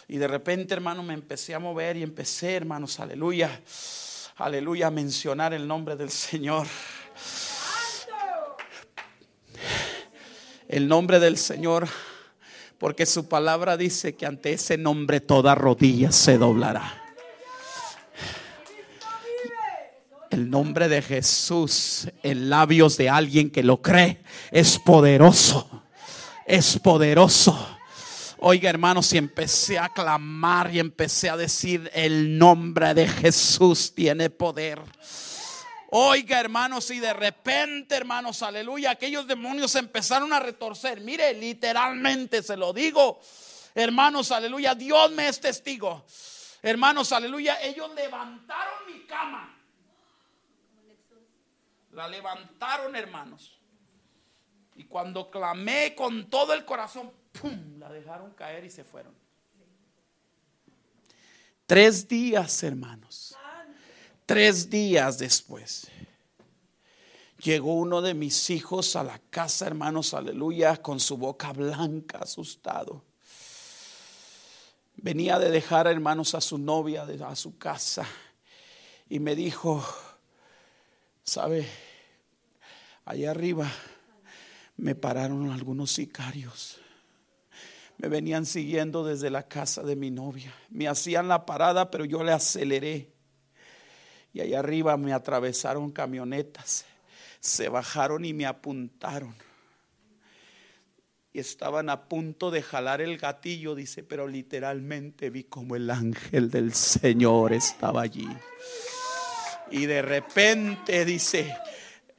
Y 0.07 0.17
de 0.17 0.27
repente, 0.27 0.73
hermano, 0.73 1.01
me 1.01 1.13
empecé 1.13 1.55
a 1.55 1.59
mover 1.59 1.97
y 1.97 2.03
empecé, 2.03 2.55
hermanos, 2.55 2.99
aleluya, 2.99 3.61
aleluya, 4.38 4.91
mencionar 4.91 5.53
el 5.53 5.67
nombre 5.67 5.95
del 5.95 6.09
Señor. 6.09 6.67
El 10.67 10.88
nombre 10.88 11.19
del 11.19 11.38
Señor, 11.38 11.88
porque 12.77 13.05
su 13.05 13.27
palabra 13.27 13.77
dice 13.77 14.15
que 14.15 14.25
ante 14.25 14.53
ese 14.53 14.77
nombre 14.77 15.21
toda 15.21 15.55
rodilla 15.55 16.11
se 16.11 16.38
doblará. 16.38 17.03
El 20.29 20.49
nombre 20.49 20.88
de 20.89 21.01
Jesús 21.01 22.09
en 22.21 22.49
labios 22.49 22.97
de 22.97 23.09
alguien 23.09 23.49
que 23.49 23.63
lo 23.63 23.81
cree 23.81 24.21
es 24.51 24.77
poderoso. 24.77 25.83
Es 26.45 26.77
poderoso. 26.77 27.76
Oiga, 28.39 28.69
hermanos, 28.69 29.11
y 29.13 29.17
empecé 29.17 29.79
a 29.79 29.89
clamar 29.89 30.73
y 30.73 30.79
empecé 30.79 31.29
a 31.29 31.38
decir, 31.38 31.89
el 31.93 32.38
nombre 32.38 32.93
de 32.93 33.07
Jesús 33.07 33.93
tiene 33.93 34.29
poder. 34.29 34.81
Oiga, 35.89 36.39
hermanos, 36.39 36.91
y 36.91 36.99
de 36.99 37.13
repente, 37.13 37.95
hermanos, 37.95 38.43
aleluya, 38.43 38.91
aquellos 38.91 39.25
demonios 39.25 39.75
empezaron 39.75 40.33
a 40.33 40.39
retorcer. 40.39 41.01
Mire, 41.01 41.33
literalmente 41.33 42.43
se 42.43 42.57
lo 42.57 42.73
digo. 42.73 43.19
Hermanos, 43.73 44.31
aleluya, 44.31 44.75
Dios 44.75 45.11
me 45.11 45.27
es 45.27 45.39
testigo. 45.39 46.05
Hermanos, 46.61 47.11
aleluya, 47.11 47.61
ellos 47.61 47.89
levantaron 47.95 48.75
mi 48.88 49.05
cama 49.05 49.57
la 51.97 52.07
levantaron, 52.07 52.95
hermanos. 52.95 53.59
Y 54.75 54.83
cuando 54.83 55.31
clamé 55.31 55.95
con 55.95 56.29
todo 56.29 56.53
el 56.53 56.63
corazón, 56.63 57.11
La 57.78 57.91
dejaron 57.91 58.32
caer 58.32 58.65
y 58.65 58.69
se 58.69 58.84
fueron. 58.84 59.13
Tres 61.65 62.07
días, 62.07 62.63
hermanos. 62.63 63.36
Tres 64.25 64.69
días 64.69 65.17
después. 65.17 65.88
Llegó 67.43 67.75
uno 67.75 68.01
de 68.01 68.13
mis 68.13 68.49
hijos 68.49 68.95
a 68.95 69.03
la 69.03 69.19
casa, 69.30 69.67
hermanos, 69.67 70.13
aleluya, 70.13 70.82
con 70.82 70.99
su 70.99 71.17
boca 71.17 71.53
blanca, 71.53 72.19
asustado. 72.19 73.03
Venía 74.95 75.38
de 75.38 75.51
dejar, 75.51 75.88
hermanos, 75.88 76.34
a 76.34 76.41
su 76.41 76.57
novia, 76.57 77.03
a 77.03 77.36
su 77.36 77.57
casa. 77.57 78.07
Y 79.07 79.19
me 79.19 79.36
dijo, 79.36 79.86
¿sabe? 81.23 81.67
Allá 83.05 83.32
arriba 83.32 83.71
me 84.78 84.95
pararon 84.95 85.51
algunos 85.51 85.91
sicarios. 85.91 86.80
Me 87.97 88.09
venían 88.09 88.45
siguiendo 88.45 89.03
desde 89.03 89.29
la 89.29 89.43
casa 89.43 89.81
de 89.83 89.95
mi 89.95 90.11
novia. 90.11 90.53
Me 90.69 90.87
hacían 90.87 91.27
la 91.27 91.45
parada, 91.45 91.89
pero 91.89 92.05
yo 92.05 92.23
le 92.23 92.31
aceleré. 92.31 93.11
Y 94.33 94.41
allá 94.41 94.59
arriba 94.59 94.97
me 94.97 95.13
atravesaron 95.13 95.91
camionetas. 95.91 96.85
Se 97.39 97.69
bajaron 97.69 98.23
y 98.23 98.33
me 98.33 98.45
apuntaron. 98.45 99.33
Y 101.33 101.39
estaban 101.39 101.89
a 101.89 102.07
punto 102.07 102.51
de 102.51 102.61
jalar 102.61 103.01
el 103.01 103.17
gatillo, 103.17 103.75
dice, 103.75 104.03
pero 104.03 104.27
literalmente 104.27 105.29
vi 105.29 105.43
como 105.43 105.75
el 105.75 105.89
ángel 105.89 106.49
del 106.49 106.73
Señor 106.73 107.53
estaba 107.53 108.01
allí. 108.01 108.27
Y 109.69 109.85
de 109.85 110.01
repente 110.01 111.03
dice, 111.05 111.55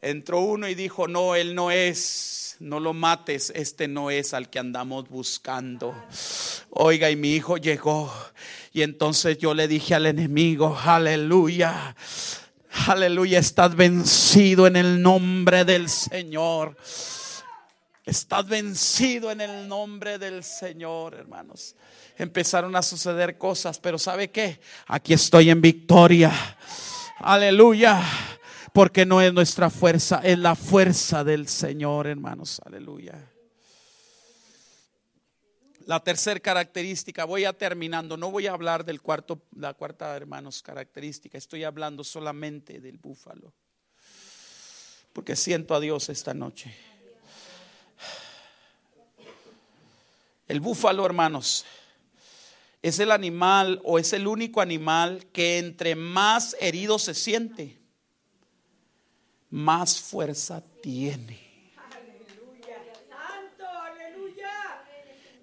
entró 0.01 0.41
uno 0.41 0.68
y 0.68 0.74
dijo, 0.74 1.09
no, 1.09 1.35
él 1.35 1.55
no 1.55 1.70
es, 1.70 2.38
no 2.61 2.81
lo 2.81 2.93
mates, 2.93 3.53
este 3.55 3.89
no 3.89 4.11
es 4.11 4.35
al 4.35 4.51
que 4.51 4.59
andamos 4.59 5.09
buscando. 5.09 5.95
Oiga, 6.71 7.11
y 7.11 7.17
mi 7.17 7.35
hijo 7.35 7.57
llegó 7.57 8.13
y 8.73 8.83
entonces 8.83 9.39
yo 9.39 9.55
le 9.55 9.69
dije 9.69 9.95
al 9.95 10.07
enemigo, 10.07 10.77
aleluya. 10.85 11.97
Aleluya, 12.87 13.39
estás 13.39 13.75
vencido 13.75 14.67
en 14.67 14.77
el 14.77 15.03
nombre 15.03 15.65
del 15.65 15.89
Señor. 15.89 16.77
Estás 18.05 18.47
vencido 18.49 19.31
en 19.31 19.41
el 19.41 19.69
nombre 19.69 20.19
del 20.19 20.43
Señor, 20.43 21.15
hermanos. 21.15 21.77
Empezaron 22.17 22.75
a 22.75 22.83
suceder 22.83 23.37
cosas, 23.37 23.79
pero 23.79 23.99
¿sabe 23.99 24.31
qué? 24.31 24.61
Aquí 24.87 25.13
estoy 25.13 25.51
en 25.51 25.61
victoria. 25.61 26.33
Aleluya. 27.19 28.03
Porque 28.79 29.05
no 29.05 29.20
es 29.20 29.35
nuestra 29.35 29.70
fuerza, 29.70 30.20
es 30.22 30.39
la 30.39 30.55
fuerza 30.55 31.24
del 31.24 31.49
Señor, 31.49 32.07
hermanos. 32.07 32.61
Aleluya. 32.64 33.29
La 35.85 35.99
tercera 35.99 36.39
característica, 36.39 37.24
voy 37.24 37.45
a 37.45 37.53
terminando, 37.53 38.16
no 38.16 38.31
voy 38.31 38.47
a 38.47 38.53
hablar 38.53 38.85
del 38.85 39.03
cuarto, 39.03 39.43
la 39.57 39.74
cuarta, 39.74 40.14
hermanos, 40.14 40.62
característica, 40.62 41.37
estoy 41.37 41.64
hablando 41.64 42.05
solamente 42.05 42.79
del 42.79 42.99
búfalo. 42.99 43.53
Porque 45.12 45.35
siento 45.35 45.74
a 45.74 45.81
Dios 45.81 46.09
esta 46.09 46.33
noche. 46.33 46.72
El 50.47 50.61
búfalo, 50.61 51.05
hermanos, 51.05 51.64
es 52.81 53.01
el 53.01 53.11
animal 53.11 53.81
o 53.83 53.99
es 53.99 54.12
el 54.12 54.29
único 54.29 54.61
animal 54.61 55.26
que 55.33 55.59
entre 55.59 55.97
más 55.97 56.55
herido 56.61 57.01
se 57.01 57.14
siente, 57.14 57.79
más 59.51 60.01
fuerza 60.01 60.63
tiene. 60.83 61.49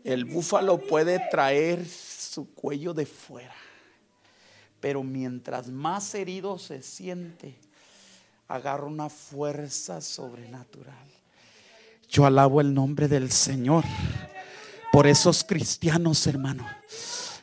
El 0.03 0.25
búfalo 0.25 0.77
puede 0.77 1.19
traer 1.31 1.83
su 1.87 2.53
cuello 2.53 2.93
de 2.93 3.07
fuera, 3.07 3.55
pero 4.79 5.01
mientras 5.01 5.67
más 5.69 6.13
herido 6.13 6.59
se 6.59 6.83
siente, 6.83 7.57
agarra 8.47 8.85
una 8.85 9.09
fuerza 9.09 10.01
sobrenatural. 10.01 11.07
Yo 12.07 12.25
alabo 12.25 12.61
el 12.61 12.71
nombre 12.73 13.07
del 13.07 13.31
Señor 13.31 13.83
por 14.91 15.07
esos 15.07 15.43
cristianos, 15.43 16.27
hermano, 16.27 16.67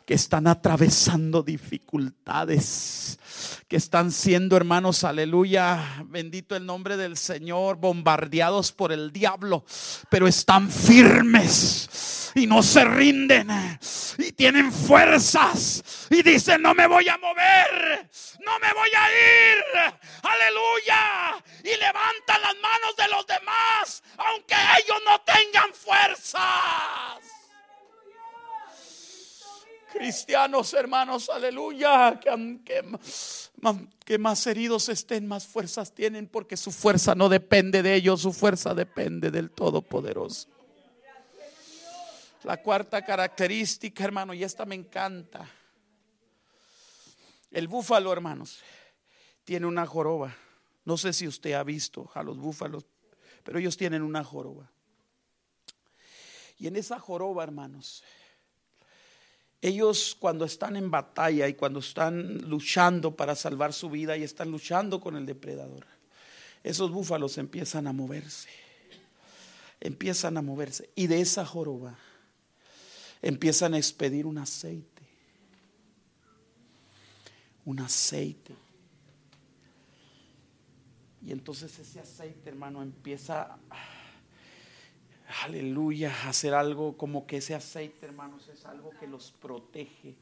que 0.07 0.15
están 0.15 0.47
atravesando 0.47 1.43
dificultades, 1.43 3.19
que 3.69 3.77
están 3.77 4.13
siendo, 4.13 4.57
hermanos, 4.57 5.05
aleluya, 5.05 6.05
bendito 6.07 6.57
el 6.57 6.67
nombre 6.67 6.97
del 6.97 7.17
Señor, 7.17 7.77
bombardeados 7.77 8.73
por 8.73 8.93
el 8.93 9.13
diablo, 9.13 9.65
pero 10.11 10.27
están 10.27 10.71
firmes 10.71 12.31
y 12.35 12.47
no 12.47 12.63
se 12.63 12.85
rinden 12.85 13.49
y 14.19 14.33
tienen 14.33 14.73
fuerzas 14.73 16.07
y 16.11 16.23
dicen, 16.23 16.63
no 16.63 16.75
me 16.75 16.87
voy 16.87 17.09
a 17.09 17.19
mover, 17.19 18.09
no 18.45 18.59
me 18.59 18.73
voy 18.73 18.91
a 18.97 19.11
ir, 19.11 19.65
aleluya, 20.23 21.43
y 21.63 21.77
levantan 21.79 22.43
las 22.43 22.55
manos 22.57 22.97
de 22.97 23.09
los 23.09 23.27
demás, 23.27 24.03
aunque 24.17 24.55
ellos 24.79 24.99
no 25.07 25.21
tengan 25.21 25.73
fuerzas. 25.75 27.42
Cristianos, 29.93 30.73
hermanos, 30.73 31.29
aleluya, 31.29 32.19
que, 34.05 34.19
más 34.19 34.47
heridos 34.47 34.89
estén, 34.89 35.27
más 35.27 35.47
fuerzas 35.47 35.93
tienen, 35.93 36.27
porque 36.29 36.57
su 36.57 36.73
fuerza 36.73 37.15
no 37.15 37.29
depende 37.29 37.83
de 37.83 37.95
ellos, 37.95 38.23
su 38.23 38.33
fuerza 38.33 38.75
depende 38.75 39.31
del 39.31 39.51
Todopoderoso. 39.51 40.49
La 42.45 42.63
cuarta 42.63 43.05
característica, 43.05 44.03
hermano, 44.03 44.33
y 44.35 44.43
esta 44.43 44.65
me 44.65 44.75
encanta. 44.75 45.49
El 47.51 47.69
búfalo, 47.69 48.13
hermanos, 48.13 48.61
tiene 49.45 49.67
una 49.67 49.87
joroba. 49.87 50.35
No 50.85 50.97
sé 50.97 51.13
si 51.13 51.29
usted 51.29 51.53
ha 51.53 51.63
visto 51.63 52.11
a 52.15 52.23
los 52.23 52.39
búfalos, 52.39 52.87
pero 53.45 53.59
ellos 53.59 53.77
tienen 53.77 54.03
una 54.03 54.25
joroba. 54.25 54.71
Y 56.59 56.67
en 56.67 56.77
esa 56.77 56.99
joroba, 56.99 57.45
hermanos, 57.45 58.03
ellos 59.63 60.17
cuando 60.19 60.45
están 60.45 60.75
en 60.75 60.91
batalla 60.91 61.47
y 61.47 61.55
cuando 61.55 61.79
están 61.79 62.39
luchando 62.39 63.15
para 63.15 63.37
salvar 63.37 63.73
su 63.73 63.89
vida 63.89 64.17
y 64.17 64.25
están 64.25 64.51
luchando 64.51 65.01
con 65.01 65.17
el 65.17 65.25
depredador, 65.25 65.87
esos 66.65 66.91
búfalos 66.91 67.39
empiezan 67.39 67.87
a 67.87 67.93
moverse. 67.93 68.49
Empiezan 69.81 70.37
a 70.37 70.43
moverse. 70.43 70.91
Y 70.97 71.07
de 71.07 71.21
esa 71.21 71.47
joroba 71.47 71.97
empiezan 73.21 73.75
a 73.75 73.79
expedir 73.79 74.27
un 74.27 74.39
aceite. 74.39 75.03
Un 77.65 77.79
aceite. 77.79 78.57
Y 81.25 81.31
entonces 81.31 81.79
ese 81.79 82.01
aceite, 82.01 82.51
hermano, 82.51 82.83
empieza 82.83 83.57
aleluya, 85.43 86.13
hacer 86.29 86.55
algo 86.55 86.97
como 86.97 87.27
que 87.27 87.39
ese 87.39 87.55
aceite, 87.55 88.07
hermanos, 88.07 88.49
es 88.49 88.65
algo 88.67 88.91
que 88.99 89.07
los 89.07 89.33
protege. 89.33 90.15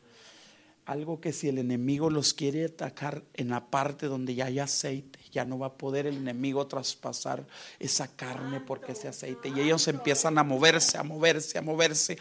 Algo 0.86 1.20
que 1.20 1.32
si 1.32 1.48
el 1.48 1.58
enemigo 1.58 2.10
los 2.10 2.34
quiere 2.34 2.64
atacar 2.64 3.22
en 3.34 3.50
la 3.50 3.66
parte 3.66 4.06
donde 4.06 4.34
ya 4.34 4.46
hay 4.46 4.58
aceite, 4.58 5.20
ya 5.30 5.44
no 5.44 5.58
va 5.58 5.68
a 5.68 5.74
poder 5.74 6.06
el 6.06 6.16
enemigo 6.16 6.66
traspasar 6.66 7.46
esa 7.78 8.08
carne 8.16 8.60
porque 8.60 8.92
ese 8.92 9.06
aceite. 9.06 9.50
Y 9.50 9.60
ellos 9.60 9.86
empiezan 9.88 10.38
a 10.38 10.42
moverse, 10.42 10.98
a 10.98 11.02
moverse, 11.02 11.58
a 11.58 11.62
moverse, 11.62 12.18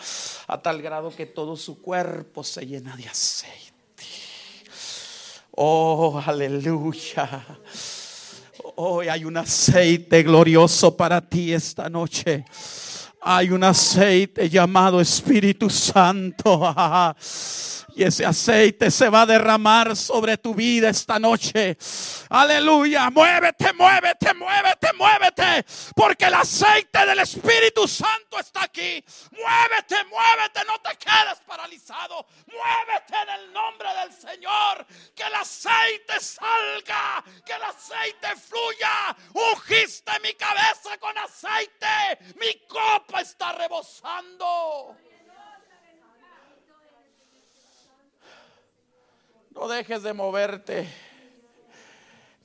a 0.48 0.62
tal 0.62 0.82
grado 0.82 1.16
que 1.16 1.26
todo 1.26 1.56
su 1.56 1.82
cuerpo 1.82 2.44
se 2.44 2.68
llena 2.68 2.96
de 2.96 3.08
aceite. 3.08 3.74
Oh, 5.52 6.22
aleluya. 6.24 7.46
Hoy 8.62 9.08
hay 9.08 9.26
un 9.26 9.38
aceite 9.38 10.24
glorioso 10.24 10.96
para 10.96 11.22
ti 11.22 11.54
esta 11.54 11.90
noche. 11.90 12.44
Hay 13.22 13.52
un 13.52 13.64
aceite 13.64 14.50
llamado 14.50 15.00
Espíritu 15.00 15.70
Santo. 15.70 16.74
Y 18.00 18.04
ese 18.04 18.26
aceite 18.26 18.92
se 18.92 19.10
va 19.10 19.24
a 19.24 19.26
derramar 19.26 19.94
sobre 19.94 20.38
tu 20.38 20.56
vida 20.56 20.88
esta 20.88 21.20
noche. 21.20 21.78
Aleluya. 22.30 23.10
Muévete, 23.10 23.74
muévete, 23.74 24.34
muévete, 24.36 24.94
muévete. 24.94 25.66
Porque 25.94 26.24
el 26.24 26.34
aceite 26.36 27.06
del 27.06 27.20
Espíritu 27.20 27.90
Santo 27.90 28.40
está 28.40 28.64
aquí. 28.64 29.04
Muévete, 29.32 29.98
muévete. 30.06 30.62
No 30.66 30.80
te 30.80 30.96
quedes 30.96 31.40
paralizado. 31.46 32.26
Muévete 32.48 33.16
en 33.22 33.42
el 33.42 33.52
nombre 33.52 33.90
del 33.96 34.14
Señor. 34.14 34.88
Que 35.14 35.24
el 35.24 35.36
aceite 35.36 36.22
salga. 36.22 37.22
Que 37.46 37.52
el 37.52 37.64
aceite 37.64 38.30
fluya. 38.48 39.14
Ungiste 39.34 40.14
mi 40.24 40.34
cabeza 40.36 40.98
con 41.02 41.18
aceite. 41.18 42.18
Mi 42.40 42.66
copa 42.66 43.20
está 43.20 43.52
rebosando. 43.52 44.96
No 49.52 49.68
dejes 49.68 50.04
de 50.04 50.14
moverte. 50.14 50.88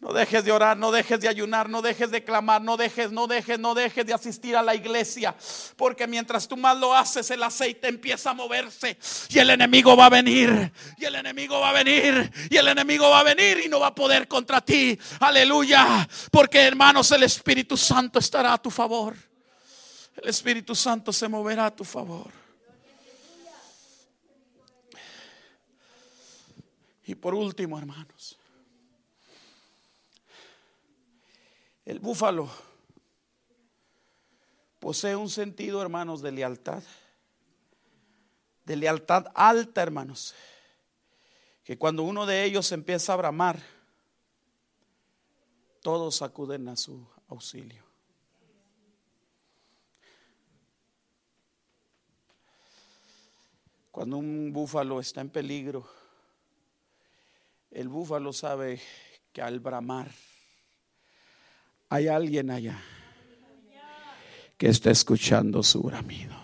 No 0.04 0.12
dejes 0.12 0.44
de 0.44 0.52
orar, 0.52 0.76
no 0.76 0.92
dejes 0.92 1.18
de 1.18 1.28
ayunar, 1.28 1.70
no 1.70 1.80
dejes 1.80 2.10
de 2.10 2.22
clamar, 2.22 2.60
no 2.60 2.76
dejes, 2.76 3.10
no 3.10 3.26
dejes, 3.26 3.58
no 3.58 3.74
dejes 3.74 4.04
de 4.04 4.12
asistir 4.12 4.54
a 4.54 4.62
la 4.62 4.74
iglesia. 4.74 5.34
Porque 5.76 6.06
mientras 6.06 6.46
tú 6.46 6.58
más 6.58 6.76
lo 6.76 6.94
haces, 6.94 7.30
el 7.30 7.42
aceite 7.42 7.88
empieza 7.88 8.28
a 8.28 8.34
moverse. 8.34 8.98
Y 9.30 9.38
el 9.38 9.48
enemigo 9.48 9.96
va 9.96 10.04
a 10.04 10.10
venir. 10.10 10.70
Y 10.98 11.06
el 11.06 11.14
enemigo 11.14 11.58
va 11.58 11.70
a 11.70 11.72
venir. 11.72 12.30
Y 12.50 12.56
el 12.58 12.68
enemigo 12.68 13.08
va 13.08 13.20
a 13.20 13.22
venir 13.22 13.62
y 13.64 13.68
no 13.70 13.80
va 13.80 13.86
a 13.86 13.94
poder 13.94 14.28
contra 14.28 14.60
ti. 14.60 14.98
Aleluya. 15.20 16.06
Porque 16.30 16.60
hermanos, 16.60 17.10
el 17.12 17.22
Espíritu 17.22 17.74
Santo 17.78 18.18
estará 18.18 18.52
a 18.52 18.58
tu 18.60 18.70
favor. 18.70 19.16
El 20.20 20.28
Espíritu 20.28 20.74
Santo 20.74 21.14
se 21.14 21.28
moverá 21.28 21.64
a 21.64 21.74
tu 21.74 21.82
favor. 21.82 22.43
Y 27.06 27.14
por 27.14 27.34
último, 27.34 27.78
hermanos, 27.78 28.38
el 31.84 31.98
búfalo 31.98 32.48
posee 34.80 35.14
un 35.14 35.28
sentido, 35.28 35.82
hermanos, 35.82 36.22
de 36.22 36.32
lealtad. 36.32 36.82
De 38.64 38.76
lealtad 38.76 39.26
alta, 39.34 39.82
hermanos. 39.82 40.34
Que 41.62 41.76
cuando 41.76 42.02
uno 42.02 42.24
de 42.24 42.44
ellos 42.44 42.72
empieza 42.72 43.12
a 43.12 43.16
bramar, 43.16 43.62
todos 45.82 46.22
acuden 46.22 46.68
a 46.68 46.76
su 46.76 47.06
auxilio. 47.28 47.84
Cuando 53.90 54.16
un 54.16 54.52
búfalo 54.52 54.98
está 55.00 55.20
en 55.20 55.28
peligro, 55.28 55.86
el 57.74 57.88
búfalo 57.88 58.32
sabe 58.32 58.80
que 59.32 59.42
al 59.42 59.58
bramar 59.58 60.08
hay 61.88 62.06
alguien 62.06 62.50
allá 62.50 62.80
que 64.56 64.68
está 64.68 64.92
escuchando 64.92 65.62
su 65.62 65.82
bramido. 65.82 66.34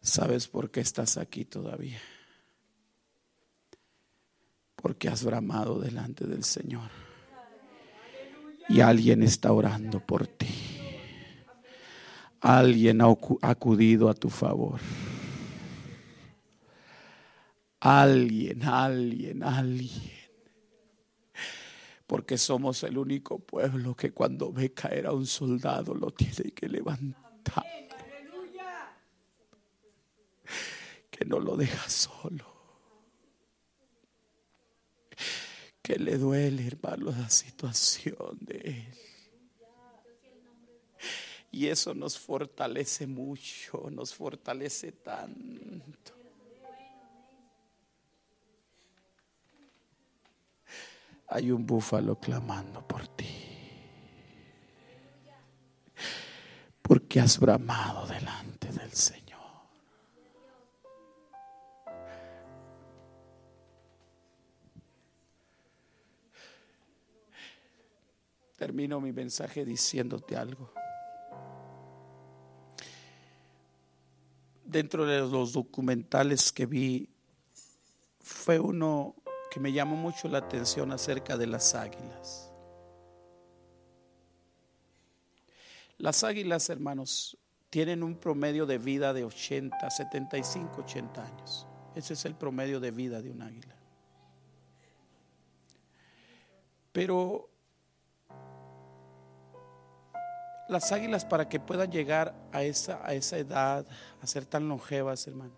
¿Sabes 0.00 0.46
por 0.46 0.70
qué 0.70 0.80
estás 0.80 1.16
aquí 1.16 1.44
todavía? 1.44 2.00
Porque 4.76 5.08
has 5.08 5.24
bramado 5.24 5.78
delante 5.80 6.26
del 6.26 6.44
Señor. 6.44 6.88
Y 8.68 8.80
alguien 8.80 9.24
está 9.24 9.52
orando 9.52 9.98
por 9.98 10.28
ti. 10.28 10.46
Alguien 12.40 13.00
ha 13.02 13.12
acudido 13.42 14.08
a 14.08 14.14
tu 14.14 14.30
favor. 14.30 14.80
Alguien, 17.80 18.62
alguien, 18.62 19.42
alguien. 19.42 20.20
Porque 22.06 22.36
somos 22.36 22.82
el 22.82 22.98
único 22.98 23.38
pueblo 23.38 23.94
que 23.94 24.12
cuando 24.12 24.52
ve 24.52 24.74
caer 24.74 25.06
a 25.06 25.12
un 25.12 25.26
soldado 25.26 25.94
lo 25.94 26.10
tiene 26.10 26.50
que 26.52 26.68
levantar. 26.68 27.64
Que 31.10 31.24
no 31.24 31.38
lo 31.38 31.56
deja 31.56 31.88
solo. 31.88 32.46
Que 35.80 35.96
le 35.96 36.18
duele, 36.18 36.66
hermano, 36.66 37.10
la 37.12 37.30
situación 37.30 38.38
de 38.40 38.56
él. 38.56 38.94
Y 41.52 41.66
eso 41.66 41.94
nos 41.94 42.18
fortalece 42.18 43.06
mucho, 43.06 43.88
nos 43.90 44.14
fortalece 44.14 44.92
tanto. 44.92 46.19
Hay 51.30 51.52
un 51.52 51.64
búfalo 51.64 52.16
clamando 52.16 52.86
por 52.86 53.06
ti. 53.06 53.28
Porque 56.82 57.20
has 57.20 57.38
bramado 57.38 58.04
delante 58.06 58.66
del 58.72 58.90
Señor. 58.90 59.38
Termino 68.56 69.00
mi 69.00 69.12
mensaje 69.12 69.64
diciéndote 69.64 70.36
algo. 70.36 70.72
Dentro 74.64 75.06
de 75.06 75.20
los 75.20 75.52
documentales 75.52 76.50
que 76.50 76.66
vi, 76.66 77.08
fue 78.18 78.58
uno 78.58 79.14
que 79.50 79.60
me 79.60 79.72
llamó 79.72 79.96
mucho 79.96 80.28
la 80.28 80.38
atención 80.38 80.92
acerca 80.92 81.36
de 81.36 81.46
las 81.46 81.74
águilas. 81.74 82.52
Las 85.98 86.24
águilas, 86.24 86.70
hermanos, 86.70 87.36
tienen 87.68 88.02
un 88.02 88.16
promedio 88.16 88.64
de 88.64 88.78
vida 88.78 89.12
de 89.12 89.24
80, 89.24 89.90
75, 89.90 90.82
80 90.82 91.24
años. 91.24 91.66
Ese 91.94 92.14
es 92.14 92.24
el 92.24 92.34
promedio 92.34 92.80
de 92.80 92.90
vida 92.90 93.20
de 93.20 93.30
un 93.30 93.42
águila. 93.42 93.74
Pero 96.92 97.50
las 100.68 100.92
águilas 100.92 101.24
para 101.24 101.48
que 101.48 101.60
puedan 101.60 101.90
llegar 101.90 102.34
a 102.52 102.62
esa, 102.62 103.04
a 103.04 103.12
esa 103.12 103.38
edad, 103.38 103.86
a 104.22 104.26
ser 104.26 104.46
tan 104.46 104.68
longevas, 104.68 105.26
hermano, 105.26 105.54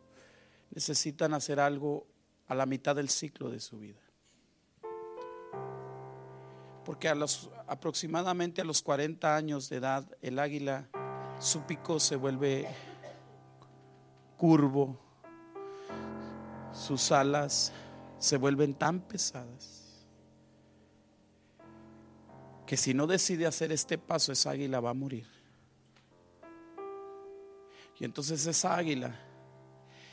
necesitan 0.71 1.35
hacer 1.35 1.61
algo 1.61 2.07
a 2.53 2.55
la 2.55 2.67
mitad 2.67 2.95
del 2.95 3.09
ciclo 3.09 3.49
de 3.49 3.61
su 3.61 3.79
vida. 3.79 4.01
Porque 6.85 7.09
a 7.09 7.15
los, 7.15 7.51
aproximadamente 7.67 8.61
a 8.61 8.65
los 8.65 8.83
40 8.83 9.35
años 9.35 9.71
de 9.71 9.77
edad, 9.77 10.05
el 10.21 10.39
águila, 10.39 10.87
su 11.39 11.63
pico 11.63 11.99
se 11.99 12.17
vuelve 12.17 12.69
curvo, 14.37 14.99
sus 16.73 17.11
alas 17.11 17.73
se 18.19 18.37
vuelven 18.37 18.75
tan 18.75 19.01
pesadas 19.01 20.07
que 22.67 22.77
si 22.77 22.93
no 22.93 23.07
decide 23.07 23.47
hacer 23.47 23.73
este 23.73 23.97
paso, 23.97 24.33
esa 24.33 24.51
águila 24.51 24.81
va 24.81 24.91
a 24.91 24.95
morir. 24.95 25.27
Y 27.99 28.05
entonces 28.05 28.47
esa 28.47 28.77
águila 28.77 29.19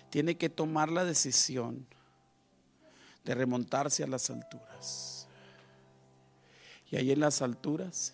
tiene 0.09 0.37
que 0.37 0.49
tomar 0.49 0.89
la 0.89 1.03
decisión 1.03 1.85
de 3.23 3.35
remontarse 3.35 4.03
a 4.03 4.07
las 4.07 4.29
alturas. 4.29 5.27
Y 6.91 6.95
ahí 6.95 7.11
en 7.11 7.19
las 7.19 7.41
alturas 7.41 8.13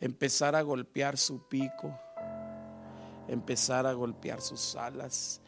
empezar 0.00 0.54
a 0.54 0.62
golpear 0.62 1.16
su 1.16 1.46
pico, 1.48 1.98
empezar 3.28 3.86
a 3.86 3.92
golpear 3.92 4.40
sus 4.40 4.76
alas. 4.76 5.40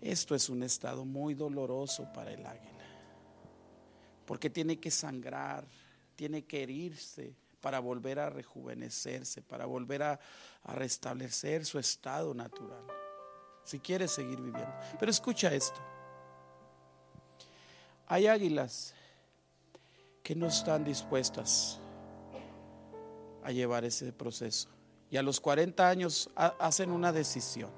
Esto 0.00 0.34
es 0.34 0.48
un 0.48 0.62
estado 0.62 1.04
muy 1.04 1.34
doloroso 1.34 2.12
para 2.12 2.32
el 2.32 2.46
águila, 2.46 2.84
porque 4.24 4.50
tiene 4.50 4.78
que 4.78 4.90
sangrar, 4.90 5.66
tiene 6.14 6.44
que 6.44 6.62
herirse 6.62 7.34
para 7.60 7.80
volver 7.80 8.20
a 8.20 8.30
rejuvenecerse, 8.30 9.42
para 9.42 9.66
volver 9.66 10.02
a, 10.02 10.20
a 10.62 10.72
restablecer 10.74 11.64
su 11.64 11.78
estado 11.78 12.32
natural, 12.34 12.84
si 13.64 13.80
quiere 13.80 14.06
seguir 14.06 14.40
viviendo. 14.40 14.74
Pero 15.00 15.10
escucha 15.10 15.52
esto. 15.52 15.95
Hay 18.08 18.28
águilas 18.28 18.94
que 20.22 20.36
no 20.36 20.46
están 20.46 20.84
dispuestas 20.84 21.80
a 23.42 23.50
llevar 23.50 23.84
ese 23.84 24.12
proceso. 24.12 24.68
Y 25.10 25.16
a 25.16 25.22
los 25.22 25.40
40 25.40 25.88
años 25.88 26.30
hacen 26.34 26.90
una 26.90 27.12
decisión. 27.12 27.70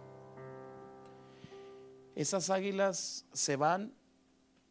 Esas 2.15 2.51
águilas 2.51 3.27
se 3.33 3.57
van 3.57 3.95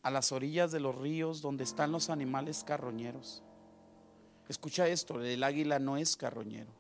a 0.03 0.12
las 0.12 0.32
orillas 0.32 0.72
de 0.72 0.80
los 0.80 0.95
ríos 0.95 1.41
donde 1.41 1.64
están 1.64 1.91
los 1.91 2.10
animales 2.10 2.64
carroñeros. 2.64 3.43
Escucha 4.49 4.88
esto, 4.88 5.22
el 5.22 5.43
águila 5.43 5.80
no 5.80 5.97
es 5.97 6.16
carroñero. 6.18 6.72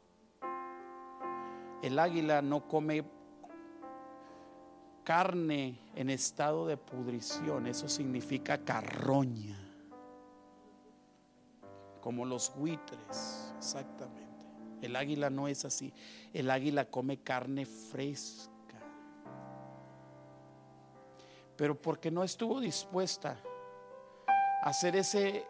El 1.81 1.99
águila 1.99 2.41
no 2.41 2.67
come 2.67 3.03
carne 5.07 5.79
en 5.95 6.09
estado 6.09 6.67
de 6.67 6.75
pudrición, 6.75 7.65
eso 7.65 7.87
significa 7.87 8.57
carroña, 8.57 9.57
como 12.01 12.25
los 12.25 12.53
buitres, 12.53 13.53
exactamente. 13.57 14.27
El 14.81 14.97
águila 14.97 15.29
no 15.29 15.47
es 15.47 15.63
así, 15.63 15.93
el 16.33 16.51
águila 16.51 16.91
come 16.91 17.19
carne 17.21 17.65
fresca, 17.65 18.51
pero 21.55 21.81
porque 21.81 22.11
no 22.11 22.21
estuvo 22.25 22.59
dispuesta 22.59 23.39
a 24.61 24.69
hacer 24.69 24.97
ese, 24.97 25.45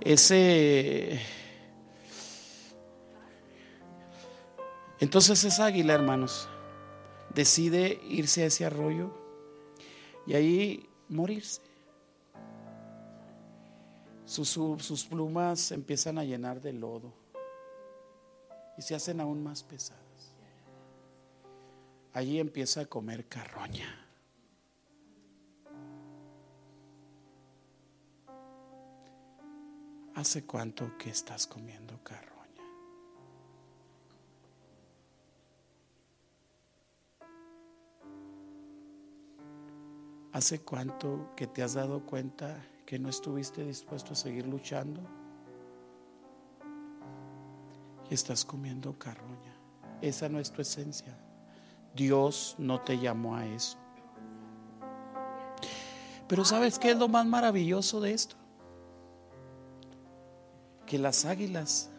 ese, 0.00 1.20
entonces 5.00 5.42
es 5.42 5.58
águila, 5.58 5.94
hermanos 5.94 6.48
decide 7.34 8.00
irse 8.08 8.42
a 8.42 8.46
ese 8.46 8.64
arroyo 8.64 9.10
y 10.26 10.34
ahí 10.34 10.88
morirse. 11.08 11.60
Sus, 14.24 15.04
plumas 15.04 15.72
empiezan 15.72 16.18
a 16.18 16.24
llenar 16.24 16.62
de 16.62 16.72
lodo 16.72 17.12
y 18.78 18.82
se 18.82 18.94
hacen 18.94 19.20
aún 19.20 19.42
más 19.42 19.62
pesadas. 19.62 20.02
Allí 22.14 22.38
empieza 22.38 22.82
a 22.82 22.86
comer 22.86 23.26
carroña. 23.26 23.98
¿Hace 30.14 30.44
cuánto 30.44 30.96
que 30.98 31.10
estás 31.10 31.46
comiendo 31.46 31.98
carroña? 32.02 32.31
¿Hace 40.32 40.62
cuánto 40.62 41.30
que 41.36 41.46
te 41.46 41.62
has 41.62 41.74
dado 41.74 42.06
cuenta 42.06 42.56
que 42.86 42.98
no 42.98 43.10
estuviste 43.10 43.64
dispuesto 43.64 44.14
a 44.14 44.16
seguir 44.16 44.46
luchando? 44.46 45.00
Y 48.10 48.14
estás 48.14 48.42
comiendo 48.44 48.98
carroña. 48.98 49.54
Esa 50.00 50.30
no 50.30 50.40
es 50.40 50.50
tu 50.50 50.62
esencia. 50.62 51.18
Dios 51.94 52.54
no 52.58 52.80
te 52.80 52.98
llamó 52.98 53.36
a 53.36 53.46
eso. 53.46 53.76
Pero 56.28 56.46
¿sabes 56.46 56.78
qué 56.78 56.92
es 56.92 56.96
lo 56.96 57.08
más 57.08 57.26
maravilloso 57.26 58.00
de 58.00 58.14
esto? 58.14 58.36
Que 60.86 60.98
las 60.98 61.26
águilas, 61.26 61.90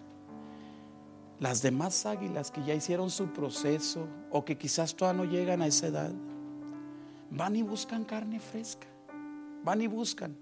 las 1.39 1.61
demás 1.61 2.07
águilas 2.07 2.49
que 2.49 2.63
ya 2.63 2.73
hicieron 2.73 3.11
su 3.11 3.27
proceso 3.27 4.07
o 4.31 4.43
que 4.43 4.57
quizás 4.57 4.95
todavía 4.95 5.23
no 5.23 5.31
llegan 5.31 5.61
a 5.61 5.67
esa 5.67 5.85
edad, 5.85 6.11
van 7.31 7.55
y 7.55 7.61
buscan 7.61 8.05
carne 8.05 8.39
fresca. 8.39 8.87
van 9.63 9.81
y 9.81 9.87
buscan. 9.87 10.35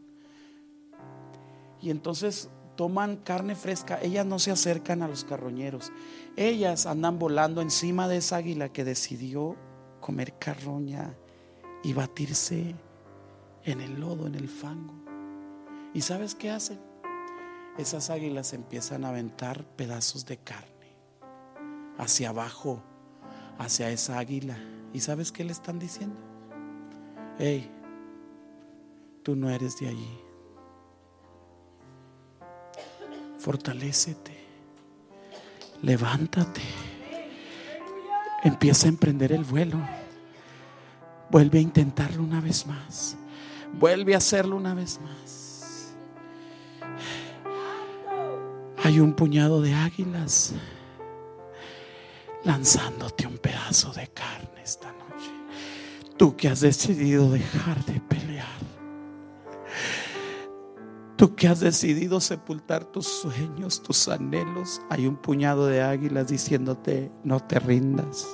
Y 1.79 1.89
entonces 1.89 2.49
toman 2.75 3.17
carne 3.17 3.55
fresca, 3.55 3.99
ellas 4.01 4.25
no 4.25 4.39
se 4.39 4.51
acercan 4.51 5.03
a 5.03 5.07
los 5.07 5.23
carroñeros, 5.23 5.91
ellas 6.35 6.85
andan 6.85 7.19
volando 7.19 7.61
encima 7.61 8.07
de 8.07 8.17
esa 8.17 8.37
águila 8.37 8.69
que 8.69 8.83
decidió 8.83 9.55
comer 9.99 10.37
carroña 10.39 11.15
y 11.83 11.93
batirse 11.93 12.75
en 13.63 13.81
el 13.81 13.99
lodo, 13.99 14.27
en 14.27 14.35
el 14.35 14.49
fango. 14.49 14.95
¿Y 15.93 16.01
sabes 16.01 16.35
qué 16.35 16.49
hacen? 16.49 16.79
Esas 17.77 18.09
águilas 18.09 18.53
empiezan 18.53 19.05
a 19.05 19.09
aventar 19.09 19.63
pedazos 19.75 20.25
de 20.25 20.37
carne 20.37 20.97
hacia 21.97 22.29
abajo, 22.29 22.81
hacia 23.57 23.89
esa 23.89 24.17
águila. 24.17 24.57
¿Y 24.93 24.99
sabes 25.01 25.31
qué 25.31 25.43
le 25.43 25.51
están 25.51 25.79
diciendo? 25.79 26.30
Hey, 27.39 27.69
tú 29.23 29.35
no 29.35 29.49
eres 29.49 29.77
de 29.79 29.87
allí. 29.87 30.19
Fortalécete, 33.39 34.37
levántate, 35.81 36.61
empieza 38.43 38.85
a 38.85 38.89
emprender 38.89 39.31
el 39.31 39.43
vuelo, 39.43 39.79
vuelve 41.31 41.57
a 41.57 41.61
intentarlo 41.61 42.21
una 42.21 42.39
vez 42.39 42.67
más, 42.67 43.17
vuelve 43.73 44.13
a 44.13 44.17
hacerlo 44.17 44.57
una 44.57 44.75
vez 44.75 44.99
más. 45.01 45.95
Hay 48.83 48.99
un 48.99 49.13
puñado 49.13 49.61
de 49.61 49.73
águilas 49.73 50.53
lanzándote 52.43 53.27
un 53.27 53.37
pedazo 53.37 53.91
de 53.93 54.07
carne 54.07 54.61
esta 54.63 54.91
noche. 54.91 55.40
Tú 56.17 56.35
que 56.35 56.47
has 56.47 56.61
decidido 56.61 57.31
dejar 57.31 57.83
de 57.85 57.99
pelear. 58.01 58.47
Tú 61.15 61.35
que 61.35 61.47
has 61.47 61.59
decidido 61.59 62.19
sepultar 62.19 62.85
tus 62.85 63.07
sueños, 63.07 63.81
tus 63.81 64.07
anhelos. 64.07 64.81
Hay 64.89 65.07
un 65.07 65.15
puñado 65.15 65.67
de 65.67 65.81
águilas 65.81 66.27
diciéndote, 66.27 67.11
no 67.23 67.39
te 67.39 67.59
rindas. 67.59 68.27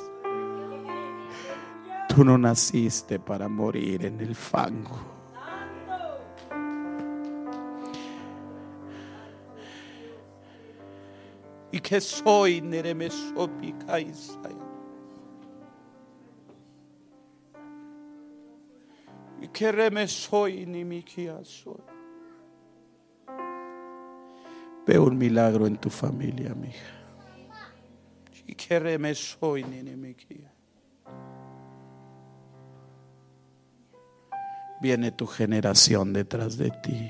Tú 2.10 2.24
no 2.24 2.38
naciste 2.38 3.20
para 3.20 3.50
morir 3.50 4.06
en 4.06 4.22
el 4.22 4.36
fango. 4.36 5.18
y 11.72 11.80
que 11.80 12.02
soy 12.02 12.62
Neremesopi 12.62 13.68
Y 13.68 14.12
soy 20.08 20.66
ni 20.66 20.86
soy. 21.44 21.82
Veo 24.86 25.04
un 25.04 25.18
milagro 25.18 25.68
en 25.68 25.78
tu 25.78 25.90
familia, 25.90 26.54
mija. 26.54 26.94
Y 28.46 28.56
que 28.56 28.80
reme 28.80 29.14
soy 29.16 29.64
ni 29.64 29.82
Viene 34.82 35.12
tu 35.12 35.26
generación 35.26 36.14
detrás 36.14 36.58
de 36.58 36.70
ti. 36.70 37.10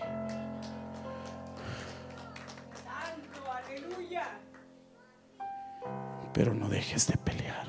pero 6.38 6.54
no 6.54 6.70
dejes 6.70 7.08
de 7.08 7.18
pelear. 7.18 7.67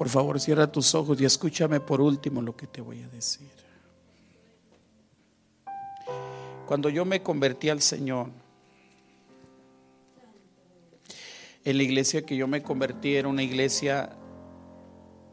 Por 0.00 0.08
favor, 0.08 0.40
cierra 0.40 0.66
tus 0.66 0.94
ojos 0.94 1.20
y 1.20 1.26
escúchame 1.26 1.78
por 1.78 2.00
último 2.00 2.40
lo 2.40 2.56
que 2.56 2.66
te 2.66 2.80
voy 2.80 3.02
a 3.02 3.08
decir. 3.08 3.50
Cuando 6.66 6.88
yo 6.88 7.04
me 7.04 7.22
convertí 7.22 7.68
al 7.68 7.82
Señor, 7.82 8.28
en 11.62 11.76
la 11.76 11.82
iglesia 11.82 12.24
que 12.24 12.34
yo 12.34 12.48
me 12.48 12.62
convertí 12.62 13.14
era 13.14 13.28
una 13.28 13.42
iglesia 13.42 14.16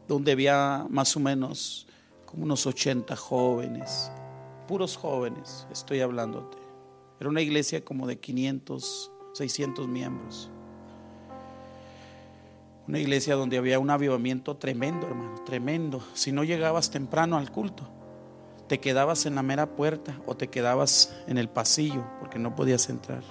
donde 0.06 0.32
había 0.32 0.86
más 0.90 1.16
o 1.16 1.20
menos 1.20 1.86
como 2.26 2.44
unos 2.44 2.66
80 2.66 3.16
jóvenes, 3.16 4.12
puros 4.66 4.98
jóvenes, 4.98 5.66
estoy 5.72 6.00
hablándote. 6.00 6.58
Era 7.18 7.30
una 7.30 7.40
iglesia 7.40 7.82
como 7.82 8.06
de 8.06 8.18
500, 8.18 9.10
600 9.32 9.88
miembros. 9.88 10.50
Una 12.88 12.98
iglesia 12.98 13.34
donde 13.34 13.58
había 13.58 13.78
un 13.78 13.90
avivamiento 13.90 14.56
tremendo, 14.56 15.06
hermano, 15.06 15.42
tremendo. 15.44 16.02
Si 16.14 16.32
no 16.32 16.42
llegabas 16.42 16.90
temprano 16.90 17.36
al 17.36 17.52
culto, 17.52 17.86
te 18.66 18.80
quedabas 18.80 19.26
en 19.26 19.34
la 19.34 19.42
mera 19.42 19.76
puerta 19.76 20.18
o 20.24 20.38
te 20.38 20.48
quedabas 20.48 21.14
en 21.26 21.36
el 21.36 21.50
pasillo 21.50 22.02
porque 22.18 22.38
no 22.38 22.56
podías 22.56 22.88
entrar. 22.88 23.22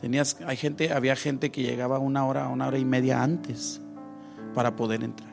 Tenías, 0.00 0.36
hay 0.46 0.56
gente, 0.56 0.92
había 0.92 1.16
gente 1.16 1.50
que 1.50 1.62
llegaba 1.62 1.98
una 1.98 2.24
hora, 2.24 2.46
una 2.48 2.68
hora 2.68 2.78
y 2.78 2.84
media 2.84 3.20
antes 3.20 3.80
para 4.54 4.76
poder 4.76 5.02
entrar. 5.02 5.32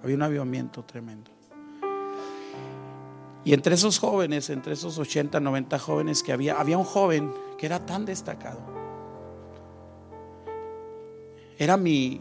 Había 0.00 0.14
un 0.14 0.22
avivamiento 0.22 0.84
tremendo. 0.84 1.32
Y 3.44 3.54
entre 3.54 3.74
esos 3.74 3.98
jóvenes, 3.98 4.50
entre 4.50 4.74
esos 4.74 4.98
80, 4.98 5.40
90 5.40 5.78
jóvenes 5.80 6.22
que 6.22 6.32
había, 6.32 6.60
había 6.60 6.78
un 6.78 6.84
joven 6.84 7.32
que 7.58 7.66
era 7.66 7.84
tan 7.84 8.04
destacado. 8.04 8.79
Era 11.60 11.76
mi, 11.76 12.18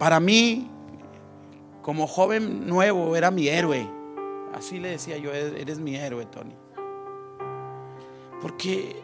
para 0.00 0.18
mí, 0.18 0.68
como 1.80 2.08
joven 2.08 2.66
nuevo, 2.66 3.14
era 3.14 3.30
mi 3.30 3.46
héroe. 3.46 3.88
Así 4.52 4.80
le 4.80 4.90
decía 4.90 5.16
yo, 5.16 5.32
eres 5.32 5.78
mi 5.78 5.94
héroe, 5.94 6.26
Tony. 6.26 6.56
Porque 8.42 9.00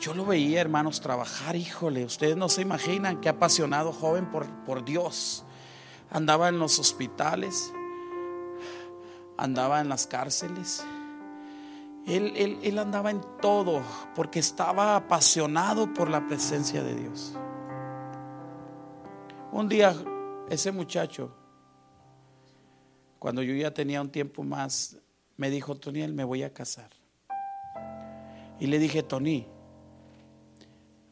yo 0.00 0.14
lo 0.14 0.26
veía, 0.26 0.60
hermanos, 0.60 1.00
trabajar, 1.00 1.54
híjole, 1.54 2.04
ustedes 2.04 2.36
no 2.36 2.48
se 2.48 2.62
imaginan 2.62 3.20
qué 3.20 3.28
apasionado 3.28 3.92
joven 3.92 4.28
por, 4.32 4.48
por 4.64 4.84
Dios. 4.84 5.44
Andaba 6.10 6.48
en 6.48 6.58
los 6.58 6.80
hospitales, 6.80 7.72
andaba 9.36 9.80
en 9.80 9.88
las 9.88 10.08
cárceles. 10.08 10.84
Él, 12.04 12.58
él, 12.64 12.78
andaba 12.80 13.12
en 13.12 13.20
todo 13.40 13.80
porque 14.16 14.40
estaba 14.40 14.96
apasionado 14.96 15.94
por 15.94 16.10
la 16.10 16.26
presencia 16.26 16.82
de 16.82 16.96
Dios. 16.96 17.38
Un 19.50 19.68
día 19.68 19.94
ese 20.50 20.70
muchacho, 20.72 21.34
cuando 23.18 23.42
yo 23.42 23.54
ya 23.54 23.72
tenía 23.72 24.00
un 24.00 24.10
tiempo 24.10 24.42
más, 24.42 24.96
me 25.36 25.50
dijo, 25.50 25.76
Tony, 25.76 26.06
me 26.08 26.24
voy 26.24 26.42
a 26.42 26.52
casar. 26.52 26.90
Y 28.60 28.66
le 28.66 28.78
dije, 28.78 29.02
Tony, 29.02 29.46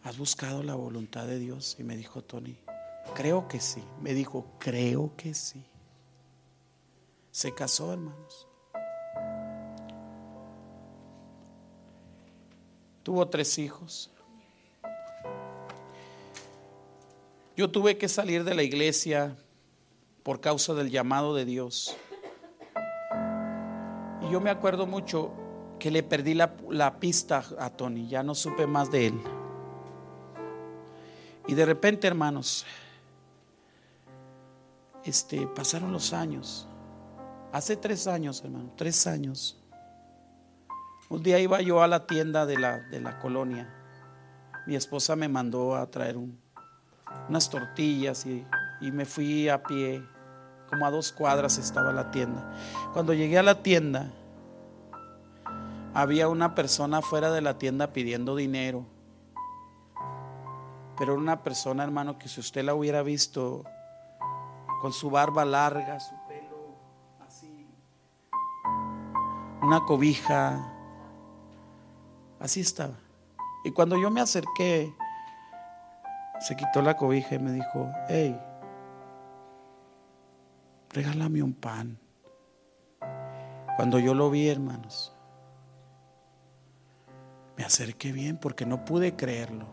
¿has 0.03 0.18
buscado 0.18 0.62
la 0.62 0.74
voluntad 0.74 1.26
de 1.26 1.39
Dios? 1.39 1.76
Y 1.78 1.84
me 1.84 1.97
dijo, 1.97 2.22
Tony, 2.22 2.59
creo 3.14 3.49
que 3.49 3.61
sí. 3.61 3.82
Me 4.03 4.14
dijo, 4.14 4.47
creo 4.59 5.12
que 5.16 5.32
sí. 5.32 5.64
Se 7.30 7.55
casó, 7.55 7.93
hermanos. 7.93 8.49
Tuvo 13.03 13.28
tres 13.28 13.59
hijos. 13.59 14.11
Yo 17.57 17.70
tuve 17.70 17.96
que 17.96 18.07
salir 18.07 18.44
de 18.44 18.54
la 18.54 18.62
iglesia 18.62 19.34
por 20.22 20.40
causa 20.40 20.74
del 20.74 20.90
llamado 20.90 21.34
de 21.34 21.46
Dios. 21.46 21.96
Y 24.20 24.30
yo 24.30 24.42
me 24.42 24.50
acuerdo 24.50 24.86
mucho 24.86 25.32
que 25.78 25.90
le 25.90 26.02
perdí 26.02 26.34
la, 26.34 26.54
la, 26.68 27.00
pista 27.00 27.42
a 27.59 27.70
Tony, 27.70 28.09
ya 28.09 28.22
no 28.22 28.34
supe 28.34 28.66
más 28.66 28.90
de 28.90 29.07
él. 29.07 29.20
Y 31.46 31.54
de 31.54 31.64
repente, 31.64 32.07
hermanos, 32.07 32.66
este, 35.04 35.46
pasaron 35.46 35.92
los 35.92 36.12
años. 36.12 36.68
Hace 37.52 37.76
tres 37.76 38.07
años, 38.07 38.42
hermano, 38.44 38.70
tres 38.76 39.07
años. 39.07 39.57
Un 41.09 41.22
día 41.22 41.38
iba 41.38 41.62
yo 41.62 41.80
a 41.80 41.86
la 41.86 42.07
tienda 42.07 42.44
de 42.44 42.59
la, 42.59 42.80
de 42.80 43.00
la 43.00 43.18
colonia. 43.18 43.72
Mi 44.66 44.74
esposa 44.74 45.16
me 45.16 45.28
mandó 45.28 45.74
a 45.74 45.90
traer 45.90 46.18
unas 47.28 47.50
tortillas 47.50 48.26
y, 48.26 48.46
y 48.80 48.92
me 48.92 49.04
fui 49.04 49.48
a 49.48 49.62
pie. 49.62 50.02
Como 50.68 50.84
a 50.84 50.90
dos 50.90 51.12
cuadras 51.12 51.59
estaba 51.59 51.92
la 51.92 52.11
tienda. 52.11 52.52
Cuando 52.92 53.14
llegué 53.14 53.38
a 53.38 53.42
la 53.44 53.62
tienda, 53.62 54.11
había 55.94 56.28
una 56.28 56.57
persona 56.57 57.02
fuera 57.02 57.30
de 57.30 57.40
la 57.40 57.57
tienda 57.57 57.92
pidiendo 57.92 58.34
dinero. 58.34 58.84
Pero 60.98 61.14
una 61.14 61.42
persona, 61.44 61.84
hermano, 61.84 62.18
que 62.18 62.28
si 62.28 62.40
usted 62.40 62.64
la 62.64 62.74
hubiera 62.74 63.02
visto 63.02 63.64
con 64.82 64.92
su 64.92 65.09
barba 65.09 65.44
larga, 65.44 66.00
su 66.00 66.14
una 69.66 69.84
cobija. 69.84 70.72
Así 72.38 72.61
estaba. 72.61 72.94
Y 73.64 73.72
cuando 73.72 73.96
yo 73.98 74.11
me 74.11 74.20
acerqué, 74.20 74.94
se 76.41 76.57
quitó 76.57 76.82
la 76.82 76.97
cobija 76.97 77.34
y 77.34 77.39
me 77.39 77.53
dijo, 77.53 77.91
hey, 78.09 78.39
regálame 80.91 81.43
un 81.43 81.55
pan. 81.55 81.99
Cuando 83.76 83.99
yo 83.99 84.14
lo 84.14 84.30
vi, 84.30 84.49
hermanos, 84.49 85.14
me 87.57 87.64
acerqué 87.64 88.12
bien 88.12 88.39
porque 88.39 88.66
no 88.66 88.84
pude 88.84 89.16
creerlo. 89.16 89.66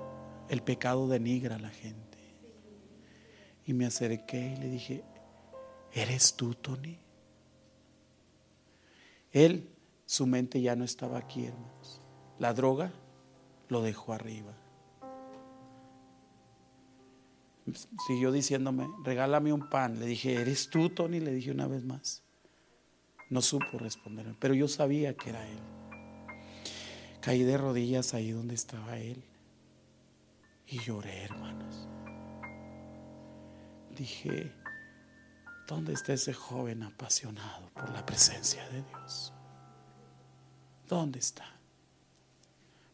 El 0.49 0.61
pecado 0.61 1.07
denigra 1.07 1.55
a 1.55 1.59
la 1.59 1.69
gente. 1.69 2.17
Y 3.65 3.73
me 3.73 3.85
acerqué 3.85 4.53
y 4.53 4.55
le 4.57 4.69
dije, 4.69 5.03
¿eres 5.93 6.35
tú, 6.35 6.53
Tony? 6.53 6.99
Él, 9.31 9.69
su 10.05 10.27
mente 10.27 10.61
ya 10.61 10.75
no 10.75 10.83
estaba 10.83 11.17
aquí, 11.17 11.45
hermanos. 11.45 12.01
La 12.39 12.53
droga 12.53 12.91
lo 13.69 13.81
dejó 13.81 14.13
arriba. 14.13 14.53
Siguió 18.07 18.31
diciéndome, 18.31 18.87
regálame 19.03 19.53
un 19.53 19.69
pan. 19.69 19.99
Le 19.99 20.05
dije, 20.05 20.35
¿eres 20.35 20.69
tú, 20.69 20.89
Tony? 20.89 21.19
Le 21.19 21.33
dije 21.33 21.51
una 21.51 21.67
vez 21.67 21.83
más. 21.83 22.23
No 23.29 23.41
supo 23.41 23.77
responderme, 23.77 24.35
pero 24.39 24.53
yo 24.53 24.67
sabía 24.67 25.15
que 25.15 25.29
era 25.29 25.47
él. 25.47 25.59
Caí 27.21 27.43
de 27.43 27.57
rodillas 27.57 28.13
ahí 28.13 28.31
donde 28.31 28.53
estaba 28.53 28.97
él 28.97 29.23
y 30.67 30.79
lloré, 30.79 31.23
hermanos. 31.23 31.87
Dije, 33.95 34.51
¿dónde 35.67 35.93
está 35.93 36.13
ese 36.13 36.33
joven 36.33 36.83
apasionado 36.83 37.69
por 37.73 37.89
la 37.91 38.05
presencia 38.05 38.67
de 38.69 38.81
Dios? 38.81 39.33
¿Dónde 40.87 41.19
está? 41.19 41.45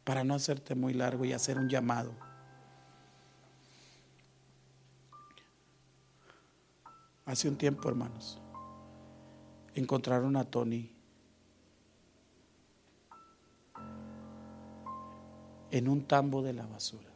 Para 0.03 0.23
no 0.23 0.35
hacerte 0.35 0.75
muy 0.75 0.93
largo 0.93 1.25
y 1.25 1.33
hacer 1.33 1.57
un 1.57 1.69
llamado. 1.69 2.13
Hace 7.29 7.47
un 7.47 7.57
tiempo, 7.57 7.87
hermanos, 7.87 8.41
encontraron 9.75 10.35
a 10.35 10.45
Tony 10.45 10.91
en 15.69 15.87
un 15.87 16.07
tambo 16.07 16.41
de 16.41 16.53
la 16.53 16.65
basura, 16.65 17.11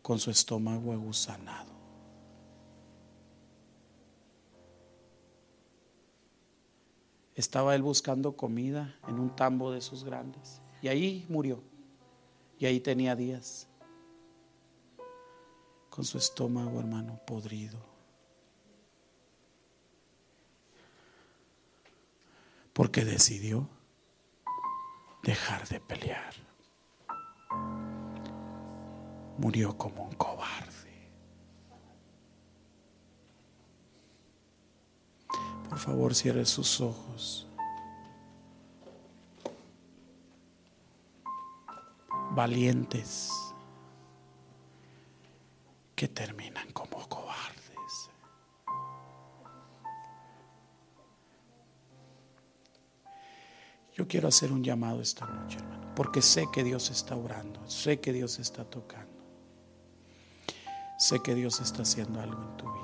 con 0.00 0.18
su 0.18 0.30
estómago 0.30 0.94
agusanado. 0.94 1.74
Estaba 7.34 7.74
él 7.74 7.82
buscando 7.82 8.38
comida 8.38 8.98
en 9.06 9.20
un 9.20 9.36
tambo 9.36 9.70
de 9.70 9.80
esos 9.80 10.02
grandes 10.02 10.62
y 10.80 10.88
ahí 10.88 11.26
murió. 11.28 11.62
Y 12.58 12.64
ahí 12.64 12.80
tenía 12.80 13.14
días 13.14 13.68
con 15.94 16.04
su 16.04 16.18
estómago, 16.18 16.80
hermano, 16.80 17.20
podrido. 17.24 17.78
Porque 22.72 23.04
decidió 23.04 23.68
dejar 25.22 25.68
de 25.68 25.78
pelear. 25.78 26.34
Murió 29.38 29.78
como 29.78 30.02
un 30.02 30.14
cobarde. 30.16 31.12
Por 35.68 35.78
favor, 35.78 36.12
cierre 36.12 36.44
sus 36.44 36.80
ojos. 36.80 37.46
Valientes 42.32 43.53
terminan 46.08 46.70
como 46.72 47.08
cobardes. 47.08 48.10
Yo 53.94 54.08
quiero 54.08 54.28
hacer 54.28 54.50
un 54.50 54.64
llamado 54.64 55.00
esta 55.00 55.24
noche, 55.26 55.58
hermano, 55.58 55.94
porque 55.94 56.20
sé 56.20 56.46
que 56.52 56.64
Dios 56.64 56.90
está 56.90 57.14
orando, 57.14 57.60
sé 57.68 58.00
que 58.00 58.12
Dios 58.12 58.38
está 58.38 58.64
tocando, 58.64 59.22
sé 60.98 61.20
que 61.22 61.34
Dios 61.34 61.60
está 61.60 61.82
haciendo 61.82 62.20
algo 62.20 62.42
en 62.42 62.56
tu 62.56 62.64
vida. 62.72 62.83